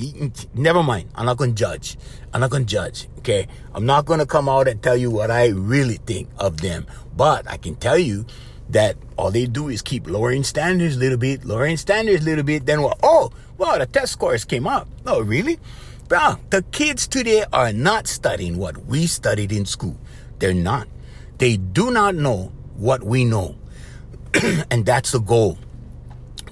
never 0.55 0.85
mind. 0.85 1.09
I'm 1.17 1.27
not 1.27 1.39
to 1.39 1.49
judge. 1.49 1.97
I'm 2.33 2.41
not 2.41 2.53
to 2.53 2.65
judge, 2.65 3.09
okay? 3.19 3.49
I'm 3.75 3.85
not 3.85 4.07
to 4.07 4.27
come 4.27 4.49
out 4.49 4.69
and 4.69 4.81
tell 4.81 4.97
you 4.97 5.11
what 5.11 5.33
I 5.33 5.49
really 5.49 5.97
think 5.97 6.29
of 6.39 6.61
them. 6.61 6.87
But 7.17 7.51
I 7.51 7.57
can 7.57 7.75
tell 7.75 7.99
you 7.99 8.25
that 8.71 8.97
all 9.17 9.31
they 9.31 9.47
do 9.47 9.69
is 9.69 9.83
keep 9.83 10.09
lowering 10.09 10.45
standards 10.45 10.97
a 10.97 10.99
little 10.99 11.19
bit, 11.19 11.45
lowering 11.45 11.77
standards 11.77 12.23
a 12.23 12.25
little 12.25 12.45
bit. 12.45 12.67
Then, 12.67 12.83
well, 12.83 12.99
oh, 13.03 13.31
well, 13.59 13.79
the 13.79 13.87
test 13.87 14.13
scores 14.13 14.45
came 14.45 14.67
up. 14.67 14.89
No, 15.05 15.21
really? 15.21 15.59
Bro, 16.09 16.37
the 16.51 16.63
kids 16.73 17.07
today 17.07 17.45
are 17.53 17.73
not 17.73 18.07
studying 18.07 18.59
what 18.59 18.87
we 18.87 19.07
studied 19.07 19.53
in 19.53 19.65
school. 19.65 19.97
They're 20.39 20.55
not. 20.55 20.89
They 21.39 21.57
do 21.57 21.91
not 21.91 22.15
know 22.15 22.53
what 22.77 23.03
we 23.03 23.25
know. 23.25 23.57
and 24.71 24.85
that's 24.85 25.13
the 25.13 25.21
goal. 25.21 25.59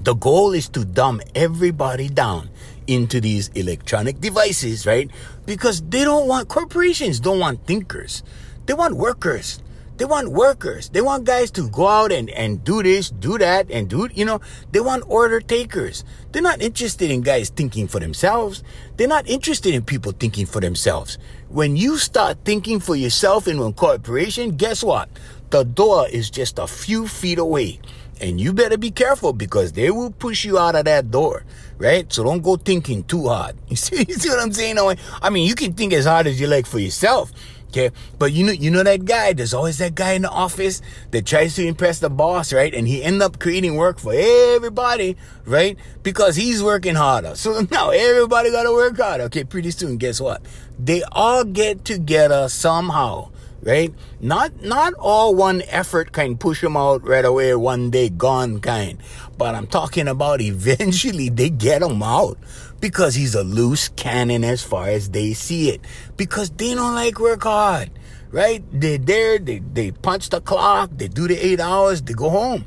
The 0.01 0.15
goal 0.15 0.53
is 0.53 0.69
to 0.71 0.85
dumb 0.85 1.21
everybody 1.35 2.09
down 2.09 2.51
into 2.87 3.21
these 3.21 3.49
electronic 3.55 4.21
devices, 4.21 4.87
right? 4.87 5.11
Because 5.47 5.81
they 5.83 6.05
don't 6.05 6.27
want 6.27 6.49
corporations 6.49 7.21
don't 7.21 7.39
want 7.39 7.67
thinkers. 7.67 8.23
They 8.67 8.75
want 8.75 8.97
workers. 8.97 9.62
They 10.03 10.07
want 10.07 10.33
workers. 10.33 10.89
They 10.89 11.01
want 11.01 11.27
guys 11.27 11.53
to 11.53 11.69
go 11.69 11.87
out 11.87 12.11
and, 12.11 12.29
and 12.31 12.65
do 12.65 12.83
this, 12.83 13.09
do 13.09 13.39
that, 13.39 13.71
and 13.71 13.89
do, 13.89 14.09
you 14.13 14.25
know, 14.25 14.41
they 14.73 14.81
want 14.81 15.05
order 15.07 15.39
takers. 15.39 16.03
They're 16.33 16.43
not 16.43 16.61
interested 16.61 17.09
in 17.09 17.21
guys 17.21 17.51
thinking 17.51 17.87
for 17.87 18.01
themselves. 18.01 18.65
They're 18.97 19.07
not 19.07 19.29
interested 19.29 19.77
in 19.77 19.85
people 19.85 20.11
thinking 20.11 20.47
for 20.47 20.61
themselves. 20.61 21.19
When 21.51 21.77
you 21.77 21.99
start 21.99 22.39
thinking 22.45 22.81
for 22.81 22.97
yourself 22.97 23.47
in 23.47 23.61
one 23.61 23.75
corporation, 23.75 24.57
guess 24.57 24.83
what? 24.83 25.09
The 25.51 25.63
door 25.63 26.09
is 26.09 26.31
just 26.31 26.59
a 26.59 26.67
few 26.67 27.07
feet 27.07 27.39
away. 27.39 27.79
And 28.21 28.41
you 28.41 28.53
better 28.53 28.79
be 28.79 28.91
careful 28.91 29.33
because 29.33 29.71
they 29.71 29.93
will 29.93 30.11
push 30.11 30.45
you 30.45 30.59
out 30.59 30.75
of 30.75 30.85
that 30.87 31.13
door, 31.13 31.45
right? 31.79 32.13
So 32.13 32.25
don't 32.25 32.43
go 32.43 32.57
thinking 32.57 33.05
too 33.05 33.29
hard. 33.29 33.55
You 33.69 33.77
see, 33.77 34.05
you 34.09 34.15
see 34.15 34.31
what 34.31 34.41
I'm 34.41 34.53
saying? 34.53 34.79
I 35.23 35.31
mean, 35.31 35.47
you 35.47 35.55
can 35.55 35.75
think 35.75 35.93
as 35.93 36.07
hard 36.07 36.27
as 36.27 36.41
you 36.41 36.49
like 36.49 36.67
for 36.67 36.81
yourself, 36.81 37.31
Okay. 37.73 37.91
But 38.19 38.33
you 38.33 38.45
know, 38.45 38.53
you 38.53 38.71
know 38.71 38.83
that 38.83 39.07
guy, 39.07 39.33
there's 39.33 39.55
always 39.55 39.79
that 39.79 39.95
guy 39.95 40.13
in 40.13 40.23
the 40.23 40.31
office 40.31 40.83
that 41.11 41.25
tries 41.25 41.55
to 41.57 41.67
impress 41.67 42.01
the 42.01 42.11
boss, 42.11 42.53
right? 42.53 42.73
And 42.75 42.87
he 42.87 43.03
end 43.03 43.23
up 43.23 43.39
creating 43.39 43.77
work 43.77 43.99
for 43.99 44.13
everybody, 44.15 45.17
right? 45.47 45.79
Because 46.03 46.37
he's 46.37 46.63
working 46.63 46.95
harder. 46.95 47.35
So 47.43 47.67
now 47.73 47.91
everybody 47.91 48.53
gotta 48.53 48.71
work 48.73 48.97
harder. 48.99 49.25
Okay, 49.25 49.43
pretty 49.43 49.73
soon, 49.73 49.97
guess 49.97 50.21
what? 50.21 50.43
They 50.79 51.03
all 51.11 51.43
get 51.45 51.85
together 51.85 52.49
somehow, 52.49 53.31
right? 53.63 53.95
Not 54.21 54.63
not 54.63 54.95
all 54.95 55.35
one 55.35 55.63
effort 55.69 56.13
can 56.13 56.37
push 56.37 56.61
them 56.61 56.77
out 56.77 57.07
right 57.07 57.25
away, 57.25 57.55
one 57.55 57.91
day 57.91 58.09
gone 58.09 58.61
kind. 58.61 58.99
But 59.39 59.55
I'm 59.55 59.67
talking 59.67 60.09
about 60.09 60.41
eventually 60.41 61.29
they 61.29 61.51
get 61.51 61.83
him 61.83 62.03
out 62.03 62.39
because 62.81 63.15
he's 63.15 63.35
a 63.35 63.45
loose 63.45 63.89
cannon 63.91 64.45
as 64.45 64.63
far 64.63 64.89
as 64.89 65.11
they 65.11 65.33
see 65.33 65.71
it. 65.71 65.81
Because 66.17 66.51
they 66.51 66.75
don't 66.75 66.95
like 66.95 67.19
work 67.19 67.45
hard, 67.45 67.91
right? 68.31 68.63
They're 68.73 68.99
there, 68.99 69.39
they, 69.39 69.61
they 69.61 69.93
punch 69.93 70.31
the 70.31 70.41
clock, 70.41 70.91
they 70.93 71.09
do 71.09 71.29
the 71.29 71.39
eight 71.39 71.61
hours, 71.61 72.03
they 72.03 72.13
go 72.13 72.29
home, 72.29 72.67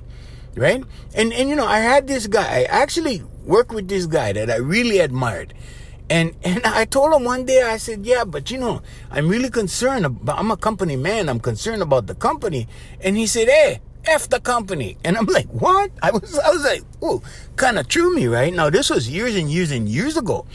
right? 0.56 0.84
And, 1.14 1.34
and 1.34 1.50
you 1.50 1.56
know, 1.56 1.68
I 1.68 1.80
had 1.80 2.08
this 2.08 2.28
guy, 2.28 2.62
I 2.62 2.64
actually 2.64 3.24
worked 3.44 3.74
with 3.74 3.90
this 3.90 4.06
guy 4.06 4.32
that 4.34 4.50
I 4.50 4.56
really 4.56 5.00
admired. 5.00 5.54
And, 6.10 6.36
and 6.44 6.66
I 6.66 6.86
told 6.86 7.14
him 7.14 7.24
one 7.24 7.46
day, 7.46 7.64
I 7.64 7.78
said, 7.78 8.06
yeah, 8.06 8.26
but 8.26 8.52
you 8.52 8.58
know, 8.58 8.82
I'm 9.10 9.28
really 9.28 9.50
concerned 9.50 10.06
about, 10.06 10.38
I'm 10.38 10.52
a 10.52 10.58
company 10.58 10.96
man, 10.96 11.30
I'm 11.30 11.40
concerned 11.40 11.82
about 11.82 12.08
the 12.08 12.16
company. 12.16 12.68
And 13.02 13.18
he 13.18 13.26
said, 13.26 13.48
hey, 13.48 13.82
F 14.06 14.30
the 14.30 14.40
company. 14.40 14.98
And 15.04 15.18
I'm 15.18 15.26
like, 15.26 15.48
what? 15.48 15.92
I 16.04 16.12
was, 16.12 16.38
I 16.38 16.52
was 16.52 16.64
like, 16.64 16.84
oh, 17.02 17.24
kind 17.56 17.80
of 17.80 17.88
threw 17.88 18.14
me, 18.14 18.28
right? 18.28 18.54
Now, 18.54 18.70
this 18.70 18.90
was 18.90 19.10
years 19.10 19.36
and 19.36 19.50
years 19.50 19.72
and 19.72 19.90
years 19.90 20.16
ago. 20.16 20.46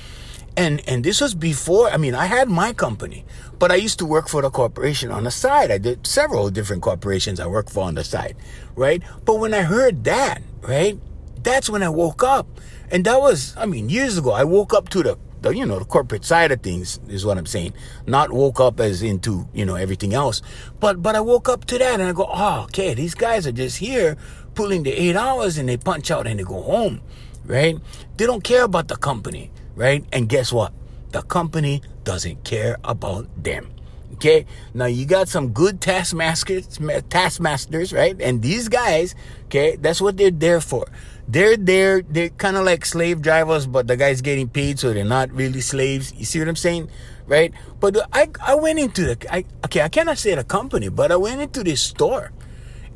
And, 0.56 0.86
and 0.88 1.04
this 1.04 1.20
was 1.20 1.34
before, 1.34 1.90
I 1.90 1.96
mean, 1.96 2.14
I 2.14 2.26
had 2.26 2.48
my 2.48 2.72
company, 2.72 3.24
but 3.58 3.72
I 3.72 3.76
used 3.76 3.98
to 4.00 4.06
work 4.06 4.28
for 4.28 4.42
the 4.42 4.50
corporation 4.50 5.10
on 5.10 5.24
the 5.24 5.30
side. 5.30 5.70
I 5.70 5.78
did 5.78 6.06
several 6.06 6.50
different 6.50 6.82
corporations 6.82 7.40
I 7.40 7.46
worked 7.46 7.70
for 7.70 7.84
on 7.84 7.94
the 7.94 8.04
side, 8.04 8.36
right? 8.76 9.02
But 9.24 9.36
when 9.40 9.54
I 9.54 9.62
heard 9.62 10.04
that, 10.04 10.42
right, 10.62 10.98
that's 11.42 11.70
when 11.70 11.82
I 11.82 11.88
woke 11.88 12.22
up. 12.22 12.46
And 12.90 13.04
that 13.04 13.20
was, 13.20 13.56
I 13.56 13.66
mean, 13.66 13.88
years 13.88 14.18
ago, 14.18 14.32
I 14.32 14.44
woke 14.44 14.74
up 14.74 14.88
to 14.90 15.02
the 15.02 15.18
the 15.42 15.50
you 15.50 15.66
know 15.66 15.78
the 15.78 15.84
corporate 15.84 16.24
side 16.24 16.52
of 16.52 16.60
things 16.62 17.00
is 17.08 17.24
what 17.24 17.38
I'm 17.38 17.46
saying. 17.46 17.74
Not 18.06 18.32
woke 18.32 18.60
up 18.60 18.80
as 18.80 19.02
into 19.02 19.48
you 19.52 19.64
know 19.64 19.74
everything 19.74 20.14
else, 20.14 20.42
but 20.78 21.02
but 21.02 21.16
I 21.16 21.20
woke 21.20 21.48
up 21.48 21.64
to 21.66 21.78
that 21.78 22.00
and 22.00 22.08
I 22.08 22.12
go, 22.12 22.28
oh, 22.30 22.62
okay, 22.64 22.94
these 22.94 23.14
guys 23.14 23.46
are 23.46 23.52
just 23.52 23.78
here 23.78 24.16
pulling 24.54 24.82
the 24.82 24.92
eight 24.92 25.16
hours 25.16 25.58
and 25.58 25.68
they 25.68 25.76
punch 25.76 26.10
out 26.10 26.26
and 26.26 26.38
they 26.38 26.44
go 26.44 26.62
home, 26.62 27.00
right? 27.44 27.76
They 28.16 28.26
don't 28.26 28.44
care 28.44 28.64
about 28.64 28.88
the 28.88 28.96
company, 28.96 29.50
right? 29.74 30.04
And 30.12 30.28
guess 30.28 30.52
what? 30.52 30.72
The 31.10 31.22
company 31.22 31.82
doesn't 32.04 32.44
care 32.44 32.76
about 32.84 33.28
them. 33.42 33.70
Okay, 34.14 34.44
now 34.74 34.84
you 34.84 35.06
got 35.06 35.28
some 35.28 35.50
good 35.50 35.80
taskmasters, 35.80 36.78
taskmasters, 37.08 37.92
right? 37.92 38.20
And 38.20 38.42
these 38.42 38.68
guys, 38.68 39.14
okay, 39.46 39.76
that's 39.76 40.00
what 40.00 40.18
they're 40.18 40.30
there 40.30 40.60
for 40.60 40.86
they're 41.32 41.56
there 41.56 42.02
they're 42.02 42.30
kind 42.30 42.56
of 42.56 42.64
like 42.64 42.84
slave 42.84 43.22
drivers 43.22 43.66
but 43.66 43.86
the 43.86 43.96
guy's 43.96 44.20
getting 44.20 44.48
paid 44.48 44.78
so 44.78 44.92
they're 44.92 45.04
not 45.04 45.30
really 45.32 45.60
slaves. 45.60 46.12
You 46.16 46.24
see 46.24 46.38
what 46.40 46.48
i'm 46.48 46.56
saying? 46.56 46.90
Right? 47.26 47.52
But 47.78 47.96
i 48.12 48.28
i 48.44 48.54
went 48.54 48.78
into 48.78 49.02
the 49.04 49.16
I, 49.32 49.44
okay 49.64 49.82
i 49.82 49.88
cannot 49.88 50.18
say 50.18 50.34
the 50.34 50.44
company 50.44 50.88
but 50.88 51.12
i 51.12 51.16
went 51.16 51.40
into 51.40 51.62
this 51.62 51.82
store. 51.82 52.32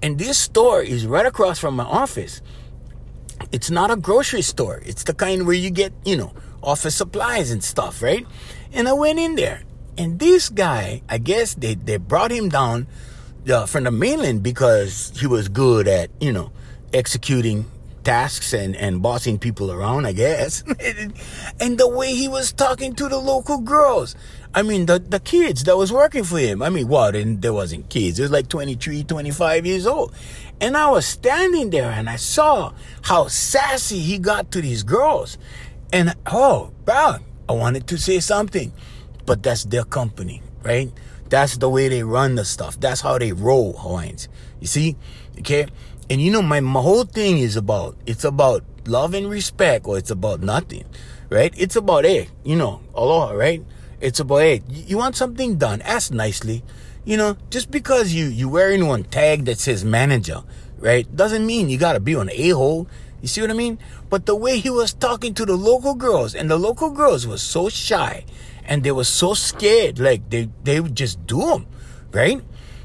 And 0.02 0.18
this 0.18 0.36
store 0.36 0.82
is 0.82 1.06
right 1.06 1.24
across 1.24 1.58
from 1.58 1.76
my 1.76 1.84
office. 1.84 2.42
It's 3.52 3.70
not 3.70 3.90
a 3.90 3.96
grocery 3.96 4.42
store. 4.42 4.82
It's 4.84 5.04
the 5.04 5.14
kind 5.14 5.46
where 5.46 5.56
you 5.56 5.70
get 5.70 5.92
you 6.04 6.16
know 6.16 6.32
office 6.62 6.96
supplies 6.96 7.50
and 7.50 7.62
stuff 7.62 8.02
right? 8.02 8.26
And 8.72 8.88
i 8.88 8.92
went 8.92 9.18
in 9.20 9.36
there. 9.36 9.62
And 9.96 10.18
this 10.18 10.48
guy 10.48 11.02
i 11.08 11.18
guess 11.18 11.54
they 11.54 11.74
they 11.74 11.98
brought 11.98 12.32
him 12.32 12.48
down 12.48 12.88
uh, 13.48 13.66
from 13.66 13.84
the 13.84 13.92
mainland 13.92 14.42
because 14.42 15.12
he 15.20 15.28
was 15.28 15.48
good 15.48 15.86
at 15.86 16.10
you 16.18 16.32
know 16.32 16.50
executing 16.92 17.70
tasks 18.04 18.52
and, 18.52 18.76
and 18.76 19.02
bossing 19.02 19.38
people 19.38 19.72
around, 19.72 20.06
I 20.06 20.12
guess. 20.12 20.62
and 21.60 21.78
the 21.78 21.88
way 21.88 22.14
he 22.14 22.28
was 22.28 22.52
talking 22.52 22.94
to 22.94 23.08
the 23.08 23.18
local 23.18 23.58
girls. 23.58 24.14
I 24.54 24.62
mean, 24.62 24.86
the, 24.86 25.00
the 25.00 25.18
kids 25.18 25.64
that 25.64 25.76
was 25.76 25.92
working 25.92 26.22
for 26.22 26.38
him. 26.38 26.62
I 26.62 26.70
mean, 26.70 26.86
what? 26.86 27.16
And 27.16 27.42
there 27.42 27.52
wasn't 27.52 27.88
kids. 27.88 28.18
It 28.18 28.22
was 28.22 28.30
like 28.30 28.48
23, 28.48 29.02
25 29.02 29.66
years 29.66 29.86
old. 29.86 30.14
And 30.60 30.76
I 30.76 30.90
was 30.90 31.06
standing 31.06 31.70
there 31.70 31.90
and 31.90 32.08
I 32.08 32.16
saw 32.16 32.72
how 33.02 33.26
sassy 33.26 33.98
he 33.98 34.18
got 34.18 34.52
to 34.52 34.60
these 34.60 34.84
girls. 34.84 35.38
And, 35.92 36.14
oh, 36.26 36.72
bro, 36.84 37.16
I 37.48 37.52
wanted 37.52 37.88
to 37.88 37.98
say 37.98 38.20
something. 38.20 38.72
But 39.26 39.42
that's 39.42 39.64
their 39.64 39.84
company, 39.84 40.42
right? 40.62 40.92
That's 41.30 41.56
the 41.56 41.68
way 41.68 41.88
they 41.88 42.04
run 42.04 42.36
the 42.36 42.44
stuff. 42.44 42.78
That's 42.78 43.00
how 43.00 43.18
they 43.18 43.32
roll, 43.32 43.72
Hawaiians. 43.72 44.28
You 44.60 44.66
see? 44.66 44.96
Okay? 45.38 45.66
And 46.10 46.20
you 46.20 46.30
know, 46.30 46.42
my, 46.42 46.60
my 46.60 46.80
whole 46.80 47.04
thing 47.04 47.38
is 47.38 47.56
about, 47.56 47.96
it's 48.06 48.24
about 48.24 48.62
love 48.86 49.14
and 49.14 49.28
respect 49.28 49.86
or 49.86 49.96
it's 49.96 50.10
about 50.10 50.40
nothing, 50.40 50.84
right? 51.30 51.52
It's 51.56 51.76
about, 51.76 52.04
hey, 52.04 52.28
you 52.44 52.56
know, 52.56 52.80
aloha, 52.94 53.32
right? 53.32 53.64
It's 54.00 54.20
about, 54.20 54.38
hey, 54.38 54.62
you 54.68 54.98
want 54.98 55.16
something 55.16 55.56
done, 55.56 55.80
ask 55.82 56.12
nicely. 56.12 56.62
You 57.04 57.16
know, 57.16 57.36
just 57.50 57.70
because 57.70 58.12
you, 58.12 58.26
you 58.26 58.48
wearing 58.48 58.86
one 58.86 59.04
tag 59.04 59.44
that 59.46 59.58
says 59.58 59.84
manager, 59.84 60.42
right? 60.78 61.06
Doesn't 61.14 61.46
mean 61.46 61.68
you 61.68 61.78
gotta 61.78 62.00
be 62.00 62.14
an 62.14 62.30
a-hole. 62.30 62.86
You 63.22 63.28
see 63.28 63.40
what 63.40 63.50
I 63.50 63.54
mean? 63.54 63.78
But 64.10 64.26
the 64.26 64.36
way 64.36 64.58
he 64.58 64.68
was 64.68 64.92
talking 64.92 65.32
to 65.34 65.46
the 65.46 65.56
local 65.56 65.94
girls, 65.94 66.34
and 66.34 66.50
the 66.50 66.58
local 66.58 66.90
girls 66.90 67.26
was 67.26 67.42
so 67.42 67.70
shy, 67.70 68.26
and 68.66 68.82
they 68.82 68.92
were 68.92 69.04
so 69.04 69.32
scared, 69.32 69.98
like 69.98 70.28
they, 70.28 70.50
they 70.62 70.80
would 70.80 70.94
just 70.94 71.26
do 71.26 71.40
them, 71.40 71.66
right? 72.12 72.42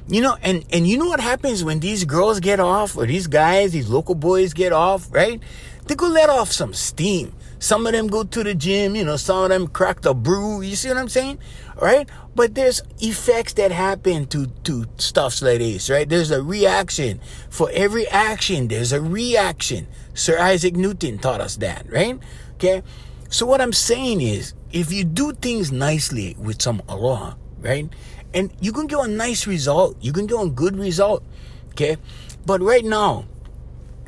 You 0.09 0.21
know, 0.21 0.37
and, 0.41 0.65
and 0.73 0.87
you 0.87 0.97
know 0.97 1.07
what 1.07 1.19
happens 1.19 1.63
when 1.63 1.79
these 1.79 2.03
girls 2.03 2.39
get 2.39 2.59
off, 2.59 2.97
or 2.97 3.05
these 3.05 3.27
guys, 3.27 3.71
these 3.73 3.89
local 3.89 4.15
boys 4.15 4.53
get 4.53 4.73
off, 4.73 5.07
right? 5.11 5.39
They 5.85 5.95
go 5.95 6.07
let 6.07 6.29
off 6.29 6.51
some 6.51 6.73
steam. 6.73 7.33
Some 7.59 7.85
of 7.85 7.93
them 7.93 8.07
go 8.07 8.23
to 8.23 8.43
the 8.43 8.55
gym, 8.55 8.95
you 8.95 9.03
know, 9.03 9.17
some 9.17 9.43
of 9.43 9.49
them 9.49 9.67
crack 9.67 10.01
the 10.01 10.13
brew. 10.13 10.61
You 10.61 10.75
see 10.75 10.87
what 10.87 10.97
I'm 10.97 11.09
saying? 11.09 11.39
Right? 11.79 12.09
But 12.33 12.55
there's 12.55 12.81
effects 12.99 13.53
that 13.53 13.71
happen 13.71 14.25
to, 14.27 14.47
to 14.63 14.85
stuffs 14.97 15.41
like 15.41 15.59
this, 15.59 15.89
right? 15.89 16.07
There's 16.07 16.31
a 16.31 16.41
reaction. 16.41 17.19
For 17.49 17.69
every 17.73 18.07
action, 18.07 18.67
there's 18.67 18.93
a 18.93 19.01
reaction. 19.01 19.87
Sir 20.13 20.39
Isaac 20.39 20.75
Newton 20.75 21.19
taught 21.19 21.41
us 21.41 21.57
that, 21.57 21.91
right? 21.91 22.17
Okay? 22.55 22.81
So 23.29 23.45
what 23.45 23.61
I'm 23.61 23.73
saying 23.73 24.21
is, 24.21 24.53
if 24.71 24.91
you 24.91 25.03
do 25.03 25.33
things 25.33 25.71
nicely 25.71 26.35
with 26.39 26.61
some 26.61 26.81
aloha, 26.87 27.35
right? 27.59 27.89
And 28.33 28.53
you 28.61 28.71
can 28.71 28.87
get 28.87 28.99
a 28.99 29.07
nice 29.07 29.47
result. 29.47 29.97
You 30.01 30.13
can 30.13 30.27
get 30.27 30.39
a 30.39 30.49
good 30.49 30.77
result. 30.77 31.23
Okay? 31.71 31.97
But 32.45 32.61
right 32.61 32.85
now, 32.85 33.25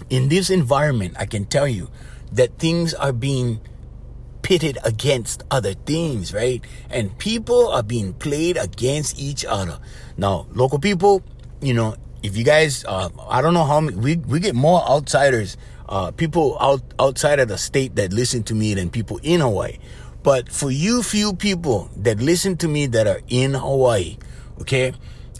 in 0.09 0.29
this 0.29 0.49
environment, 0.49 1.15
I 1.17 1.25
can 1.25 1.45
tell 1.45 1.67
you, 1.67 1.89
that 2.31 2.57
things 2.57 2.93
are 2.93 3.11
being 3.11 3.59
pitted 4.41 4.77
against 4.83 5.43
other 5.51 5.73
things, 5.73 6.33
right? 6.33 6.63
And 6.89 7.15
people 7.17 7.67
are 7.69 7.83
being 7.83 8.13
played 8.13 8.57
against 8.57 9.19
each 9.19 9.45
other. 9.45 9.79
Now, 10.17 10.47
local 10.53 10.79
people, 10.79 11.23
you 11.61 11.73
know, 11.73 11.95
if 12.23 12.37
you 12.37 12.43
guys, 12.43 12.85
uh, 12.85 13.09
I 13.29 13.41
don't 13.41 13.53
know 13.53 13.65
how 13.65 13.81
many, 13.81 13.97
we, 13.97 14.15
we 14.15 14.39
get 14.39 14.55
more 14.55 14.81
outsiders, 14.89 15.57
uh, 15.89 16.11
people 16.11 16.57
out, 16.59 16.81
outside 16.99 17.39
of 17.39 17.49
the 17.49 17.57
state 17.57 17.95
that 17.95 18.13
listen 18.13 18.43
to 18.43 18.55
me 18.55 18.73
than 18.73 18.89
people 18.89 19.19
in 19.23 19.41
Hawaii. 19.41 19.77
But 20.23 20.49
for 20.49 20.69
you 20.69 21.01
few 21.01 21.33
people 21.33 21.89
that 21.97 22.21
listen 22.21 22.57
to 22.57 22.67
me 22.67 22.85
that 22.87 23.07
are 23.07 23.21
in 23.27 23.55
Hawaii, 23.55 24.17
okay, 24.59 24.93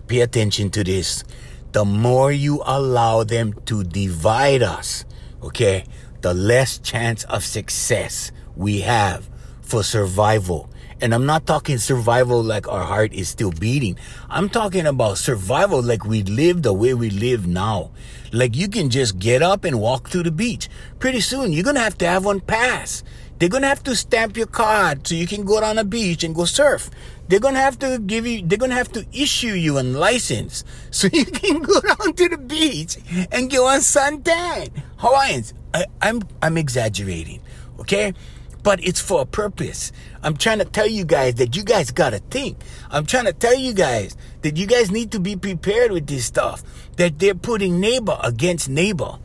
pay 0.07 0.21
attention 0.21 0.71
to 0.71 0.83
this. 0.83 1.23
The 1.71 1.85
more 1.85 2.31
you 2.31 2.61
allow 2.65 3.23
them 3.23 3.53
to 3.65 3.83
divide 3.83 4.63
us, 4.63 5.05
okay, 5.43 5.85
the 6.21 6.33
less 6.33 6.79
chance 6.79 7.23
of 7.25 7.43
success 7.43 8.31
we 8.55 8.81
have 8.81 9.29
for 9.61 9.83
survival. 9.83 10.69
And 10.99 11.15
I'm 11.15 11.25
not 11.25 11.47
talking 11.47 11.79
survival 11.79 12.43
like 12.43 12.67
our 12.67 12.83
heart 12.83 13.13
is 13.13 13.29
still 13.29 13.51
beating. 13.51 13.97
I'm 14.29 14.49
talking 14.49 14.85
about 14.85 15.17
survival 15.17 15.81
like 15.81 16.05
we 16.05 16.21
live 16.23 16.61
the 16.61 16.73
way 16.73 16.93
we 16.93 17.09
live 17.09 17.47
now. 17.47 17.89
Like 18.31 18.55
you 18.55 18.67
can 18.67 18.89
just 18.89 19.17
get 19.17 19.41
up 19.41 19.63
and 19.63 19.79
walk 19.79 20.09
to 20.11 20.21
the 20.21 20.31
beach. 20.31 20.69
Pretty 20.99 21.21
soon 21.21 21.53
you're 21.53 21.63
going 21.63 21.75
to 21.75 21.81
have 21.81 21.97
to 21.99 22.07
have 22.07 22.25
one 22.25 22.39
pass. 22.39 23.03
They're 23.41 23.49
to 23.49 23.67
have 23.67 23.81
to 23.85 23.95
stamp 23.95 24.37
your 24.37 24.45
card 24.45 25.07
so 25.07 25.15
you 25.15 25.25
can 25.25 25.45
go 25.45 25.59
down 25.61 25.77
the 25.77 25.83
beach 25.83 26.23
and 26.23 26.35
go 26.35 26.45
surf. 26.45 26.91
They're 27.27 27.39
to 27.39 27.53
have 27.53 27.79
to 27.79 27.97
give 27.97 28.27
you, 28.27 28.43
they're 28.45 28.59
to 28.59 28.75
have 28.75 28.91
to 28.91 29.03
issue 29.11 29.53
you 29.53 29.79
a 29.79 29.81
license 29.81 30.63
so 30.91 31.07
you 31.11 31.25
can 31.25 31.63
go 31.63 31.81
down 31.81 32.13
to 32.13 32.29
the 32.29 32.37
beach 32.37 32.99
and 33.31 33.49
go 33.49 33.65
on 33.65 33.79
suntan. 33.79 34.69
Hawaiians, 34.97 35.55
I, 35.73 35.85
I'm 36.03 36.21
I'm 36.43 36.55
exaggerating, 36.55 37.41
okay? 37.79 38.13
But 38.61 38.83
it's 38.85 39.01
for 39.01 39.21
a 39.21 39.25
purpose. 39.25 39.91
I'm 40.21 40.37
trying 40.37 40.59
to 40.59 40.65
tell 40.65 40.85
you 40.85 41.03
guys 41.03 41.33
that 41.35 41.55
you 41.55 41.63
guys 41.63 41.89
gotta 41.89 42.19
think. 42.19 42.59
I'm 42.91 43.07
trying 43.07 43.25
to 43.25 43.33
tell 43.33 43.55
you 43.55 43.73
guys 43.73 44.15
that 44.43 44.55
you 44.55 44.67
guys 44.67 44.91
need 44.91 45.13
to 45.13 45.19
be 45.19 45.35
prepared 45.35 45.91
with 45.91 46.05
this 46.05 46.25
stuff. 46.25 46.61
That 46.97 47.17
they're 47.17 47.33
putting 47.33 47.79
neighbor 47.79 48.19
against 48.21 48.69
neighbor, 48.69 49.17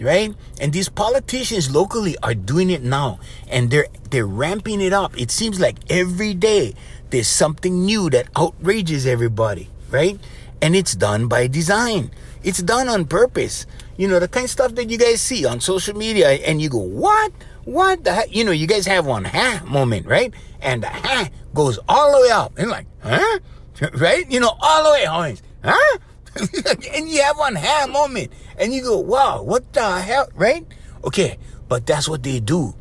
right? 0.00 0.34
And 0.60 0.72
these 0.72 0.88
politicians 0.88 1.70
locally 1.70 2.16
are 2.22 2.34
doing 2.34 2.70
it 2.70 2.82
now, 2.82 3.20
and 3.48 3.70
they're 3.70 3.86
they're 4.10 4.26
ramping 4.26 4.80
it 4.80 4.92
up. 4.92 5.18
It 5.18 5.30
seems 5.30 5.60
like 5.60 5.76
every 5.90 6.34
day 6.34 6.74
there's 7.10 7.28
something 7.28 7.84
new 7.84 8.10
that 8.10 8.28
outrages 8.36 9.06
everybody, 9.06 9.68
right? 9.90 10.18
And 10.62 10.74
it's 10.74 10.94
done 10.94 11.28
by 11.28 11.46
design. 11.46 12.10
It's 12.42 12.62
done 12.62 12.88
on 12.88 13.04
purpose. 13.04 13.66
You 13.96 14.08
know, 14.08 14.18
the 14.18 14.28
kind 14.28 14.44
of 14.44 14.50
stuff 14.50 14.74
that 14.76 14.88
you 14.88 14.96
guys 14.96 15.20
see 15.20 15.44
on 15.44 15.60
social 15.60 15.96
media 15.96 16.30
and 16.30 16.60
you 16.62 16.68
go, 16.68 16.78
what? 16.78 17.32
What 17.64 18.04
the 18.04 18.12
heck? 18.12 18.34
You 18.34 18.44
know, 18.44 18.52
you 18.52 18.66
guys 18.66 18.86
have 18.86 19.06
one 19.06 19.24
huh 19.24 19.64
moment, 19.66 20.06
right? 20.06 20.32
And 20.60 20.82
the 20.82 20.88
huh 20.88 21.26
goes 21.54 21.78
all 21.88 22.12
the 22.12 22.26
way 22.26 22.30
up. 22.30 22.56
And 22.58 22.70
like, 22.70 22.86
huh? 23.02 23.38
Right? 23.94 24.30
You 24.30 24.40
know, 24.40 24.52
all 24.60 24.84
the 24.84 24.90
way, 24.90 25.06
always, 25.06 25.42
huh? 25.64 25.98
and 26.94 27.08
you 27.08 27.22
have 27.22 27.38
one 27.38 27.56
huh 27.56 27.86
moment. 27.88 28.32
And 28.58 28.72
you 28.72 28.82
go, 28.82 28.98
wow, 28.98 29.42
what 29.42 29.72
the 29.72 30.00
hell? 30.00 30.28
Right? 30.34 30.66
Okay. 31.04 31.38
But 31.68 31.86
that's 31.86 32.08
what 32.08 32.22
they 32.22 32.40
do. 32.40 32.74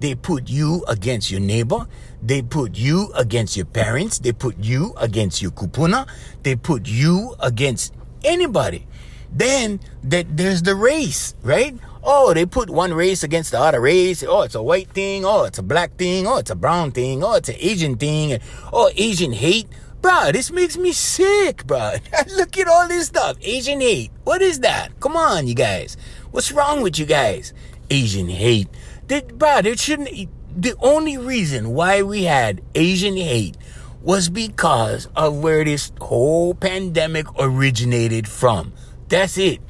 They 0.00 0.14
put 0.14 0.48
you 0.48 0.82
against 0.88 1.30
your 1.30 1.40
neighbor. 1.40 1.86
They 2.22 2.40
put 2.40 2.76
you 2.76 3.12
against 3.14 3.56
your 3.56 3.66
parents. 3.66 4.18
They 4.18 4.32
put 4.32 4.56
you 4.58 4.94
against 4.96 5.42
your 5.42 5.50
kupuna. 5.50 6.08
They 6.42 6.56
put 6.56 6.88
you 6.88 7.36
against 7.38 7.92
anybody. 8.24 8.86
Then 9.30 9.80
that 10.04 10.36
there's 10.36 10.62
the 10.62 10.74
race, 10.74 11.34
right? 11.42 11.76
Oh, 12.02 12.32
they 12.32 12.46
put 12.46 12.70
one 12.70 12.94
race 12.94 13.22
against 13.22 13.50
the 13.52 13.60
other 13.60 13.80
race. 13.80 14.24
Oh, 14.26 14.42
it's 14.42 14.54
a 14.54 14.62
white 14.62 14.88
thing. 14.88 15.24
Oh, 15.24 15.44
it's 15.44 15.58
a 15.58 15.62
black 15.62 15.96
thing. 15.96 16.26
Oh, 16.26 16.38
it's 16.38 16.50
a 16.50 16.56
brown 16.56 16.92
thing. 16.92 17.22
Oh, 17.22 17.34
it's 17.34 17.50
an 17.50 17.56
Asian 17.58 17.96
thing. 17.96 18.40
Oh, 18.72 18.90
Asian 18.96 19.32
hate. 19.32 19.68
Bruh, 20.00 20.32
this 20.32 20.50
makes 20.50 20.76
me 20.76 20.92
sick, 20.92 21.64
bruh. 21.66 22.00
Look 22.36 22.56
at 22.56 22.68
all 22.68 22.88
this 22.88 23.08
stuff. 23.08 23.36
Asian 23.42 23.80
hate. 23.80 24.10
What 24.24 24.40
is 24.40 24.60
that? 24.60 24.98
Come 25.00 25.16
on, 25.16 25.46
you 25.46 25.54
guys. 25.54 25.96
What's 26.30 26.52
wrong 26.52 26.82
with 26.82 26.98
you 26.98 27.06
guys? 27.06 27.52
Asian 27.90 28.28
hate. 28.28 28.68
Bruh, 29.08 29.62
there 29.62 29.76
shouldn't. 29.76 30.28
The 30.56 30.74
only 30.80 31.18
reason 31.18 31.70
why 31.70 32.02
we 32.02 32.24
had 32.24 32.62
Asian 32.74 33.16
hate 33.16 33.56
was 34.02 34.28
because 34.30 35.06
of 35.14 35.38
where 35.38 35.64
this 35.64 35.92
whole 36.00 36.54
pandemic 36.54 37.26
originated 37.38 38.26
from. 38.26 38.72
That's 39.08 39.36
it. 39.36 39.60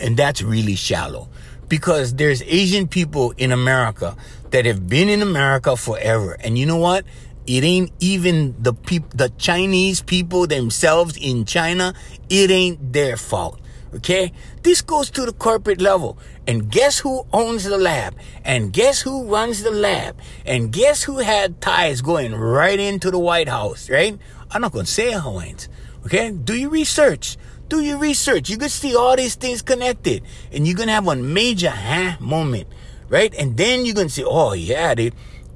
And 0.00 0.16
that's 0.16 0.42
really 0.42 0.76
shallow 0.76 1.28
because 1.68 2.14
there's 2.14 2.42
Asian 2.42 2.88
people 2.88 3.32
in 3.36 3.52
America 3.52 4.16
that 4.50 4.64
have 4.64 4.88
been 4.88 5.08
in 5.08 5.22
America 5.22 5.76
forever. 5.76 6.36
And 6.40 6.56
you 6.58 6.66
know 6.66 6.76
what? 6.76 7.04
It 7.46 7.62
ain't 7.62 7.92
even 8.00 8.54
the 8.60 8.74
people, 8.74 9.10
the 9.14 9.28
Chinese 9.38 10.02
people 10.02 10.46
themselves 10.46 11.16
in 11.16 11.44
China. 11.44 11.94
It 12.28 12.50
ain't 12.50 12.92
their 12.92 13.16
fault. 13.16 13.60
Okay? 13.94 14.32
This 14.62 14.82
goes 14.82 15.10
to 15.10 15.24
the 15.24 15.32
corporate 15.32 15.80
level. 15.80 16.18
And 16.46 16.70
guess 16.70 16.98
who 16.98 17.26
owns 17.32 17.64
the 17.64 17.78
lab? 17.78 18.16
And 18.44 18.72
guess 18.72 19.00
who 19.00 19.24
runs 19.24 19.62
the 19.62 19.70
lab? 19.70 20.18
And 20.44 20.72
guess 20.72 21.04
who 21.04 21.18
had 21.18 21.60
ties 21.60 22.02
going 22.02 22.34
right 22.34 22.78
into 22.78 23.10
the 23.10 23.18
White 23.18 23.48
House, 23.48 23.88
right? 23.88 24.18
I'm 24.50 24.60
not 24.60 24.72
going 24.72 24.84
to 24.86 24.90
say 24.90 25.12
Hawaiians. 25.12 25.68
Okay? 26.04 26.30
Do 26.30 26.54
your 26.54 26.70
research. 26.70 27.36
Do 27.68 27.80
your 27.80 27.98
research. 27.98 28.50
You 28.50 28.58
can 28.58 28.68
see 28.68 28.94
all 28.94 29.16
these 29.16 29.34
things 29.34 29.62
connected. 29.62 30.22
And 30.52 30.66
you're 30.66 30.76
going 30.76 30.88
to 30.88 30.94
have 30.94 31.06
one 31.06 31.32
major 31.32 31.70
huh 31.70 32.16
moment, 32.20 32.68
right? 33.08 33.34
And 33.34 33.56
then 33.56 33.84
you're 33.84 33.94
going 33.94 34.08
to 34.08 34.12
say, 34.12 34.24
oh, 34.24 34.52
yeah, 34.52 34.94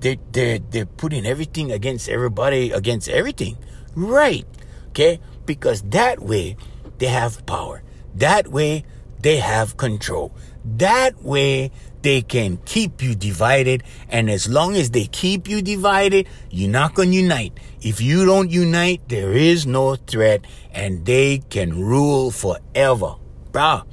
they, 0.01 0.19
they, 0.33 0.59
they're, 0.71 0.87
putting 0.87 1.27
everything 1.27 1.73
against 1.73 2.09
everybody, 2.09 2.71
against 2.71 3.09
everything. 3.09 3.57
Right. 3.95 4.47
Okay? 4.89 5.21
Because 5.47 5.83
that 5.83 6.21
way 6.21 6.57
they 6.99 7.07
have 7.07 7.45
power. 7.47 7.83
That 8.15 8.49
way 8.49 8.85
they 9.21 9.39
have 9.39 9.77
control. 9.77 10.35
That 10.65 11.23
way 11.23 11.71
they 12.03 12.23
can 12.23 12.59
keep 12.65 13.03
you 13.03 13.15
divided. 13.15 13.83
And 14.09 14.31
as 14.31 14.49
long 14.49 14.77
as 14.77 14.91
they 14.91 15.07
keep 15.07 15.49
you 15.49 15.63
divided, 15.63 16.29
you're 16.51 16.71
not 16.71 16.95
going 16.95 17.11
to 17.11 17.17
unite. 17.17 17.53
If 17.83 18.01
you 18.01 18.25
don't 18.25 18.51
unite, 18.51 19.09
there 19.09 19.33
is 19.33 19.67
no 19.67 19.97
threat 19.97 20.45
and 20.73 21.05
they 21.05 21.39
can 21.51 21.79
rule 21.79 22.31
forever. 22.31 23.17
Bruh, 23.53 23.85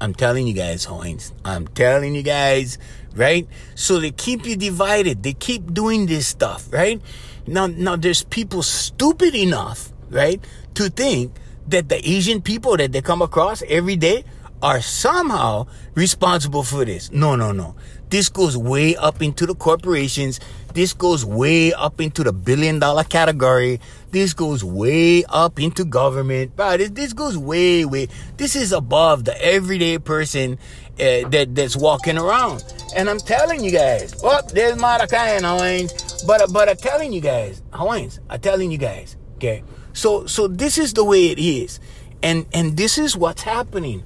I'm 0.00 0.14
telling 0.14 0.46
you 0.46 0.54
guys, 0.54 0.84
Hawaiians. 0.84 1.32
I'm 1.44 1.66
telling 1.68 2.14
you 2.14 2.22
guys, 2.22 2.78
right? 3.14 3.46
So 3.74 3.98
they 4.00 4.10
keep 4.10 4.46
you 4.46 4.56
divided. 4.56 5.22
They 5.22 5.32
keep 5.32 5.72
doing 5.72 6.06
this 6.06 6.26
stuff, 6.26 6.72
right? 6.72 7.00
Now, 7.46 7.66
now 7.66 7.96
there's 7.96 8.24
people 8.24 8.62
stupid 8.62 9.34
enough, 9.34 9.92
right, 10.10 10.42
to 10.74 10.90
think 10.90 11.32
that 11.68 11.88
the 11.88 11.96
Asian 12.08 12.42
people 12.42 12.76
that 12.76 12.92
they 12.92 13.00
come 13.00 13.22
across 13.22 13.62
every 13.68 13.96
day 13.96 14.24
are 14.62 14.80
somehow 14.80 15.66
responsible 15.94 16.62
for 16.62 16.84
this. 16.84 17.10
No, 17.10 17.36
no, 17.36 17.52
no. 17.52 17.74
This 18.10 18.28
goes 18.28 18.56
way 18.56 18.96
up 18.96 19.22
into 19.22 19.46
the 19.46 19.54
corporations. 19.54 20.40
This 20.72 20.92
goes 20.92 21.24
way 21.24 21.72
up 21.72 22.00
into 22.00 22.22
the 22.22 22.32
billion 22.32 22.78
dollar 22.78 23.04
category. 23.04 23.80
This 24.12 24.34
goes 24.34 24.62
way 24.62 25.24
up 25.24 25.58
into 25.58 25.84
government. 25.84 26.54
Bro, 26.54 26.76
this, 26.76 26.90
this 26.90 27.12
goes 27.12 27.36
way, 27.36 27.84
way. 27.84 28.08
This 28.36 28.54
is 28.54 28.72
above 28.72 29.24
the 29.24 29.44
everyday 29.44 29.98
person 29.98 30.58
uh, 30.94 31.28
that 31.30 31.48
that's 31.54 31.76
walking 31.76 32.18
around. 32.18 32.64
And 32.94 33.10
I'm 33.10 33.18
telling 33.18 33.64
you 33.64 33.72
guys, 33.72 34.14
oh, 34.22 34.40
there's 34.52 34.78
Maracay 34.78 35.40
Hawaiians. 35.40 36.22
But 36.24 36.52
but 36.52 36.68
I'm 36.68 36.76
telling 36.76 37.12
you 37.12 37.20
guys, 37.20 37.62
Hawaiians, 37.72 38.20
I'm 38.28 38.40
telling 38.40 38.70
you 38.70 38.78
guys, 38.78 39.16
okay. 39.36 39.64
So 39.92 40.26
so 40.26 40.46
this 40.46 40.78
is 40.78 40.94
the 40.94 41.04
way 41.04 41.30
it 41.30 41.38
is, 41.38 41.80
and 42.22 42.46
and 42.52 42.76
this 42.76 42.96
is 42.96 43.16
what's 43.16 43.42
happening 43.42 44.04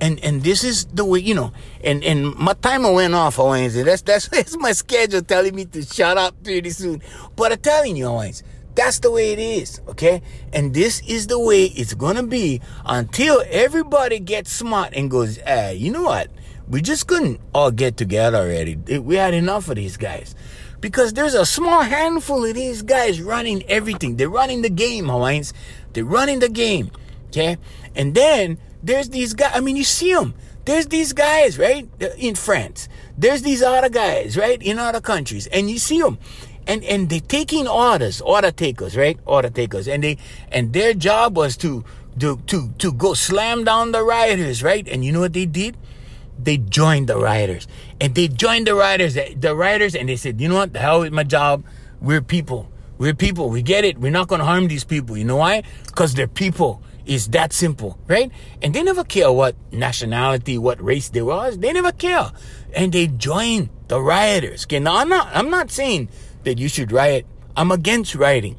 and 0.00 0.22
and 0.22 0.42
this 0.42 0.64
is 0.64 0.86
the 0.86 1.04
way 1.04 1.20
you 1.20 1.34
know 1.34 1.52
and 1.82 2.04
and 2.04 2.34
my 2.36 2.52
timer 2.54 2.92
went 2.92 3.14
off 3.14 3.38
Wednesday. 3.38 3.82
That's 3.82 4.02
that's 4.02 4.28
that's 4.32 4.56
my 4.58 4.72
schedule 4.72 5.22
telling 5.22 5.54
me 5.54 5.64
to 5.66 5.82
shut 5.82 6.18
up 6.18 6.42
pretty 6.42 6.70
soon. 6.70 7.02
But 7.34 7.52
I'm 7.52 7.58
telling 7.58 7.96
you, 7.96 8.06
Owens, 8.06 8.42
that's 8.76 8.98
the 8.98 9.10
way 9.10 9.32
it 9.32 9.38
is, 9.38 9.80
okay? 9.88 10.22
And 10.52 10.74
this 10.74 11.00
is 11.08 11.26
the 11.26 11.38
way 11.38 11.64
it's 11.64 11.94
gonna 11.94 12.22
be 12.22 12.60
until 12.84 13.42
everybody 13.48 14.20
gets 14.20 14.52
smart 14.52 14.92
and 14.94 15.10
goes, 15.10 15.38
ah, 15.46 15.70
you 15.70 15.90
know 15.90 16.02
what? 16.02 16.28
We 16.68 16.82
just 16.82 17.06
couldn't 17.06 17.40
all 17.54 17.70
get 17.70 17.96
together 17.96 18.38
already. 18.38 18.76
We 18.98 19.16
had 19.16 19.34
enough 19.34 19.68
of 19.68 19.76
these 19.76 19.96
guys. 19.96 20.34
Because 20.80 21.14
there's 21.14 21.34
a 21.34 21.46
small 21.46 21.82
handful 21.82 22.44
of 22.44 22.54
these 22.54 22.82
guys 22.82 23.20
running 23.22 23.62
everything. 23.64 24.16
They're 24.16 24.28
running 24.28 24.60
the 24.60 24.68
game, 24.68 25.06
Hawaiians. 25.06 25.54
They're 25.94 26.04
running 26.04 26.40
the 26.40 26.50
game. 26.50 26.90
Okay? 27.28 27.56
And 27.94 28.14
then 28.14 28.58
there's 28.86 29.08
these 29.10 29.34
guys. 29.34 29.52
I 29.54 29.60
mean, 29.60 29.76
you 29.76 29.84
see 29.84 30.14
them. 30.14 30.34
There's 30.64 30.86
these 30.86 31.12
guys, 31.12 31.58
right? 31.58 31.88
In 32.18 32.34
France. 32.34 32.88
There's 33.18 33.42
these 33.42 33.62
other 33.62 33.88
guys, 33.88 34.36
right? 34.36 34.60
In 34.62 34.78
other 34.78 35.00
countries. 35.00 35.46
And 35.48 35.68
you 35.70 35.78
see 35.78 36.00
them. 36.00 36.18
And, 36.66 36.82
and 36.84 37.08
they're 37.08 37.20
taking 37.20 37.68
orders, 37.68 38.20
order 38.20 38.50
takers, 38.50 38.96
right? 38.96 39.18
Order 39.24 39.50
takers. 39.50 39.86
And 39.86 40.02
they, 40.02 40.18
and 40.50 40.72
their 40.72 40.94
job 40.94 41.36
was 41.36 41.56
to, 41.58 41.84
to, 42.18 42.36
to, 42.46 42.70
to 42.78 42.92
go 42.92 43.14
slam 43.14 43.64
down 43.64 43.92
the 43.92 44.02
rioters, 44.02 44.62
right? 44.62 44.86
And 44.88 45.04
you 45.04 45.12
know 45.12 45.20
what 45.20 45.32
they 45.32 45.46
did? 45.46 45.76
They 46.38 46.56
joined 46.56 47.08
the 47.08 47.18
rioters. 47.18 47.68
And 48.00 48.14
they 48.14 48.28
joined 48.28 48.66
the 48.66 48.74
rioters, 48.74 49.16
eh, 49.16 49.34
the 49.36 49.54
rioters, 49.54 49.94
and 49.94 50.08
they 50.08 50.16
said, 50.16 50.40
you 50.40 50.48
know 50.48 50.56
what? 50.56 50.72
The 50.72 50.80
hell 50.80 51.00
with 51.00 51.12
my 51.12 51.22
job. 51.22 51.64
We're 52.00 52.22
people. 52.22 52.68
We're 52.98 53.14
people. 53.14 53.50
We 53.50 53.62
get 53.62 53.84
it. 53.84 53.98
We're 53.98 54.10
not 54.10 54.28
to 54.28 54.38
harm 54.38 54.68
these 54.68 54.84
people. 54.84 55.16
You 55.16 55.24
know 55.24 55.36
why? 55.36 55.62
Because 55.86 56.14
they're 56.14 56.28
people. 56.28 56.82
It's 57.06 57.28
that 57.28 57.52
simple, 57.52 57.98
right? 58.08 58.32
And 58.60 58.74
they 58.74 58.82
never 58.82 59.04
care 59.04 59.30
what 59.30 59.54
nationality, 59.70 60.58
what 60.58 60.82
race 60.82 61.08
they 61.08 61.22
was. 61.22 61.58
They 61.58 61.72
never 61.72 61.92
care. 61.92 62.32
And 62.74 62.92
they 62.92 63.06
join 63.06 63.70
the 63.86 64.00
rioters. 64.00 64.64
Okay, 64.64 64.80
now 64.80 64.96
I'm 64.96 65.08
not 65.08 65.28
I'm 65.32 65.48
not 65.48 65.70
saying 65.70 66.08
that 66.42 66.58
you 66.58 66.68
should 66.68 66.90
riot. 66.90 67.24
I'm 67.56 67.70
against 67.70 68.14
rioting. 68.16 68.56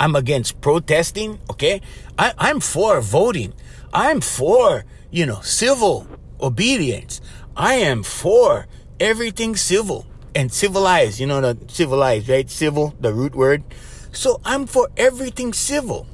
I'm 0.00 0.14
against 0.14 0.60
protesting, 0.60 1.40
okay? 1.50 1.80
I, 2.18 2.32
I'm 2.38 2.60
for 2.60 3.00
voting. 3.00 3.54
I'm 3.92 4.20
for, 4.20 4.84
you 5.10 5.26
know, 5.26 5.40
civil 5.40 6.06
obedience. 6.40 7.20
I 7.56 7.74
am 7.74 8.02
for 8.02 8.66
everything 9.00 9.56
civil 9.56 10.06
and 10.34 10.52
civilized. 10.52 11.18
You 11.18 11.26
know 11.26 11.40
the 11.40 11.58
civilized, 11.68 12.28
right? 12.28 12.48
Civil, 12.48 12.94
the 13.00 13.12
root 13.12 13.34
word. 13.34 13.64
So 14.12 14.40
I'm 14.44 14.66
for 14.66 14.88
everything 14.96 15.52
civil. 15.52 16.06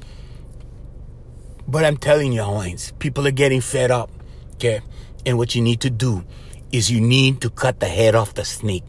But 1.67 1.85
I'm 1.85 1.97
telling 1.97 2.33
you, 2.33 2.43
Hawaiians, 2.43 2.93
people 2.99 3.27
are 3.27 3.31
getting 3.31 3.61
fed 3.61 3.91
up. 3.91 4.09
Okay? 4.55 4.81
And 5.25 5.37
what 5.37 5.55
you 5.55 5.61
need 5.61 5.81
to 5.81 5.89
do 5.89 6.23
is 6.71 6.91
you 6.91 7.01
need 7.01 7.41
to 7.41 7.49
cut 7.49 7.79
the 7.79 7.87
head 7.87 8.15
off 8.15 8.33
the 8.33 8.45
snake. 8.45 8.83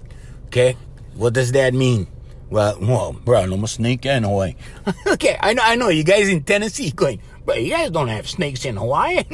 Okay? 0.47 0.77
What 1.15 1.33
does 1.33 1.53
that 1.53 1.73
mean? 1.75 2.07
Well, 2.51 2.79
well, 2.81 3.13
bro, 3.13 3.41
I'm 3.41 3.65
a 3.65 3.69
snake 3.69 4.07
in 4.07 4.23
Hawaii. 4.23 4.55
okay, 5.09 5.37
I 5.41 5.55
know, 5.55 5.63
I 5.65 5.75
know. 5.75 5.89
You 5.89 6.05
guys 6.05 6.29
in 6.29 6.45
Tennessee 6.45 6.93
going, 6.93 7.21
but 7.45 7.61
you 7.61 7.71
guys 7.71 7.91
don't 7.91 8.09
have 8.09 8.29
snakes 8.29 8.65
in 8.65 8.77
Hawaii. 8.77 9.25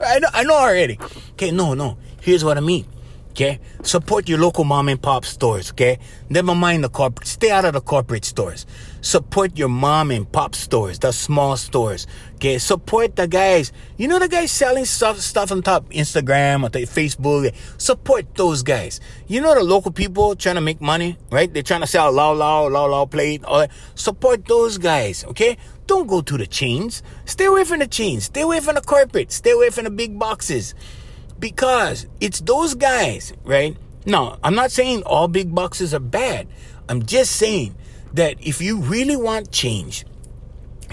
I 0.00 0.18
know, 0.18 0.28
I 0.32 0.44
know 0.44 0.54
already. 0.54 0.98
Okay, 1.32 1.50
no, 1.50 1.74
no. 1.74 1.98
Here's 2.22 2.42
what 2.42 2.56
I 2.56 2.60
mean. 2.60 2.86
Okay, 3.34 3.58
support 3.82 4.28
your 4.28 4.38
local 4.38 4.62
mom 4.62 4.88
and 4.88 5.02
pop 5.02 5.24
stores. 5.24 5.72
Okay, 5.72 5.98
never 6.30 6.54
mind 6.54 6.84
the 6.84 6.88
corporate. 6.88 7.26
Stay 7.26 7.50
out 7.50 7.64
of 7.64 7.72
the 7.72 7.80
corporate 7.80 8.24
stores. 8.24 8.64
Support 9.00 9.58
your 9.58 9.68
mom 9.68 10.12
and 10.12 10.30
pop 10.30 10.54
stores, 10.54 11.00
the 11.00 11.10
small 11.10 11.56
stores. 11.56 12.06
Okay, 12.36 12.58
support 12.58 13.16
the 13.16 13.26
guys. 13.26 13.72
You 13.96 14.06
know 14.06 14.20
the 14.20 14.28
guys 14.28 14.52
selling 14.52 14.84
stuff 14.84 15.18
stuff 15.18 15.50
on 15.50 15.62
top 15.62 15.90
Instagram 15.90 16.62
or 16.62 16.70
Facebook. 16.86 17.52
Support 17.76 18.36
those 18.36 18.62
guys. 18.62 19.00
You 19.26 19.40
know 19.40 19.56
the 19.56 19.64
local 19.64 19.90
people 19.90 20.36
trying 20.36 20.54
to 20.54 20.60
make 20.60 20.80
money, 20.80 21.18
right? 21.32 21.52
They're 21.52 21.64
trying 21.64 21.80
to 21.80 21.88
sell 21.88 22.12
lao 22.12 22.34
lao 22.34 22.68
lao 22.68 22.86
lao 22.86 23.04
plate. 23.04 23.42
Or 23.48 23.66
support 23.96 24.46
those 24.46 24.78
guys. 24.78 25.24
Okay, 25.24 25.58
don't 25.88 26.06
go 26.06 26.20
to 26.20 26.38
the 26.38 26.46
chains. 26.46 27.02
Stay 27.24 27.46
away 27.46 27.64
from 27.64 27.80
the 27.80 27.88
chains. 27.88 28.26
Stay 28.26 28.42
away 28.42 28.60
from 28.60 28.76
the 28.76 28.80
corporate. 28.80 29.32
Stay 29.32 29.50
away 29.50 29.70
from 29.70 29.82
the 29.82 29.90
big 29.90 30.20
boxes 30.20 30.76
because 31.38 32.06
it's 32.20 32.40
those 32.40 32.74
guys, 32.74 33.32
right? 33.44 33.76
No, 34.06 34.38
I'm 34.42 34.54
not 34.54 34.70
saying 34.70 35.02
all 35.04 35.28
big 35.28 35.54
boxes 35.54 35.94
are 35.94 36.00
bad. 36.00 36.46
I'm 36.88 37.04
just 37.04 37.36
saying 37.36 37.74
that 38.12 38.36
if 38.40 38.60
you 38.60 38.80
really 38.80 39.16
want 39.16 39.50
change, 39.50 40.04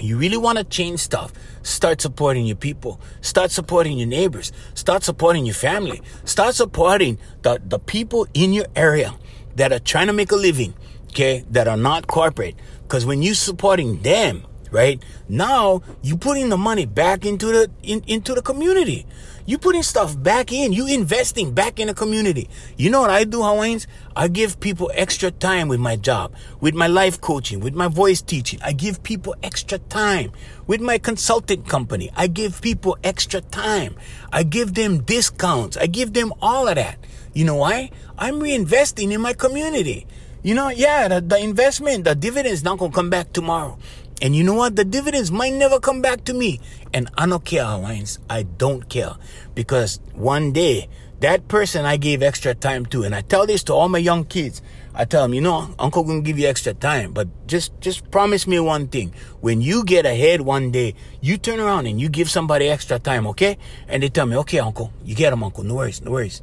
you 0.00 0.16
really 0.16 0.36
want 0.36 0.58
to 0.58 0.64
change 0.64 1.00
stuff, 1.00 1.32
start 1.62 2.00
supporting 2.00 2.46
your 2.46 2.56
people, 2.56 3.00
start 3.20 3.50
supporting 3.50 3.98
your 3.98 4.08
neighbors, 4.08 4.52
start 4.74 5.04
supporting 5.04 5.44
your 5.44 5.54
family, 5.54 6.00
start 6.24 6.54
supporting 6.54 7.18
the, 7.42 7.60
the 7.64 7.78
people 7.78 8.26
in 8.34 8.52
your 8.52 8.66
area 8.74 9.14
that 9.56 9.72
are 9.72 9.78
trying 9.78 10.06
to 10.06 10.12
make 10.12 10.32
a 10.32 10.36
living, 10.36 10.74
okay, 11.08 11.44
that 11.50 11.68
are 11.68 11.76
not 11.76 12.06
corporate. 12.06 12.56
Because 12.82 13.06
when 13.06 13.22
you're 13.22 13.34
supporting 13.34 14.02
them, 14.02 14.44
right, 14.70 15.02
now 15.28 15.82
you're 16.02 16.18
putting 16.18 16.48
the 16.48 16.56
money 16.56 16.86
back 16.86 17.24
into 17.24 17.46
the 17.46 17.70
in, 17.82 18.02
into 18.06 18.34
the 18.34 18.42
community. 18.42 19.06
You 19.44 19.58
putting 19.58 19.82
stuff 19.82 20.20
back 20.20 20.52
in. 20.52 20.72
You 20.72 20.86
investing 20.86 21.52
back 21.52 21.80
in 21.80 21.88
the 21.88 21.94
community. 21.94 22.48
You 22.76 22.90
know 22.90 23.00
what 23.00 23.10
I 23.10 23.24
do, 23.24 23.42
Hawaiians? 23.42 23.88
I 24.14 24.28
give 24.28 24.60
people 24.60 24.90
extra 24.94 25.32
time 25.32 25.66
with 25.68 25.80
my 25.80 25.96
job, 25.96 26.32
with 26.60 26.74
my 26.74 26.86
life 26.86 27.20
coaching, 27.20 27.58
with 27.58 27.74
my 27.74 27.88
voice 27.88 28.22
teaching. 28.22 28.60
I 28.62 28.72
give 28.72 29.02
people 29.02 29.34
extra 29.42 29.78
time. 29.78 30.32
With 30.68 30.80
my 30.80 30.98
consulting 30.98 31.64
company, 31.64 32.10
I 32.16 32.28
give 32.28 32.62
people 32.62 32.96
extra 33.02 33.40
time. 33.40 33.96
I 34.32 34.44
give 34.44 34.74
them 34.74 35.02
discounts. 35.02 35.76
I 35.76 35.86
give 35.86 36.12
them 36.12 36.32
all 36.40 36.68
of 36.68 36.76
that. 36.76 36.98
You 37.34 37.44
know 37.44 37.56
why? 37.56 37.90
I'm 38.16 38.34
reinvesting 38.34 39.12
in 39.12 39.20
my 39.20 39.32
community. 39.32 40.06
You 40.44 40.54
know, 40.54 40.70
yeah, 40.70 41.06
the, 41.06 41.20
the 41.20 41.38
investment, 41.38 42.04
the 42.04 42.14
dividends 42.14 42.64
not 42.64 42.78
gonna 42.78 42.92
come 42.92 43.10
back 43.10 43.32
tomorrow. 43.32 43.78
And 44.22 44.36
you 44.36 44.44
know 44.44 44.54
what? 44.54 44.76
The 44.76 44.84
dividends 44.84 45.32
might 45.32 45.52
never 45.52 45.80
come 45.80 46.00
back 46.00 46.24
to 46.24 46.32
me. 46.32 46.60
And 46.94 47.10
I 47.18 47.26
don't 47.26 47.44
care, 47.44 47.64
Hawaiians. 47.64 48.20
I 48.30 48.44
don't 48.44 48.88
care. 48.88 49.16
Because 49.54 49.98
one 50.14 50.52
day, 50.52 50.88
that 51.18 51.48
person 51.48 51.84
I 51.84 51.96
gave 51.96 52.22
extra 52.22 52.54
time 52.54 52.86
to, 52.86 53.02
and 53.02 53.14
I 53.14 53.20
tell 53.20 53.46
this 53.46 53.62
to 53.64 53.74
all 53.74 53.88
my 53.88 53.98
young 53.98 54.24
kids. 54.24 54.62
I 54.94 55.04
tell 55.04 55.22
them, 55.22 55.34
you 55.34 55.40
know, 55.40 55.74
Uncle 55.78 56.04
gonna 56.04 56.20
give 56.20 56.38
you 56.38 56.48
extra 56.48 56.74
time, 56.74 57.12
but 57.12 57.28
just 57.46 57.72
just 57.80 58.10
promise 58.10 58.46
me 58.46 58.60
one 58.60 58.88
thing. 58.88 59.12
When 59.40 59.60
you 59.60 59.84
get 59.84 60.04
ahead 60.04 60.42
one 60.42 60.70
day, 60.70 60.94
you 61.20 61.38
turn 61.38 61.60
around 61.60 61.86
and 61.86 62.00
you 62.00 62.08
give 62.08 62.28
somebody 62.28 62.68
extra 62.68 62.98
time, 62.98 63.26
okay? 63.28 63.56
And 63.88 64.02
they 64.02 64.08
tell 64.08 64.26
me, 64.26 64.36
okay, 64.38 64.58
Uncle, 64.58 64.92
you 65.04 65.14
get 65.14 65.30
them, 65.30 65.42
Uncle. 65.42 65.64
No 65.64 65.76
worries, 65.76 66.02
no 66.02 66.10
worries. 66.10 66.42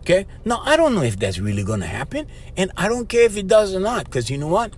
Okay? 0.00 0.26
Now 0.44 0.62
I 0.64 0.76
don't 0.76 0.94
know 0.94 1.02
if 1.02 1.18
that's 1.18 1.38
really 1.38 1.62
gonna 1.62 1.86
happen, 1.86 2.26
and 2.56 2.72
I 2.76 2.88
don't 2.88 3.08
care 3.08 3.24
if 3.24 3.36
it 3.36 3.48
does 3.48 3.74
or 3.74 3.80
not, 3.80 4.04
because 4.04 4.30
you 4.30 4.38
know 4.38 4.48
what? 4.48 4.72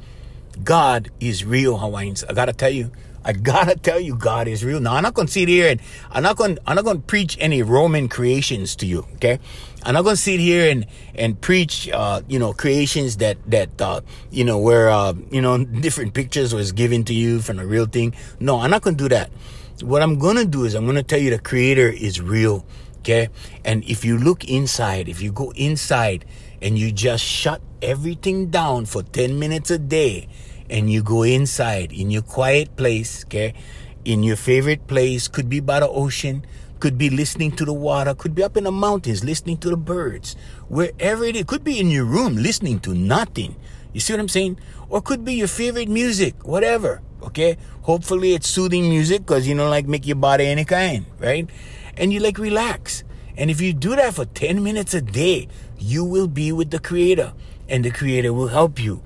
God 0.65 1.11
is 1.21 1.45
real, 1.45 1.79
Hawaiians. 1.79 2.25
I 2.25 2.33
gotta 2.35 2.53
tell 2.53 2.71
you. 2.71 2.91
I 3.25 3.33
gotta 3.33 3.77
tell 3.77 4.01
you, 4.01 4.17
God 4.17 4.49
is 4.49 4.65
real. 4.65 4.81
Now 4.81 4.95
I'm 4.95 5.03
not 5.03 5.15
gonna 5.15 5.29
sit 5.29 5.49
here 5.49 5.69
and 5.71 5.81
I'm 6.11 6.23
not 6.23 6.37
gonna 6.37 6.57
I'm 6.67 6.75
not 6.77 6.85
gonna 6.85 6.99
preach 6.99 7.37
any 7.41 7.63
Roman 7.63 8.09
creations 8.09 8.75
to 8.77 8.87
you. 8.87 9.07
Okay, 9.15 9.39
I'm 9.85 9.95
not 9.95 10.03
gonna 10.03 10.17
sit 10.17 10.41
here 10.41 10.71
and 10.71 10.87
and 11.15 11.41
preach 11.41 11.89
uh, 11.89 12.23
you 12.27 12.39
know 12.39 12.53
creations 12.53 13.19
that 13.19 13.39
that 13.47 13.81
uh, 13.81 14.01
you 14.31 14.45
know 14.45 14.59
where 14.59 14.91
uh, 14.91 15.15
you 15.31 15.41
know 15.41 15.65
different 15.87 16.15
pictures 16.15 16.53
was 16.53 16.73
given 16.73 17.05
to 17.05 17.15
you 17.15 17.41
from 17.41 17.59
the 17.59 17.67
real 17.67 17.87
thing. 17.87 18.15
No, 18.41 18.59
I'm 18.59 18.71
not 18.71 18.83
gonna 18.83 18.97
do 18.97 19.09
that. 19.11 19.31
What 19.83 20.03
I'm 20.03 20.19
gonna 20.19 20.45
do 20.45 20.65
is 20.65 20.75
I'm 20.75 20.87
gonna 20.87 21.03
tell 21.03 21.21
you 21.21 21.31
the 21.31 21.39
Creator 21.39 21.91
is 21.91 22.21
real. 22.21 22.67
Okay, 22.99 23.29
and 23.65 23.85
if 23.85 24.05
you 24.05 24.19
look 24.19 24.45
inside, 24.45 25.09
if 25.09 25.23
you 25.23 25.33
go 25.33 25.53
inside 25.53 26.25
and 26.63 26.79
you 26.79 26.93
just 26.93 27.25
shut 27.25 27.61
everything 27.83 28.47
down 28.47 28.87
for 28.87 29.03
10 29.03 29.39
minutes 29.39 29.71
a 29.71 29.79
day 29.79 30.29
and 30.71 30.91
you 30.91 31.03
go 31.03 31.23
inside 31.23 31.93
in 31.93 32.11
your 32.11 32.23
quiet 32.23 32.77
place, 32.77 33.25
okay? 33.25 33.53
In 34.05 34.23
your 34.23 34.37
favorite 34.37 34.87
place, 34.87 35.29
could 35.29 35.49
be 35.49 35.61
by 35.61 35.81
the 35.81 35.89
ocean, 35.89 36.47
could 36.81 36.97
be 36.97 37.11
listening 37.11 37.53
to 37.53 37.65
the 37.65 37.73
water, 37.73 38.15
could 38.15 38.35
be 38.35 38.43
up 38.43 38.57
in 38.57 38.65
the 38.65 38.73
mountains 38.73 39.23
listening 39.23 39.59
to 39.59 39.71
the 39.71 39.77
birds, 39.77 40.35
wherever 40.69 41.25
it 41.25 41.37
is. 41.37 41.45
Could 41.45 41.63
be 41.63 41.79
in 41.79 41.91
your 41.91 42.05
room 42.05 42.37
listening 42.37 42.81
to 42.81 42.95
nothing. 42.95 43.55
You 43.93 44.01
see 44.01 44.15
what 44.15 44.21
I'm 44.21 44.29
saying? 44.29 44.59
Or 44.89 45.03
could 45.03 45.25
be 45.25 45.35
your 45.35 45.49
favorite 45.49 45.89
music, 45.89 46.47
whatever. 46.47 47.03
Okay? 47.23 47.59
Hopefully 47.83 48.35
it's 48.35 48.49
soothing 48.49 48.89
music 48.89 49.27
because 49.27 49.47
you 49.47 49.55
don't 49.55 49.71
like 49.71 49.87
make 49.87 50.07
your 50.07 50.17
body 50.17 50.47
any 50.47 50.65
kind, 50.65 51.07
right? 51.19 51.49
And 51.97 52.13
you 52.13 52.21
like 52.21 52.39
relax. 52.39 53.05
And 53.37 53.51
if 53.51 53.61
you 53.61 53.73
do 53.73 53.97
that 53.97 54.15
for 54.15 54.25
10 54.25 54.63
minutes 54.63 54.95
a 54.95 55.01
day, 55.01 55.49
you 55.83 56.05
will 56.05 56.29
be 56.29 56.53
with 56.53 56.71
the 56.71 56.79
creator 56.79 57.33
and 57.69 57.85
the 57.85 57.91
creator 57.91 58.33
will 58.33 58.49
help 58.49 58.79
you. 58.79 59.03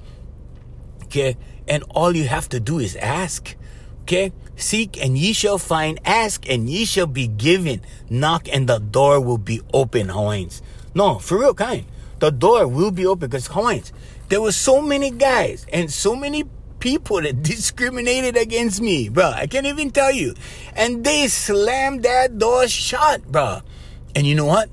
Okay? 1.05 1.37
And 1.69 1.83
all 1.91 2.15
you 2.15 2.29
have 2.29 2.49
to 2.51 2.61
do 2.61 2.79
is 2.79 2.97
ask. 2.97 3.57
Okay? 4.03 4.33
Seek 4.57 5.03
and 5.03 5.19
ye 5.19 5.33
shall 5.33 5.59
find. 5.59 6.01
Ask 6.05 6.49
and 6.49 6.69
ye 6.69 6.85
shall 6.85 7.07
be 7.07 7.27
given. 7.27 7.83
Knock 8.09 8.49
and 8.53 8.69
the 8.69 8.79
door 8.79 9.21
will 9.21 9.39
be 9.39 9.61
open, 9.73 10.09
Hawaiians. 10.09 10.63
No, 10.95 11.19
for 11.19 11.39
real 11.39 11.55
kind. 11.55 11.85
The 12.19 12.31
door 12.31 12.67
will 12.67 12.91
be 12.91 13.07
open 13.07 13.29
because 13.29 13.49
Hawaiians, 13.49 13.93
there 14.29 14.41
were 14.41 14.53
so 14.53 14.81
many 14.81 15.11
guys 15.11 15.67
and 15.73 15.91
so 15.91 16.17
many 16.17 16.45
people 16.79 17.21
that 17.21 17.43
discriminated 17.43 18.37
against 18.37 18.81
me, 18.81 19.09
bro. 19.09 19.31
I 19.31 19.47
can't 19.47 19.67
even 19.67 19.91
tell 19.91 20.13
you. 20.13 20.35
And 20.75 21.05
they 21.05 21.29
slammed 21.29 22.03
that 22.05 22.39
door 22.39 22.67
shut, 22.69 23.31
bro. 23.31 23.61
And 24.15 24.27
you 24.27 24.35
know 24.35 24.47
what? 24.47 24.71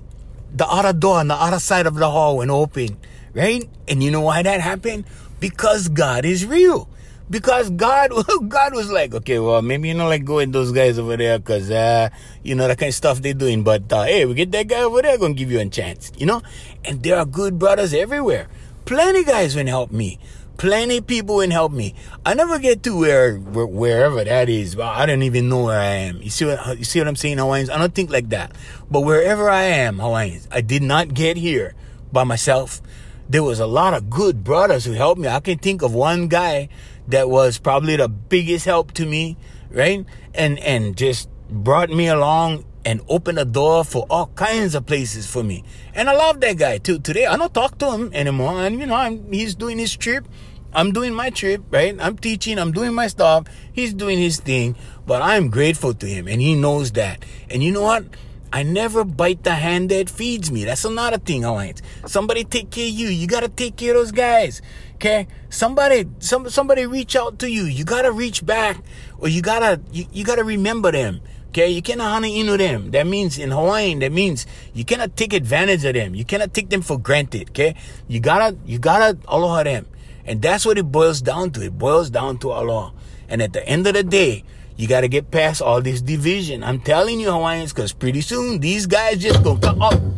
The 0.53 0.67
other 0.67 0.93
door 0.93 1.17
on 1.17 1.27
the 1.27 1.35
other 1.35 1.59
side 1.59 1.87
of 1.87 1.95
the 1.95 2.09
hall 2.09 2.37
went 2.37 2.51
open, 2.51 2.97
right? 3.33 3.67
And 3.87 4.03
you 4.03 4.11
know 4.11 4.21
why 4.21 4.43
that 4.43 4.61
happened? 4.61 5.05
Because 5.39 5.89
God 5.89 6.25
is 6.25 6.45
real. 6.45 6.87
Because 7.29 7.69
God, 7.71 8.11
God 8.47 8.75
was 8.75 8.91
like, 8.91 9.13
okay, 9.15 9.39
well, 9.39 9.61
maybe 9.61 9.87
you 9.87 9.93
know, 9.93 10.07
like 10.07 10.25
go 10.25 10.35
with 10.35 10.51
those 10.51 10.71
guys 10.71 10.99
over 10.99 11.17
there, 11.17 11.39
cause 11.39 11.71
uh, 11.71 12.09
you 12.43 12.53
know 12.53 12.67
that 12.67 12.77
kind 12.77 12.89
of 12.89 12.95
stuff 12.95 13.21
they're 13.21 13.33
doing. 13.33 13.63
But 13.63 13.91
uh, 13.91 14.03
hey, 14.03 14.25
we 14.25 14.35
get 14.35 14.51
that 14.51 14.67
guy 14.67 14.83
over 14.83 15.01
there, 15.01 15.17
gonna 15.17 15.33
give 15.33 15.51
you 15.51 15.59
a 15.59 15.65
chance, 15.69 16.11
you 16.17 16.25
know. 16.25 16.41
And 16.85 17.01
there 17.01 17.17
are 17.17 17.25
good 17.25 17.57
brothers 17.57 17.93
everywhere. 17.93 18.47
Plenty 18.85 19.23
guys 19.23 19.55
will 19.55 19.65
help 19.65 19.91
me. 19.91 20.19
Plenty 20.57 21.01
people 21.01 21.37
will 21.37 21.49
help 21.51 21.71
me. 21.71 21.95
I 22.25 22.35
never 22.35 22.59
get 22.59 22.83
to 22.83 22.97
where, 22.97 23.35
where 23.37 23.65
wherever 23.65 24.23
that 24.23 24.49
is. 24.49 24.77
I 24.79 25.05
don't 25.05 25.23
even 25.23 25.49
know 25.49 25.65
where 25.65 25.79
I 25.79 26.07
am. 26.07 26.21
You 26.21 26.29
see 26.29 26.45
what 26.45 26.77
you 26.77 26.85
see 26.85 26.99
what 26.99 27.07
I'm 27.07 27.15
saying, 27.15 27.37
Hawaiians? 27.39 27.69
I 27.69 27.77
don't 27.77 27.93
think 27.93 28.11
like 28.11 28.29
that. 28.29 28.51
But 28.89 29.01
wherever 29.01 29.49
I 29.49 29.63
am, 29.63 29.99
Hawaiians, 29.99 30.47
I 30.51 30.61
did 30.61 30.83
not 30.83 31.13
get 31.13 31.37
here 31.37 31.73
by 32.11 32.23
myself. 32.23 32.81
There 33.27 33.43
was 33.43 33.59
a 33.59 33.65
lot 33.65 33.93
of 33.93 34.09
good 34.09 34.43
brothers 34.43 34.85
who 34.85 34.93
helped 34.93 35.19
me. 35.19 35.27
I 35.27 35.39
can 35.39 35.57
think 35.57 35.81
of 35.81 35.93
one 35.93 36.27
guy 36.27 36.69
that 37.07 37.29
was 37.29 37.57
probably 37.57 37.95
the 37.95 38.07
biggest 38.07 38.65
help 38.65 38.91
to 38.93 39.05
me, 39.05 39.37
right? 39.71 40.05
And 40.33 40.59
and 40.59 40.95
just 40.95 41.29
brought 41.49 41.89
me 41.89 42.07
along 42.07 42.65
and 42.85 43.01
opened 43.07 43.39
a 43.39 43.45
door 43.45 43.83
for 43.83 44.05
all 44.09 44.27
kinds 44.27 44.75
of 44.75 44.85
places 44.85 45.29
for 45.29 45.43
me. 45.43 45.63
And 45.93 46.09
I 46.09 46.13
love 46.13 46.41
that 46.41 46.57
guy 46.57 46.77
too. 46.77 46.99
Today 46.99 47.25
I 47.25 47.37
don't 47.37 47.53
talk 47.53 47.77
to 47.79 47.91
him 47.91 48.11
anymore, 48.13 48.63
and 48.63 48.79
you 48.79 48.85
know 48.85 48.95
I'm, 48.95 49.31
he's 49.31 49.55
doing 49.55 49.77
his 49.77 49.95
trip. 49.95 50.27
I'm 50.75 50.91
doing 50.91 51.13
my 51.13 51.29
trip, 51.29 51.61
right? 51.69 51.95
I'm 51.99 52.17
teaching, 52.17 52.57
I'm 52.57 52.71
doing 52.71 52.93
my 52.93 53.07
stuff. 53.07 53.45
He's 53.71 53.93
doing 53.93 54.17
his 54.17 54.39
thing, 54.39 54.75
but 55.05 55.21
I'm 55.21 55.49
grateful 55.49 55.93
to 55.93 56.05
him, 56.07 56.27
and 56.27 56.41
he 56.41 56.55
knows 56.55 56.91
that. 56.93 57.23
And 57.49 57.63
you 57.63 57.71
know 57.71 57.83
what? 57.83 58.05
I 58.51 58.61
never 58.61 59.03
bite 59.03 59.43
the 59.43 59.55
hand 59.55 59.89
that 59.89 60.11
feeds 60.11 60.51
me. 60.51 60.63
That's 60.63 60.85
another 60.85 61.17
thing, 61.17 61.41
Hawaiians. 61.41 61.81
Somebody 62.05 62.43
take 62.43 62.69
care 62.69 62.87
of 62.87 62.93
you. 62.93 63.07
You 63.07 63.25
gotta 63.25 63.49
take 63.49 63.77
care 63.77 63.95
of 63.95 63.97
those 63.97 64.11
guys. 64.11 64.61
Okay? 64.95 65.27
Somebody, 65.49 66.05
some, 66.19 66.47
somebody 66.49 66.85
reach 66.85 67.15
out 67.15 67.39
to 67.39 67.49
you. 67.49 67.63
You 67.63 67.83
gotta 67.83 68.11
reach 68.11 68.45
back, 68.45 68.77
or 69.17 69.27
you 69.27 69.41
gotta, 69.41 69.81
you, 69.91 70.05
you 70.11 70.23
gotta 70.23 70.43
remember 70.43 70.91
them. 70.91 71.21
Okay, 71.53 71.69
you 71.69 71.83
cannot 71.83 72.13
hana 72.13 72.25
ino 72.25 72.57
them. 72.57 72.89
That 72.89 73.05
means 73.05 73.37
in 73.37 73.51
Hawaiian, 73.51 73.99
that 73.99 74.11
means 74.11 74.47
you 74.73 74.83
cannot 74.83 75.15
take 75.15 75.33
advantage 75.33 75.85
of 75.85 75.93
them. 75.93 76.15
You 76.15 76.25
cannot 76.25 76.51
take 76.51 76.71
them 76.71 76.81
for 76.81 76.97
granted. 76.97 77.51
Okay, 77.51 77.75
you 78.07 78.19
gotta, 78.19 78.57
you 78.65 78.79
gotta 78.79 79.19
aloha 79.27 79.61
them, 79.61 79.85
and 80.25 80.41
that's 80.41 80.65
what 80.65 80.79
it 80.79 80.91
boils 80.91 81.21
down 81.21 81.51
to. 81.51 81.61
It 81.61 81.77
boils 81.77 82.09
down 82.09 82.39
to 82.39 82.47
aloha. 82.47 82.89
And 83.29 83.39
at 83.39 83.53
the 83.53 83.61
end 83.69 83.85
of 83.85 83.93
the 83.93 84.01
day, 84.01 84.43
you 84.77 84.87
gotta 84.87 85.07
get 85.07 85.29
past 85.29 85.61
all 85.61 85.79
this 85.79 86.01
division. 86.01 86.63
I'm 86.63 86.79
telling 86.79 87.19
you, 87.19 87.29
Hawaiians, 87.29 87.71
because 87.71 87.93
pretty 87.93 88.21
soon 88.21 88.57
these 88.57 88.87
guys 88.87 89.21
just 89.21 89.43
go. 89.43 89.59
Oh, 89.61 90.13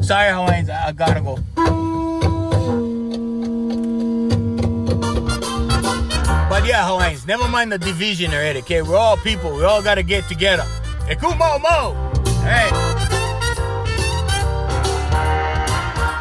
sorry, 0.00 0.32
Hawaiians, 0.32 0.70
I 0.70 0.92
gotta 0.92 1.20
go. 1.20 1.87
But 6.58 6.66
yeah, 6.66 6.88
Hawaiians, 6.88 7.24
never 7.24 7.46
mind 7.46 7.70
the 7.70 7.78
division 7.78 8.32
already, 8.32 8.58
okay? 8.58 8.82
We're 8.82 8.96
all 8.96 9.16
people. 9.18 9.54
We 9.54 9.62
all 9.62 9.80
gotta 9.80 10.02
get 10.02 10.26
together. 10.26 10.64
Hey, 11.06 11.14
kumo 11.14 11.60
mo! 11.60 11.94
Hey. 12.42 12.68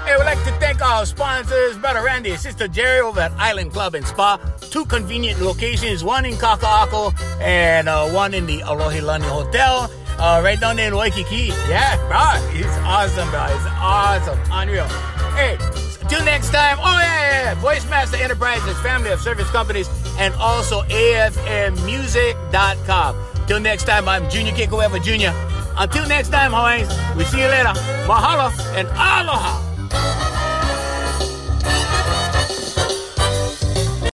Hey, 0.05 0.15
we'd 0.15 0.25
like 0.25 0.37
to 0.43 0.51
thank 0.59 0.79
our 0.79 1.07
sponsors, 1.07 1.79
Brother 1.79 2.03
Randy 2.03 2.29
and 2.29 2.39
Sister 2.39 2.67
Jerry 2.67 2.99
over 2.99 3.19
at 3.19 3.31
Island 3.31 3.73
Club 3.73 3.95
and 3.95 4.05
Spa. 4.05 4.37
Two 4.69 4.85
convenient 4.85 5.41
locations, 5.41 6.03
one 6.03 6.23
in 6.23 6.35
Kaka'ako 6.35 7.19
and 7.41 7.89
uh, 7.89 8.07
one 8.09 8.35
in 8.35 8.45
the 8.45 8.59
Alohilani 8.59 9.27
Hotel. 9.27 9.89
Uh, 10.19 10.39
right 10.43 10.59
down 10.59 10.75
there 10.75 10.89
in 10.89 10.95
Waikiki. 10.95 11.47
Yeah, 11.67 11.97
bro. 12.07 12.39
It's 12.53 12.77
awesome, 12.85 13.27
bro. 13.31 13.43
It's 13.45 13.65
awesome. 13.79 14.37
Unreal. 14.51 14.85
Hey, 15.33 15.57
till 16.07 16.23
next 16.25 16.49
time. 16.51 16.77
Oh, 16.79 16.99
yeah, 16.99 17.21
yeah, 17.21 17.43
yeah. 17.43 17.53
Voice 17.55 17.85
Master 17.89 18.17
Enterprises, 18.17 18.77
family 18.81 19.11
of 19.11 19.19
service 19.21 19.49
companies, 19.51 19.87
and 20.17 20.33
also 20.35 20.81
AFMmusic.com. 20.83 23.15
Till 23.47 23.59
next 23.59 23.83
time, 23.85 24.07
I'm 24.09 24.29
Junior 24.29 24.53
Kekuewa 24.53 24.99
Jr. 25.03 25.31
Until 25.77 26.07
next 26.07 26.29
time, 26.29 26.51
Hawaiians, 26.51 26.89
we 27.15 27.23
see 27.25 27.41
you 27.41 27.47
later. 27.47 27.73
Mahalo 28.07 28.51
and 28.75 28.87
aloha. 28.89 30.26